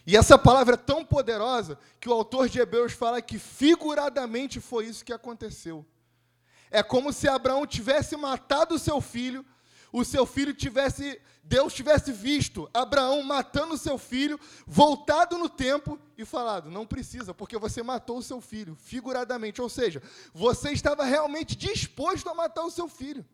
E 0.06 0.16
essa 0.16 0.38
palavra 0.38 0.76
é 0.76 0.78
tão 0.78 1.04
poderosa 1.04 1.80
que 2.00 2.08
o 2.08 2.14
autor 2.14 2.48
de 2.48 2.60
Hebreus 2.60 2.94
fala 2.94 3.22
que 3.22 3.40
figuradamente 3.40 4.60
foi 4.60 4.86
isso 4.86 5.04
que 5.04 5.14
aconteceu. 5.14 5.86
É 6.70 6.84
como 6.84 7.12
se 7.12 7.28
Abraão 7.28 7.66
tivesse 7.66 8.16
matado 8.16 8.76
o 8.76 8.80
seu 8.80 9.02
filho 9.02 9.46
o 9.98 10.04
seu 10.04 10.26
filho 10.26 10.54
tivesse, 10.54 11.22
Deus 11.42 11.74
tivesse 11.74 12.12
visto 12.12 12.70
Abraão 12.74 13.24
matando 13.24 13.78
seu 13.78 13.98
filho, 13.98 14.38
voltado 14.68 15.38
no 15.38 15.48
tempo 15.48 15.98
e 16.18 16.26
falado: 16.26 16.70
não 16.70 16.86
precisa, 16.86 17.34
porque 17.34 17.58
você 17.58 17.82
matou 17.82 18.18
o 18.18 18.22
seu 18.22 18.42
filho, 18.42 18.76
figuradamente. 18.76 19.62
Ou 19.62 19.70
seja, 19.70 20.04
você 20.34 20.72
estava 20.72 21.06
realmente 21.06 21.56
disposto 21.56 22.28
a 22.30 22.34
matar 22.34 22.66
o 22.66 22.72
seu 22.72 22.90
filho. 22.90 23.26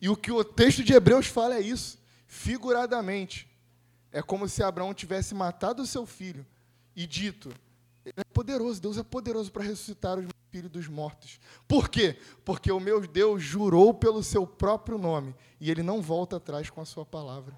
E 0.00 0.08
o 0.08 0.16
que 0.16 0.32
o 0.32 0.42
texto 0.42 0.82
de 0.82 0.92
Hebreus 0.92 1.28
fala 1.28 1.54
é 1.54 1.60
isso, 1.60 1.96
figuradamente. 2.26 3.48
É 4.10 4.20
como 4.20 4.48
se 4.48 4.64
Abraão 4.64 4.92
tivesse 4.92 5.32
matado 5.32 5.82
o 5.82 5.86
seu 5.86 6.04
filho 6.04 6.44
e 6.96 7.06
dito: 7.06 7.50
Ele 8.04 8.14
é 8.16 8.24
poderoso, 8.24 8.80
Deus 8.80 8.98
é 8.98 9.04
poderoso 9.04 9.52
para 9.52 9.62
ressuscitar 9.62 10.18
os 10.18 10.26
filho 10.50 10.68
dos 10.68 10.88
mortos. 10.88 11.38
Por 11.66 11.88
quê? 11.88 12.16
Porque 12.44 12.72
o 12.72 12.80
meu 12.80 13.06
Deus 13.06 13.42
jurou 13.42 13.92
pelo 13.92 14.22
seu 14.22 14.46
próprio 14.46 14.96
nome 14.96 15.34
e 15.60 15.70
ele 15.70 15.82
não 15.82 16.00
volta 16.00 16.36
atrás 16.36 16.70
com 16.70 16.80
a 16.80 16.86
sua 16.86 17.04
palavra. 17.04 17.54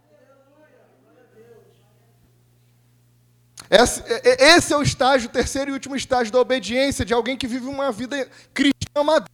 Esse, 3.71 4.03
é, 4.03 4.21
é, 4.25 4.57
esse 4.57 4.73
é 4.73 4.77
o 4.77 4.83
estágio, 4.83 5.29
o 5.29 5.33
terceiro 5.33 5.71
e 5.71 5.75
último 5.75 5.95
estágio 5.95 6.33
da 6.33 6.41
obediência 6.41 7.05
de 7.05 7.15
alguém 7.15 7.37
que 7.37 7.47
vive 7.47 7.67
uma 7.67 7.93
vida 7.93 8.29
cristã 8.53 9.05
madura. 9.05 9.31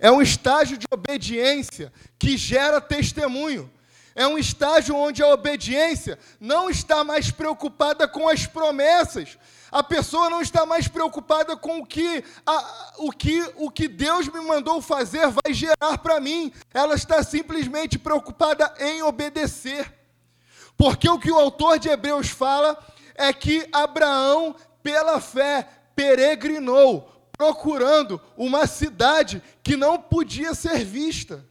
É 0.00 0.10
um 0.10 0.20
estágio 0.20 0.76
de 0.76 0.86
obediência 0.90 1.92
que 2.18 2.36
gera 2.36 2.80
testemunho. 2.80 3.70
É 4.16 4.26
um 4.26 4.36
estágio 4.36 4.96
onde 4.96 5.22
a 5.22 5.28
obediência 5.28 6.18
não 6.40 6.68
está 6.68 7.04
mais 7.04 7.30
preocupada 7.30 8.08
com 8.08 8.28
as 8.28 8.46
promessas. 8.46 9.38
A 9.74 9.82
pessoa 9.82 10.30
não 10.30 10.40
está 10.40 10.64
mais 10.64 10.86
preocupada 10.86 11.56
com 11.56 11.80
o 11.80 11.84
que, 11.84 12.22
a, 12.46 12.92
o 12.98 13.10
que, 13.10 13.42
o 13.56 13.68
que 13.68 13.88
Deus 13.88 14.28
me 14.28 14.38
mandou 14.38 14.80
fazer 14.80 15.26
vai 15.26 15.52
gerar 15.52 15.98
para 15.98 16.20
mim. 16.20 16.52
Ela 16.72 16.94
está 16.94 17.24
simplesmente 17.24 17.98
preocupada 17.98 18.72
em 18.78 19.02
obedecer. 19.02 19.92
Porque 20.76 21.08
o 21.08 21.18
que 21.18 21.32
o 21.32 21.40
autor 21.40 21.80
de 21.80 21.88
Hebreus 21.88 22.28
fala 22.28 22.78
é 23.16 23.32
que 23.32 23.68
Abraão, 23.72 24.54
pela 24.80 25.20
fé, 25.20 25.68
peregrinou, 25.96 27.10
procurando 27.36 28.20
uma 28.36 28.68
cidade 28.68 29.42
que 29.60 29.76
não 29.76 30.00
podia 30.00 30.54
ser 30.54 30.84
vista. 30.84 31.44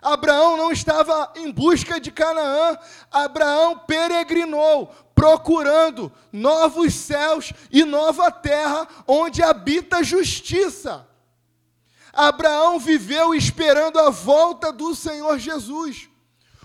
Abraão 0.00 0.56
não 0.56 0.72
estava 0.72 1.30
em 1.36 1.50
busca 1.52 2.00
de 2.00 2.10
Canaã, 2.10 2.78
Abraão 3.10 3.76
peregrinou, 3.86 4.90
procurando 5.20 6.10
novos 6.32 6.94
céus 6.94 7.52
e 7.70 7.84
nova 7.84 8.30
terra 8.30 8.88
onde 9.06 9.42
habita 9.42 9.98
a 9.98 10.02
justiça. 10.02 11.06
Abraão 12.10 12.78
viveu 12.78 13.34
esperando 13.34 13.98
a 13.98 14.08
volta 14.08 14.72
do 14.72 14.94
Senhor 14.94 15.38
Jesus. 15.38 16.08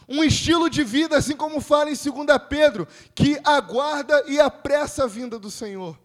Um 0.08 0.24
estilo 0.24 0.70
de 0.70 0.86
vida, 0.86 1.18
assim 1.18 1.36
como 1.36 1.60
fala 1.60 1.89
em 1.91 1.95
2 1.95 2.06
Pedro, 2.47 2.88
que 3.14 3.38
aguarda 3.43 4.24
e 4.26 4.39
apressa 4.39 5.03
a 5.03 5.08
vinda 5.08 5.38
do 5.38 5.51
Senhor. 5.51 5.99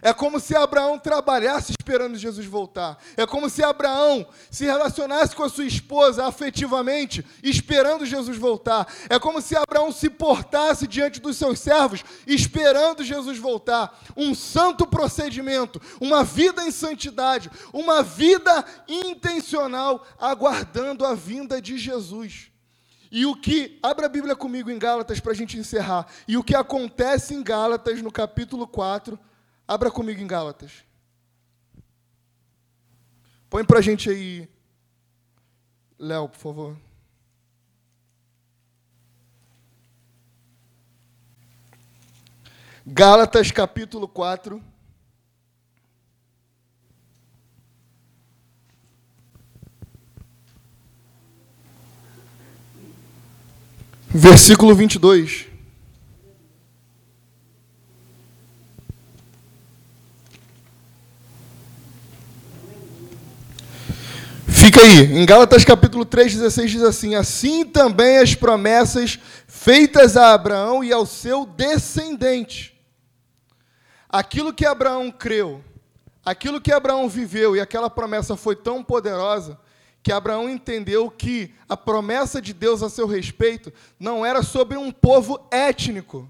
É 0.00 0.12
como 0.12 0.38
se 0.38 0.54
Abraão 0.54 0.98
trabalhasse 0.98 1.72
esperando 1.78 2.16
Jesus 2.16 2.46
voltar. 2.46 2.98
É 3.16 3.26
como 3.26 3.48
se 3.48 3.62
Abraão 3.62 4.26
se 4.50 4.64
relacionasse 4.64 5.34
com 5.34 5.42
a 5.42 5.48
sua 5.48 5.64
esposa 5.64 6.26
afetivamente, 6.26 7.24
esperando 7.42 8.06
Jesus 8.06 8.36
voltar. 8.36 8.86
É 9.08 9.18
como 9.18 9.40
se 9.40 9.56
Abraão 9.56 9.90
se 9.90 10.10
portasse 10.10 10.86
diante 10.86 11.20
dos 11.20 11.36
seus 11.36 11.58
servos, 11.58 12.04
esperando 12.26 13.02
Jesus 13.02 13.38
voltar. 13.38 13.98
Um 14.16 14.34
santo 14.34 14.86
procedimento, 14.86 15.80
uma 16.00 16.22
vida 16.22 16.62
em 16.62 16.70
santidade, 16.70 17.50
uma 17.72 18.02
vida 18.02 18.64
intencional, 18.86 20.06
aguardando 20.18 21.04
a 21.04 21.14
vinda 21.14 21.60
de 21.60 21.78
Jesus. 21.78 22.50
E 23.10 23.24
o 23.24 23.34
que, 23.34 23.78
abra 23.82 24.06
a 24.06 24.08
Bíblia 24.10 24.36
comigo 24.36 24.70
em 24.70 24.78
Gálatas 24.78 25.18
para 25.18 25.32
a 25.32 25.34
gente 25.34 25.56
encerrar. 25.56 26.06
E 26.26 26.36
o 26.36 26.44
que 26.44 26.54
acontece 26.54 27.34
em 27.34 27.42
Gálatas, 27.42 28.02
no 28.02 28.12
capítulo 28.12 28.66
4, 28.66 29.18
Abra 29.68 29.90
comigo 29.90 30.18
em 30.22 30.26
Gálatas. 30.26 30.82
Põe 33.50 33.62
para 33.66 33.80
a 33.80 33.82
gente 33.82 34.08
aí, 34.08 34.48
Léo, 35.98 36.26
por 36.30 36.38
favor. 36.38 36.76
Gálatas 42.86 43.50
capítulo 43.50 44.08
4. 44.08 44.62
Versículo 54.08 54.74
22. 54.74 55.48
Fica 64.68 64.80
aí, 64.80 64.87
em 65.00 65.24
Gálatas 65.24 65.64
capítulo 65.64 66.04
3, 66.04 66.34
16 66.34 66.70
diz 66.72 66.82
assim: 66.82 67.14
Assim 67.14 67.64
também 67.64 68.18
as 68.18 68.34
promessas 68.34 69.18
feitas 69.46 70.16
a 70.16 70.34
Abraão 70.34 70.82
e 70.82 70.92
ao 70.92 71.06
seu 71.06 71.46
descendente. 71.46 72.76
Aquilo 74.08 74.52
que 74.52 74.66
Abraão 74.66 75.10
creu, 75.10 75.62
aquilo 76.24 76.60
que 76.60 76.72
Abraão 76.72 77.08
viveu 77.08 77.54
e 77.54 77.60
aquela 77.60 77.88
promessa 77.88 78.36
foi 78.36 78.56
tão 78.56 78.82
poderosa 78.82 79.58
que 80.02 80.10
Abraão 80.10 80.48
entendeu 80.48 81.08
que 81.10 81.54
a 81.68 81.76
promessa 81.76 82.42
de 82.42 82.52
Deus 82.52 82.82
a 82.82 82.90
seu 82.90 83.06
respeito 83.06 83.72
não 84.00 84.26
era 84.26 84.42
sobre 84.42 84.76
um 84.76 84.90
povo 84.90 85.46
étnico. 85.50 86.28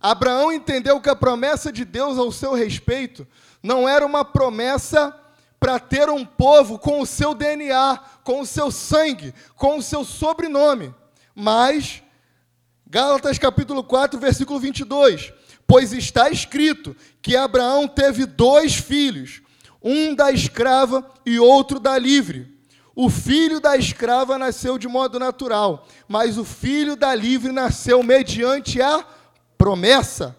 Abraão 0.00 0.52
entendeu 0.52 1.00
que 1.00 1.10
a 1.10 1.16
promessa 1.16 1.72
de 1.72 1.84
Deus 1.84 2.16
ao 2.16 2.30
seu 2.30 2.54
respeito 2.54 3.26
não 3.62 3.88
era 3.88 4.06
uma 4.06 4.24
promessa 4.24 5.19
para 5.60 5.78
ter 5.78 6.08
um 6.08 6.24
povo 6.24 6.78
com 6.78 7.02
o 7.02 7.06
seu 7.06 7.34
DNA, 7.34 8.00
com 8.24 8.40
o 8.40 8.46
seu 8.46 8.70
sangue, 8.70 9.34
com 9.54 9.76
o 9.76 9.82
seu 9.82 10.06
sobrenome. 10.06 10.94
Mas, 11.34 12.02
Gálatas 12.86 13.38
capítulo 13.38 13.84
4, 13.84 14.18
versículo 14.18 14.58
22. 14.58 15.34
Pois 15.66 15.92
está 15.92 16.30
escrito 16.30 16.96
que 17.20 17.36
Abraão 17.36 17.86
teve 17.86 18.24
dois 18.24 18.74
filhos, 18.74 19.42
um 19.82 20.14
da 20.14 20.32
escrava 20.32 21.06
e 21.26 21.38
outro 21.38 21.78
da 21.78 21.98
livre. 21.98 22.58
O 22.96 23.10
filho 23.10 23.60
da 23.60 23.76
escrava 23.76 24.38
nasceu 24.38 24.78
de 24.78 24.88
modo 24.88 25.18
natural, 25.18 25.86
mas 26.08 26.38
o 26.38 26.44
filho 26.44 26.96
da 26.96 27.14
livre 27.14 27.52
nasceu 27.52 28.02
mediante 28.02 28.80
a 28.80 29.04
promessa. 29.58 30.34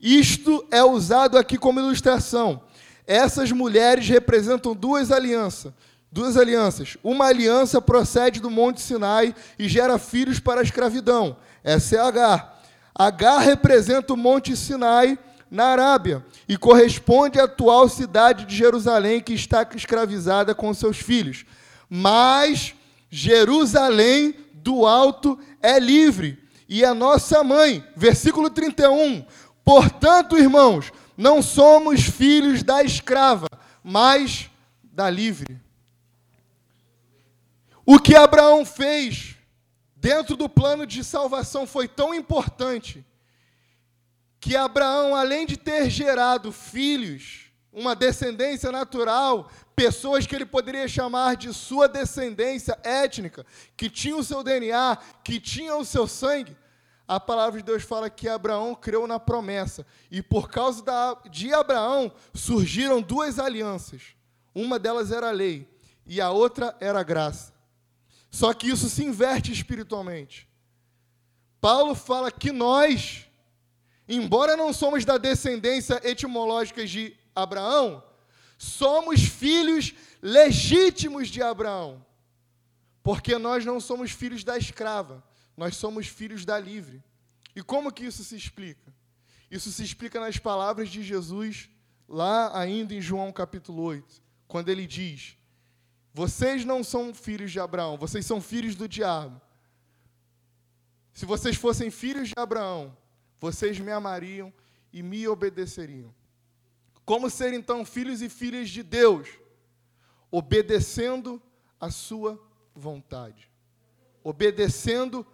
Isto 0.00 0.66
é 0.70 0.82
usado 0.82 1.36
aqui 1.36 1.58
como 1.58 1.80
ilustração 1.80 2.62
essas 3.06 3.52
mulheres 3.52 4.08
representam 4.08 4.74
duas 4.74 5.10
alianças. 5.10 5.72
Duas 6.10 6.36
alianças. 6.36 6.96
Uma 7.02 7.26
aliança 7.26 7.82
procede 7.82 8.40
do 8.40 8.50
Monte 8.50 8.80
Sinai 8.80 9.34
e 9.58 9.68
gera 9.68 9.98
filhos 9.98 10.38
para 10.38 10.60
a 10.60 10.64
escravidão. 10.64 11.36
Essa 11.62 11.96
é 11.96 12.00
Agar. 12.00 12.62
Agar 12.94 13.38
representa 13.38 14.12
o 14.12 14.16
Monte 14.16 14.56
Sinai 14.56 15.18
na 15.50 15.66
Arábia 15.66 16.24
e 16.48 16.56
corresponde 16.56 17.40
à 17.40 17.44
atual 17.44 17.88
cidade 17.88 18.44
de 18.44 18.56
Jerusalém 18.56 19.20
que 19.20 19.34
está 19.34 19.66
escravizada 19.74 20.54
com 20.54 20.72
seus 20.72 20.98
filhos. 20.98 21.44
Mas 21.90 22.74
Jerusalém 23.10 24.34
do 24.52 24.86
alto 24.86 25.38
é 25.60 25.78
livre 25.78 26.38
e 26.68 26.84
a 26.84 26.94
nossa 26.94 27.42
mãe. 27.44 27.84
Versículo 27.96 28.50
31. 28.50 29.24
Portanto, 29.64 30.38
irmãos, 30.38 30.92
não 31.16 31.42
somos 31.42 32.02
filhos 32.02 32.62
da 32.62 32.82
escrava, 32.82 33.48
mas 33.82 34.50
da 34.82 35.08
livre. 35.08 35.60
O 37.86 37.98
que 37.98 38.14
Abraão 38.14 38.64
fez 38.64 39.36
dentro 39.96 40.36
do 40.36 40.48
plano 40.48 40.86
de 40.86 41.04
salvação 41.04 41.66
foi 41.66 41.86
tão 41.88 42.14
importante 42.14 43.04
que 44.40 44.56
Abraão, 44.56 45.14
além 45.14 45.46
de 45.46 45.56
ter 45.56 45.88
gerado 45.88 46.52
filhos, 46.52 47.50
uma 47.72 47.96
descendência 47.96 48.70
natural, 48.70 49.50
pessoas 49.74 50.26
que 50.26 50.34
ele 50.34 50.46
poderia 50.46 50.86
chamar 50.86 51.36
de 51.36 51.52
sua 51.52 51.88
descendência 51.88 52.78
étnica, 52.84 53.44
que 53.76 53.90
tinham 53.90 54.18
o 54.18 54.24
seu 54.24 54.42
DNA, 54.42 54.98
que 55.24 55.40
tinham 55.40 55.80
o 55.80 55.84
seu 55.84 56.06
sangue, 56.06 56.56
a 57.06 57.20
palavra 57.20 57.60
de 57.60 57.66
Deus 57.66 57.82
fala 57.82 58.08
que 58.08 58.28
Abraão 58.28 58.74
creu 58.74 59.06
na 59.06 59.20
promessa. 59.20 59.86
E 60.10 60.22
por 60.22 60.50
causa 60.50 60.82
da, 60.82 61.14
de 61.30 61.52
Abraão 61.52 62.10
surgiram 62.32 63.02
duas 63.02 63.38
alianças. 63.38 64.14
Uma 64.54 64.78
delas 64.78 65.12
era 65.12 65.28
a 65.28 65.32
lei 65.32 65.68
e 66.06 66.20
a 66.20 66.30
outra 66.30 66.74
era 66.80 67.00
a 67.00 67.02
graça. 67.02 67.52
Só 68.30 68.52
que 68.54 68.68
isso 68.68 68.88
se 68.88 69.04
inverte 69.04 69.52
espiritualmente. 69.52 70.48
Paulo 71.60 71.94
fala 71.94 72.32
que 72.32 72.50
nós, 72.50 73.26
embora 74.08 74.56
não 74.56 74.72
somos 74.72 75.04
da 75.04 75.18
descendência 75.18 76.00
etimológica 76.02 76.86
de 76.86 77.14
Abraão, 77.34 78.02
somos 78.56 79.22
filhos 79.22 79.94
legítimos 80.22 81.28
de 81.28 81.42
Abraão. 81.42 82.04
Porque 83.02 83.36
nós 83.36 83.64
não 83.64 83.78
somos 83.78 84.10
filhos 84.10 84.42
da 84.42 84.56
escrava 84.56 85.22
nós 85.56 85.76
somos 85.76 86.06
filhos 86.06 86.44
da 86.44 86.58
livre. 86.58 87.02
E 87.54 87.62
como 87.62 87.92
que 87.92 88.04
isso 88.04 88.24
se 88.24 88.36
explica? 88.36 88.92
Isso 89.50 89.70
se 89.70 89.84
explica 89.84 90.18
nas 90.18 90.38
palavras 90.38 90.88
de 90.88 91.02
Jesus, 91.02 91.68
lá 92.08 92.58
ainda 92.58 92.94
em 92.94 93.00
João 93.00 93.32
capítulo 93.32 93.82
8, 93.82 94.22
quando 94.48 94.68
ele 94.68 94.86
diz: 94.86 95.36
Vocês 96.12 96.64
não 96.64 96.82
são 96.82 97.14
filhos 97.14 97.52
de 97.52 97.60
Abraão, 97.60 97.96
vocês 97.96 98.26
são 98.26 98.40
filhos 98.40 98.74
do 98.74 98.88
diabo. 98.88 99.40
Se 101.12 101.24
vocês 101.24 101.54
fossem 101.56 101.90
filhos 101.90 102.28
de 102.28 102.34
Abraão, 102.36 102.96
vocês 103.38 103.78
me 103.78 103.92
amariam 103.92 104.52
e 104.92 105.02
me 105.02 105.28
obedeceriam. 105.28 106.12
Como 107.04 107.30
ser 107.30 107.52
então 107.52 107.84
filhos 107.84 108.22
e 108.22 108.28
filhas 108.28 108.70
de 108.70 108.82
Deus? 108.82 109.28
Obedecendo 110.30 111.40
a 111.78 111.90
sua 111.90 112.42
vontade. 112.74 113.48
Obedecendo 114.22 115.24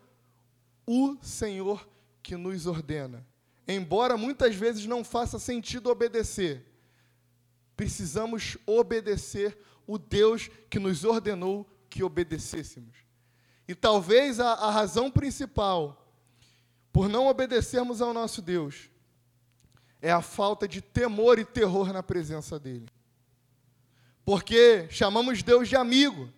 o 0.90 1.16
Senhor 1.22 1.88
que 2.20 2.36
nos 2.36 2.66
ordena. 2.66 3.24
Embora 3.68 4.16
muitas 4.16 4.56
vezes 4.56 4.86
não 4.86 5.04
faça 5.04 5.38
sentido 5.38 5.88
obedecer, 5.88 6.66
precisamos 7.76 8.58
obedecer 8.66 9.56
o 9.86 9.96
Deus 9.96 10.50
que 10.68 10.80
nos 10.80 11.04
ordenou 11.04 11.64
que 11.88 12.02
obedecêssemos. 12.02 12.96
E 13.68 13.74
talvez 13.74 14.40
a, 14.40 14.54
a 14.54 14.70
razão 14.72 15.12
principal 15.12 16.12
por 16.92 17.08
não 17.08 17.28
obedecermos 17.28 18.02
ao 18.02 18.12
nosso 18.12 18.42
Deus 18.42 18.90
é 20.02 20.10
a 20.10 20.20
falta 20.20 20.66
de 20.66 20.80
temor 20.80 21.38
e 21.38 21.44
terror 21.44 21.92
na 21.92 22.02
presença 22.02 22.58
dEle. 22.58 22.88
Porque 24.24 24.88
chamamos 24.90 25.40
Deus 25.40 25.68
de 25.68 25.76
amigo. 25.76 26.28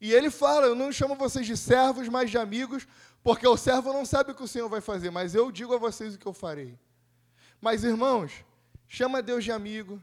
E 0.00 0.12
ele 0.12 0.30
fala: 0.30 0.66
Eu 0.66 0.74
não 0.74 0.92
chamo 0.92 1.14
vocês 1.14 1.46
de 1.46 1.56
servos, 1.56 2.08
mas 2.08 2.30
de 2.30 2.38
amigos, 2.38 2.86
porque 3.22 3.46
o 3.46 3.56
servo 3.56 3.92
não 3.92 4.04
sabe 4.04 4.32
o 4.32 4.34
que 4.34 4.42
o 4.42 4.48
Senhor 4.48 4.68
vai 4.68 4.80
fazer, 4.80 5.10
mas 5.10 5.34
eu 5.34 5.50
digo 5.50 5.74
a 5.74 5.78
vocês 5.78 6.14
o 6.14 6.18
que 6.18 6.26
eu 6.26 6.32
farei. 6.32 6.78
Mas, 7.60 7.84
irmãos, 7.84 8.44
chama 8.86 9.22
Deus 9.22 9.44
de 9.44 9.50
amigo, 9.50 10.02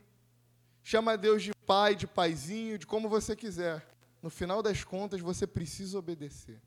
chama 0.81 1.17
Deus 1.17 1.43
de 1.43 1.53
pai, 1.65 1.95
de 1.95 2.07
paizinho, 2.07 2.77
de 2.77 2.85
como 2.85 3.07
você 3.07 3.35
quiser. 3.35 3.87
No 4.21 4.29
final 4.29 4.61
das 4.61 4.83
contas, 4.83 5.21
você 5.21 5.45
precisa 5.45 5.97
obedecer. 5.99 6.61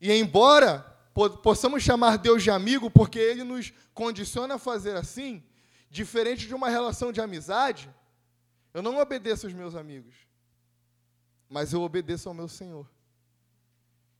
E 0.00 0.12
embora 0.12 0.80
possamos 1.42 1.82
chamar 1.82 2.18
Deus 2.18 2.42
de 2.42 2.50
amigo, 2.50 2.90
porque 2.90 3.18
Ele 3.18 3.42
nos 3.42 3.72
condiciona 3.94 4.56
a 4.56 4.58
fazer 4.58 4.96
assim, 4.96 5.42
diferente 5.90 6.46
de 6.46 6.54
uma 6.54 6.68
relação 6.68 7.10
de 7.10 7.20
amizade, 7.20 7.90
eu 8.74 8.82
não 8.82 8.98
obedeço 8.98 9.46
aos 9.46 9.54
meus 9.54 9.74
amigos, 9.74 10.14
mas 11.48 11.72
eu 11.72 11.82
obedeço 11.82 12.28
ao 12.28 12.34
meu 12.34 12.48
Senhor. 12.48 12.86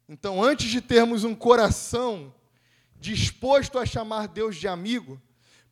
Então, 0.09 0.43
antes 0.43 0.71
de 0.71 0.81
termos 0.81 1.25
um 1.25 1.35
coração 1.35 2.33
disposto 2.99 3.79
a 3.79 3.85
chamar 3.85 4.29
Deus 4.29 4.57
de 4.57 4.69
amigo, 4.69 5.21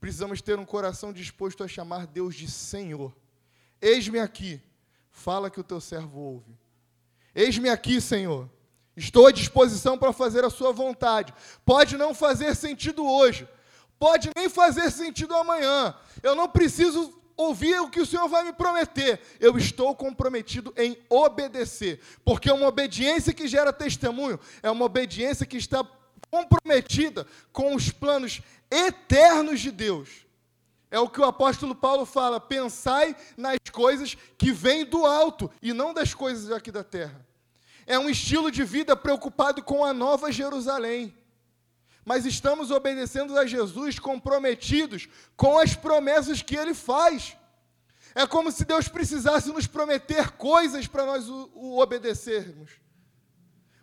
precisamos 0.00 0.42
ter 0.42 0.58
um 0.58 0.64
coração 0.64 1.12
disposto 1.12 1.62
a 1.62 1.68
chamar 1.68 2.06
Deus 2.06 2.34
de 2.34 2.50
Senhor. 2.50 3.14
Eis-me 3.80 4.18
aqui, 4.18 4.60
fala 5.10 5.50
que 5.50 5.60
o 5.60 5.64
teu 5.64 5.80
servo 5.80 6.18
ouve. 6.18 6.56
Eis-me 7.34 7.68
aqui, 7.68 8.00
Senhor, 8.00 8.50
estou 8.96 9.26
à 9.26 9.32
disposição 9.32 9.96
para 9.96 10.12
fazer 10.12 10.44
a 10.44 10.50
sua 10.50 10.72
vontade. 10.72 11.32
Pode 11.64 11.96
não 11.96 12.14
fazer 12.14 12.54
sentido 12.54 13.04
hoje, 13.04 13.48
pode 13.98 14.30
nem 14.36 14.48
fazer 14.48 14.90
sentido 14.90 15.34
amanhã. 15.34 15.94
Eu 16.22 16.34
não 16.34 16.48
preciso 16.48 17.23
ouvir 17.36 17.80
o 17.80 17.90
que 17.90 18.00
o 18.00 18.06
Senhor 18.06 18.28
vai 18.28 18.44
me 18.44 18.52
prometer. 18.52 19.20
Eu 19.40 19.56
estou 19.58 19.94
comprometido 19.94 20.72
em 20.76 20.96
obedecer, 21.08 22.00
porque 22.24 22.50
uma 22.50 22.68
obediência 22.68 23.32
que 23.32 23.48
gera 23.48 23.72
testemunho 23.72 24.38
é 24.62 24.70
uma 24.70 24.84
obediência 24.84 25.46
que 25.46 25.56
está 25.56 25.86
comprometida 26.30 27.26
com 27.52 27.74
os 27.74 27.90
planos 27.90 28.40
eternos 28.70 29.60
de 29.60 29.70
Deus. 29.70 30.24
É 30.90 30.98
o 30.98 31.08
que 31.08 31.20
o 31.20 31.24
apóstolo 31.24 31.74
Paulo 31.74 32.06
fala: 32.06 32.40
pensai 32.40 33.16
nas 33.36 33.58
coisas 33.72 34.16
que 34.38 34.52
vêm 34.52 34.84
do 34.84 35.04
alto 35.04 35.50
e 35.60 35.72
não 35.72 35.92
das 35.92 36.14
coisas 36.14 36.50
aqui 36.50 36.70
da 36.70 36.84
terra. 36.84 37.24
É 37.86 37.98
um 37.98 38.08
estilo 38.08 38.50
de 38.50 38.64
vida 38.64 38.96
preocupado 38.96 39.62
com 39.62 39.84
a 39.84 39.92
nova 39.92 40.32
Jerusalém 40.32 41.14
mas 42.04 42.26
estamos 42.26 42.70
obedecendo 42.70 43.36
a 43.38 43.46
Jesus 43.46 43.98
comprometidos 43.98 45.08
com 45.36 45.58
as 45.58 45.74
promessas 45.74 46.42
que 46.42 46.56
ele 46.56 46.74
faz. 46.74 47.36
É 48.14 48.26
como 48.26 48.52
se 48.52 48.64
Deus 48.64 48.88
precisasse 48.88 49.52
nos 49.52 49.66
prometer 49.66 50.32
coisas 50.32 50.86
para 50.86 51.04
nós 51.04 51.28
o, 51.28 51.50
o, 51.54 51.80
obedecermos. 51.80 52.72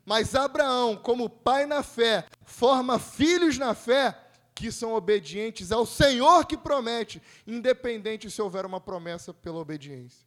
Mas 0.06 0.36
Abraão, 0.36 0.96
como 0.96 1.30
pai 1.30 1.66
na 1.66 1.84
fé, 1.84 2.26
forma 2.44 2.98
filhos 2.98 3.58
na 3.58 3.74
fé 3.74 4.18
que 4.54 4.72
são 4.72 4.94
obedientes 4.94 5.72
ao 5.72 5.86
Senhor 5.86 6.46
que 6.46 6.56
promete, 6.56 7.22
independente 7.46 8.30
se 8.30 8.42
houver 8.42 8.66
uma 8.66 8.80
promessa 8.80 9.34
pela 9.34 9.58
obediência. 9.58 10.26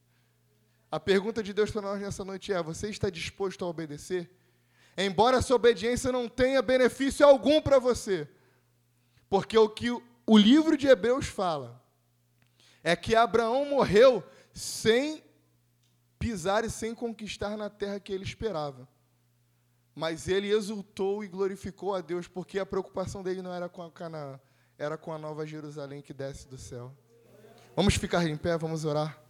A 0.90 1.00
pergunta 1.00 1.42
de 1.42 1.52
Deus 1.52 1.70
para 1.70 1.82
nós 1.82 2.00
nessa 2.00 2.24
noite 2.24 2.52
é: 2.52 2.62
você 2.62 2.88
está 2.88 3.08
disposto 3.10 3.64
a 3.64 3.68
obedecer? 3.68 4.30
Embora 4.96 5.38
essa 5.38 5.54
obediência 5.54 6.12
não 6.12 6.28
tenha 6.28 6.62
benefício 6.62 7.26
algum 7.26 7.60
para 7.60 7.78
você. 7.78 8.28
Porque 9.28 9.56
o 9.58 9.68
que 9.68 9.90
o 9.90 10.38
livro 10.38 10.76
de 10.76 10.86
Hebreus 10.86 11.26
fala 11.26 11.82
é 12.82 12.94
que 12.94 13.16
Abraão 13.16 13.64
morreu 13.64 14.22
sem 14.52 15.24
pisar 16.18 16.64
e 16.64 16.70
sem 16.70 16.94
conquistar 16.94 17.56
na 17.56 17.68
terra 17.68 17.98
que 17.98 18.12
ele 18.12 18.24
esperava. 18.24 18.88
Mas 19.94 20.28
ele 20.28 20.48
exultou 20.48 21.22
e 21.22 21.28
glorificou 21.28 21.94
a 21.94 22.00
Deus, 22.00 22.26
porque 22.26 22.58
a 22.58 22.66
preocupação 22.66 23.22
dele 23.22 23.42
não 23.42 23.52
era 23.52 23.68
com 23.68 23.82
a 23.82 23.90
Canaã, 23.90 24.40
era 24.76 24.96
com 24.96 25.12
a 25.12 25.18
nova 25.18 25.46
Jerusalém 25.46 26.02
que 26.02 26.12
desce 26.12 26.48
do 26.48 26.58
céu. 26.58 26.92
Vamos 27.76 27.94
ficar 27.94 28.26
em 28.26 28.36
pé, 28.36 28.56
vamos 28.56 28.84
orar. 28.84 29.23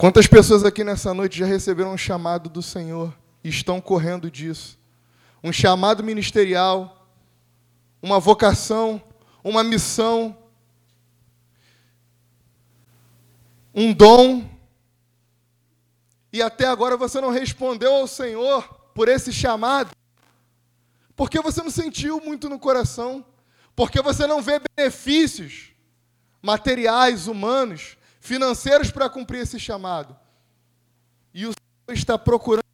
Quantas 0.00 0.26
pessoas 0.26 0.64
aqui 0.64 0.82
nessa 0.82 1.12
noite 1.12 1.38
já 1.38 1.44
receberam 1.44 1.92
um 1.92 1.98
chamado 1.98 2.48
do 2.48 2.62
Senhor 2.62 3.14
e 3.44 3.50
estão 3.50 3.82
correndo 3.82 4.30
disso? 4.30 4.78
Um 5.44 5.52
chamado 5.52 6.02
ministerial, 6.02 7.06
uma 8.00 8.18
vocação, 8.18 9.02
uma 9.44 9.62
missão, 9.62 10.34
um 13.74 13.92
dom, 13.92 14.48
e 16.32 16.40
até 16.40 16.66
agora 16.66 16.96
você 16.96 17.20
não 17.20 17.28
respondeu 17.28 17.92
ao 17.92 18.06
Senhor 18.06 18.62
por 18.94 19.06
esse 19.06 19.30
chamado, 19.30 19.90
porque 21.14 21.42
você 21.42 21.62
não 21.62 21.70
sentiu 21.70 22.22
muito 22.22 22.48
no 22.48 22.58
coração, 22.58 23.22
porque 23.76 24.00
você 24.00 24.26
não 24.26 24.40
vê 24.40 24.62
benefícios 24.78 25.72
materiais, 26.40 27.26
humanos, 27.26 27.98
financeiros 28.20 28.90
para 28.90 29.08
cumprir 29.08 29.40
esse 29.40 29.58
chamado. 29.58 30.16
E 31.32 31.46
o 31.46 31.52
Senhor 31.52 31.98
está 31.98 32.18
procurando 32.18 32.64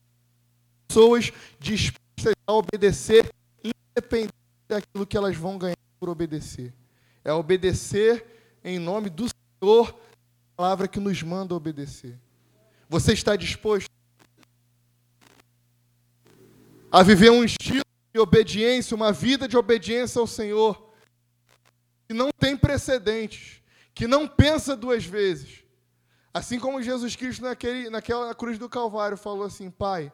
pessoas 0.88 1.32
dispostas 1.58 2.34
a 2.46 2.52
obedecer, 2.52 3.30
independente 3.62 4.34
daquilo 4.68 5.06
que 5.06 5.16
elas 5.16 5.36
vão 5.36 5.56
ganhar 5.56 5.76
por 5.98 6.08
obedecer. 6.08 6.74
É 7.24 7.32
obedecer 7.32 8.24
em 8.64 8.78
nome 8.78 9.08
do 9.08 9.26
Senhor, 9.28 9.88
a 9.88 10.56
palavra 10.56 10.88
que 10.88 10.98
nos 10.98 11.22
manda 11.22 11.54
obedecer. 11.54 12.18
Você 12.88 13.12
está 13.12 13.36
disposto 13.36 13.88
a 16.90 17.02
viver 17.02 17.30
um 17.30 17.44
estilo 17.44 17.84
de 18.12 18.20
obediência, 18.20 18.94
uma 18.94 19.12
vida 19.12 19.46
de 19.46 19.56
obediência 19.56 20.18
ao 20.18 20.26
Senhor, 20.26 20.90
que 22.08 22.14
não 22.14 22.30
tem 22.38 22.56
precedentes 22.56 23.60
que 23.96 24.06
não 24.06 24.28
pensa 24.28 24.76
duas 24.76 25.06
vezes. 25.06 25.64
Assim 26.32 26.60
como 26.60 26.82
Jesus 26.82 27.16
Cristo 27.16 27.42
naquele, 27.42 27.88
naquela 27.88 28.34
cruz 28.34 28.58
do 28.58 28.68
Calvário 28.68 29.16
falou 29.16 29.46
assim: 29.46 29.70
Pai, 29.70 30.12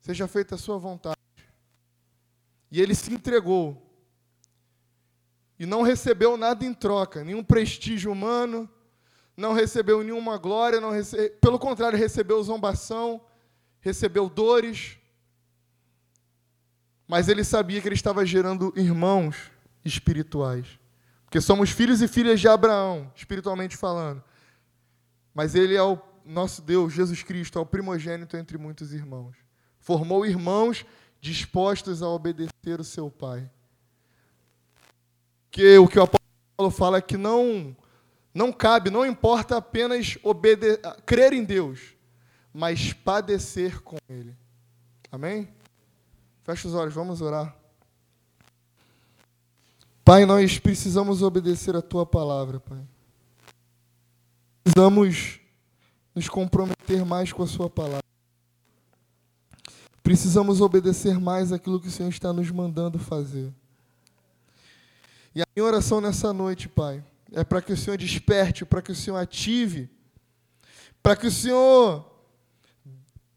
seja 0.00 0.26
feita 0.26 0.54
a 0.54 0.58
sua 0.58 0.78
vontade. 0.78 1.18
E 2.70 2.80
ele 2.80 2.94
se 2.94 3.12
entregou. 3.12 3.80
E 5.58 5.66
não 5.66 5.82
recebeu 5.82 6.38
nada 6.38 6.64
em 6.64 6.72
troca, 6.72 7.22
nenhum 7.22 7.44
prestígio 7.44 8.10
humano, 8.10 8.68
não 9.36 9.52
recebeu 9.52 10.02
nenhuma 10.02 10.38
glória, 10.38 10.80
não 10.80 10.90
rece... 10.90 11.28
pelo 11.42 11.58
contrário, 11.58 11.98
recebeu 11.98 12.42
zombação, 12.42 13.20
recebeu 13.80 14.30
dores. 14.30 14.96
Mas 17.06 17.28
ele 17.28 17.44
sabia 17.44 17.82
que 17.82 17.86
ele 17.86 17.94
estava 17.94 18.24
gerando 18.24 18.72
irmãos 18.74 19.50
espirituais. 19.84 20.80
Porque 21.32 21.40
somos 21.40 21.70
filhos 21.70 22.02
e 22.02 22.08
filhas 22.08 22.38
de 22.38 22.46
Abraão, 22.46 23.10
espiritualmente 23.16 23.74
falando. 23.74 24.22
Mas 25.32 25.54
ele 25.54 25.74
é 25.74 25.82
o 25.82 25.98
nosso 26.26 26.60
Deus, 26.60 26.92
Jesus 26.92 27.22
Cristo, 27.22 27.58
é 27.58 27.62
o 27.62 27.64
primogênito 27.64 28.36
entre 28.36 28.58
muitos 28.58 28.92
irmãos. 28.92 29.34
Formou 29.80 30.26
irmãos 30.26 30.84
dispostos 31.22 32.02
a 32.02 32.08
obedecer 32.08 32.78
o 32.78 32.84
seu 32.84 33.10
Pai. 33.10 33.50
Que 35.50 35.78
o 35.78 35.88
que 35.88 35.98
o 35.98 36.02
apóstolo 36.02 36.70
fala 36.70 36.98
é 36.98 37.00
que 37.00 37.16
não 37.16 37.74
não 38.34 38.52
cabe, 38.52 38.90
não 38.90 39.06
importa 39.06 39.56
apenas 39.56 40.18
obede 40.22 40.78
crer 41.06 41.32
em 41.32 41.44
Deus, 41.44 41.96
mas 42.52 42.92
padecer 42.92 43.80
com 43.80 43.96
Ele. 44.06 44.36
Amém? 45.10 45.48
Fecha 46.42 46.68
os 46.68 46.74
olhos, 46.74 46.92
vamos 46.92 47.22
orar. 47.22 47.61
Pai, 50.04 50.26
nós 50.26 50.58
precisamos 50.58 51.22
obedecer 51.22 51.76
a 51.76 51.82
tua 51.82 52.04
palavra, 52.04 52.58
Pai. 52.58 52.82
Precisamos 54.64 55.38
nos 56.12 56.28
comprometer 56.28 57.04
mais 57.04 57.32
com 57.32 57.42
a 57.44 57.46
sua 57.46 57.70
palavra. 57.70 58.02
Precisamos 60.02 60.60
obedecer 60.60 61.20
mais 61.20 61.52
aquilo 61.52 61.80
que 61.80 61.86
o 61.86 61.90
Senhor 61.90 62.08
está 62.08 62.32
nos 62.32 62.50
mandando 62.50 62.98
fazer. 62.98 63.52
E 65.34 65.40
a 65.40 65.46
minha 65.54 65.64
oração 65.64 66.00
nessa 66.00 66.32
noite, 66.32 66.68
Pai, 66.68 67.02
é 67.30 67.44
para 67.44 67.62
que 67.62 67.72
o 67.72 67.76
Senhor 67.76 67.96
desperte, 67.96 68.64
para 68.64 68.82
que 68.82 68.90
o 68.90 68.96
Senhor 68.96 69.16
ative, 69.16 69.88
para 71.00 71.14
que 71.14 71.28
o 71.28 71.30
Senhor 71.30 72.04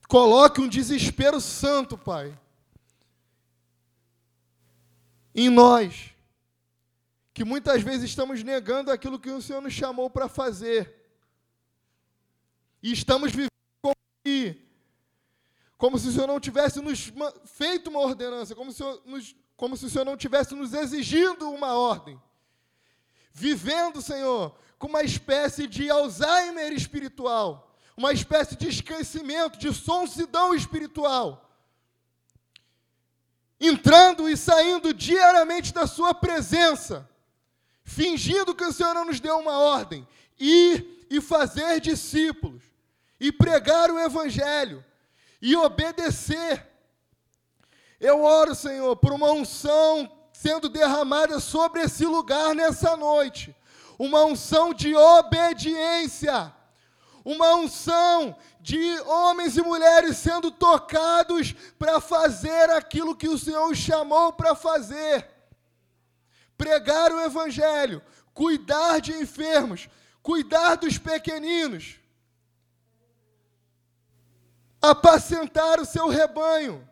coloque 0.07 0.59
um 0.59 0.67
desespero 0.67 1.39
santo, 1.39 1.95
Pai, 1.95 2.35
em 5.35 5.49
nós 5.49 6.14
que 7.35 7.43
muitas 7.43 7.83
vezes 7.83 8.09
estamos 8.09 8.41
negando 8.43 8.89
aquilo 8.89 9.19
que 9.19 9.29
o 9.29 9.41
Senhor 9.41 9.61
nos 9.61 9.73
chamou 9.73 10.09
para 10.09 10.29
fazer, 10.29 10.81
E 12.81 12.93
estamos 12.93 13.31
vivendo 13.31 13.49
como 13.81 13.95
se, 14.25 14.61
como 15.77 15.99
se 15.99 16.07
o 16.07 16.11
Senhor 16.13 16.27
não 16.27 16.39
tivesse 16.39 16.79
nos 16.79 17.11
feito 17.45 17.89
uma 17.89 17.99
ordenança, 17.99 18.55
como 18.55 18.71
se, 18.71 18.81
nos, 19.05 19.35
como 19.57 19.75
se 19.75 19.85
o 19.85 19.89
Senhor 19.89 20.05
não 20.05 20.15
tivesse 20.15 20.55
nos 20.55 20.73
exigindo 20.73 21.51
uma 21.51 21.73
ordem. 21.73 22.17
Vivendo, 23.33 24.01
Senhor, 24.01 24.55
com 24.79 24.87
uma 24.87 25.03
espécie 25.03 25.67
de 25.67 25.89
Alzheimer 25.89 26.71
espiritual, 26.71 27.75
uma 27.97 28.13
espécie 28.13 28.55
de 28.55 28.69
esquecimento, 28.69 29.59
de 29.59 29.73
sonsidão 29.73 30.55
espiritual. 30.55 31.27
Entrando 33.59 34.29
e 34.29 34.37
saindo 34.37 34.93
diariamente 34.93 35.73
da 35.73 35.85
Sua 35.85 36.13
presença, 36.13 37.09
fingindo 37.85 38.53
que 38.53 38.65
o 38.65 38.73
Senhor 38.73 38.93
não 38.93 39.05
nos 39.05 39.21
deu 39.21 39.37
uma 39.37 39.57
ordem, 39.57 40.05
ir 40.37 41.05
e 41.09 41.21
fazer 41.21 41.79
discípulos, 41.79 42.61
e 43.17 43.31
pregar 43.31 43.89
o 43.89 43.97
Evangelho, 43.97 44.83
e 45.41 45.55
obedecer. 45.55 46.67
Eu 48.01 48.21
oro, 48.21 48.53
Senhor, 48.53 48.97
por 48.97 49.13
uma 49.13 49.31
unção 49.31 50.11
sendo 50.33 50.67
derramada 50.67 51.39
sobre 51.39 51.83
esse 51.83 52.05
lugar 52.05 52.53
nessa 52.53 52.97
noite, 52.97 53.55
uma 53.97 54.25
unção 54.25 54.73
de 54.73 54.93
obediência 54.93 56.53
uma 57.25 57.55
unção 57.55 58.37
de 58.61 58.99
homens 59.01 59.57
e 59.57 59.61
mulheres 59.63 60.17
sendo 60.17 60.51
tocados 60.51 61.53
para 61.77 61.99
fazer 61.99 62.69
aquilo 62.69 63.15
que 63.15 63.27
o 63.27 63.37
Senhor 63.37 63.75
chamou 63.75 64.31
para 64.31 64.53
fazer. 64.53 65.27
Pregar 66.57 67.11
o 67.11 67.21
Evangelho, 67.21 68.01
cuidar 68.33 68.99
de 68.99 69.13
enfermos, 69.13 69.89
cuidar 70.21 70.75
dos 70.75 70.97
pequeninos, 70.97 71.99
apacentar 74.81 75.79
o 75.79 75.85
seu 75.85 76.07
rebanho, 76.07 76.87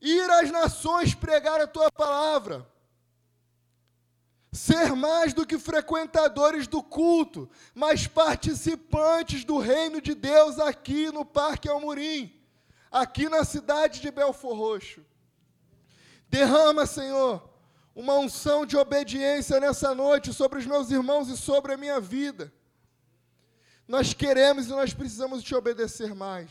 ir 0.00 0.30
às 0.30 0.50
nações 0.50 1.14
pregar 1.14 1.60
a 1.60 1.66
tua 1.66 1.90
palavra 1.90 2.66
ser 4.54 4.94
mais 4.94 5.34
do 5.34 5.44
que 5.44 5.58
frequentadores 5.58 6.68
do 6.68 6.82
culto, 6.82 7.50
mas 7.74 8.06
participantes 8.06 9.44
do 9.44 9.58
reino 9.58 10.00
de 10.00 10.14
Deus 10.14 10.58
aqui 10.58 11.10
no 11.10 11.24
Parque 11.24 11.68
Almorim, 11.68 12.32
aqui 12.90 13.28
na 13.28 13.44
cidade 13.44 14.00
de 14.00 14.10
Belfor 14.10 14.56
Roxo. 14.56 15.04
Derrama, 16.28 16.86
Senhor, 16.86 17.42
uma 17.94 18.14
unção 18.14 18.66
de 18.66 18.76
obediência 18.76 19.60
nessa 19.60 19.94
noite 19.94 20.32
sobre 20.32 20.58
os 20.58 20.66
meus 20.66 20.90
irmãos 20.90 21.28
e 21.28 21.36
sobre 21.36 21.74
a 21.74 21.76
minha 21.76 22.00
vida. 22.00 22.52
Nós 23.86 24.12
queremos 24.12 24.66
e 24.66 24.70
nós 24.70 24.92
precisamos 24.92 25.42
te 25.42 25.54
obedecer 25.54 26.14
mais. 26.14 26.50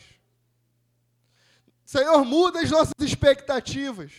Senhor, 1.84 2.24
muda 2.24 2.60
as 2.60 2.70
nossas 2.70 2.94
expectativas. 3.00 4.12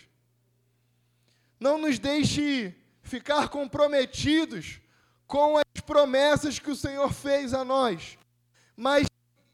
Não 1.59 1.77
nos 1.77 1.97
deixe 1.97 2.75
ficar 3.01 3.49
comprometidos 3.49 4.79
com 5.25 5.57
as 5.57 5.81
promessas 5.83 6.59
que 6.59 6.69
o 6.69 6.75
Senhor 6.75 7.11
fez 7.11 7.53
a 7.53 7.63
nós, 7.63 8.17
mas 8.75 9.07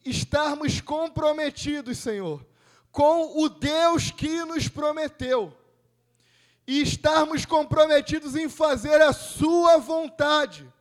estarmos 0.04 0.82
comprometidos, 0.82 2.00
Senhor, 2.00 2.46
com 2.92 3.42
o 3.42 3.48
Deus 3.48 4.12
que 4.12 4.44
nos 4.44 4.68
prometeu, 4.68 5.56
e 6.68 6.82
estarmos 6.82 7.46
comprometidos 7.46 8.36
em 8.36 8.48
fazer 8.48 9.02
a 9.02 9.14
Sua 9.14 9.78
vontade, 9.78 10.72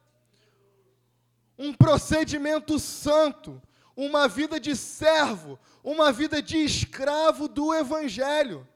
um 1.59 1.73
procedimento 1.73 2.79
santo, 2.79 3.61
uma 3.97 4.27
vida 4.29 4.59
de 4.59 4.75
servo, 4.77 5.59
uma 5.83 6.11
vida 6.13 6.41
de 6.43 6.59
escravo 6.59 7.49
do 7.49 7.75
Evangelho, 7.75 8.67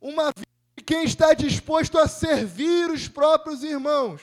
uma 0.00 0.32
vida 0.36 0.50
quem 0.90 1.04
está 1.04 1.32
disposto 1.34 1.96
a 1.96 2.08
servir 2.08 2.90
os 2.90 3.06
próprios 3.06 3.62
irmãos, 3.62 4.20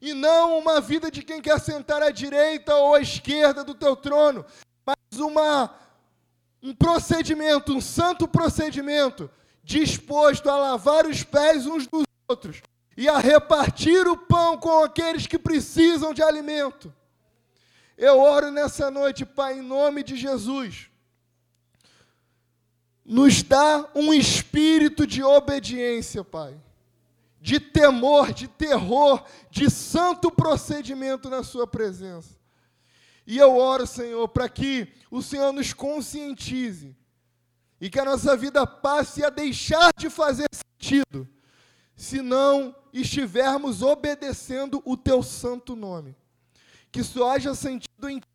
e 0.00 0.14
não 0.14 0.56
uma 0.56 0.80
vida 0.80 1.10
de 1.10 1.20
quem 1.20 1.42
quer 1.42 1.58
sentar 1.58 2.00
à 2.00 2.12
direita 2.12 2.76
ou 2.76 2.94
à 2.94 3.00
esquerda 3.00 3.64
do 3.64 3.74
teu 3.74 3.96
trono, 3.96 4.46
mas 4.86 5.18
uma, 5.18 5.74
um 6.62 6.72
procedimento, 6.72 7.74
um 7.74 7.80
santo 7.80 8.28
procedimento, 8.28 9.28
disposto 9.68 10.48
a 10.48 10.56
lavar 10.56 11.06
os 11.06 11.22
pés 11.22 11.66
uns 11.66 11.86
dos 11.86 12.04
outros 12.26 12.62
e 12.96 13.08
a 13.08 13.18
repartir 13.18 14.08
o 14.08 14.16
pão 14.16 14.56
com 14.56 14.82
aqueles 14.82 15.26
que 15.26 15.38
precisam 15.38 16.14
de 16.14 16.22
alimento. 16.22 16.92
Eu 17.96 18.18
oro 18.18 18.50
nessa 18.50 18.90
noite, 18.90 19.26
Pai, 19.26 19.58
em 19.58 19.62
nome 19.62 20.02
de 20.02 20.16
Jesus 20.16 20.88
nos 23.08 23.42
dá 23.42 23.88
um 23.94 24.12
espírito 24.12 25.06
de 25.06 25.22
obediência, 25.22 26.22
Pai, 26.22 26.54
de 27.40 27.58
temor, 27.58 28.34
de 28.34 28.46
terror, 28.46 29.24
de 29.50 29.70
santo 29.70 30.30
procedimento 30.30 31.30
na 31.30 31.42
Sua 31.42 31.66
presença. 31.66 32.36
E 33.26 33.38
eu 33.38 33.56
oro, 33.56 33.86
Senhor, 33.86 34.28
para 34.28 34.46
que 34.46 34.92
o 35.10 35.22
Senhor 35.22 35.52
nos 35.52 35.72
conscientize 35.72 36.94
e 37.80 37.88
que 37.88 37.98
a 37.98 38.04
nossa 38.04 38.36
vida 38.36 38.66
passe 38.66 39.24
a 39.24 39.30
deixar 39.30 39.90
de 39.96 40.10
fazer 40.10 40.46
sentido, 40.52 41.28
se 41.96 42.20
não 42.22 42.74
estivermos 42.92 43.82
obedecendo 43.82 44.82
o 44.84 44.96
Teu 44.96 45.22
santo 45.22 45.76
nome. 45.76 46.16
Que 46.90 47.04
só 47.04 47.32
haja 47.32 47.54
sentido 47.54 48.08
em 48.08 48.18
Ti, 48.18 48.26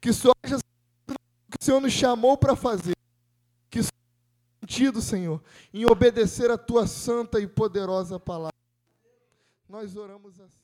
que 0.00 0.12
só 0.12 0.32
haja 0.42 0.56
sentido 0.56 1.18
que 1.50 1.58
o 1.60 1.64
Senhor 1.64 1.80
nos 1.80 1.92
chamou 1.92 2.36
para 2.36 2.56
fazer 2.56 2.94
sentido, 4.72 5.02
Senhor, 5.02 5.42
em 5.72 5.84
obedecer 5.84 6.50
a 6.50 6.56
tua 6.56 6.86
santa 6.86 7.40
e 7.40 7.46
poderosa 7.46 8.18
palavra. 8.18 8.52
Nós 9.68 9.96
oramos 9.96 10.40
assim. 10.40 10.61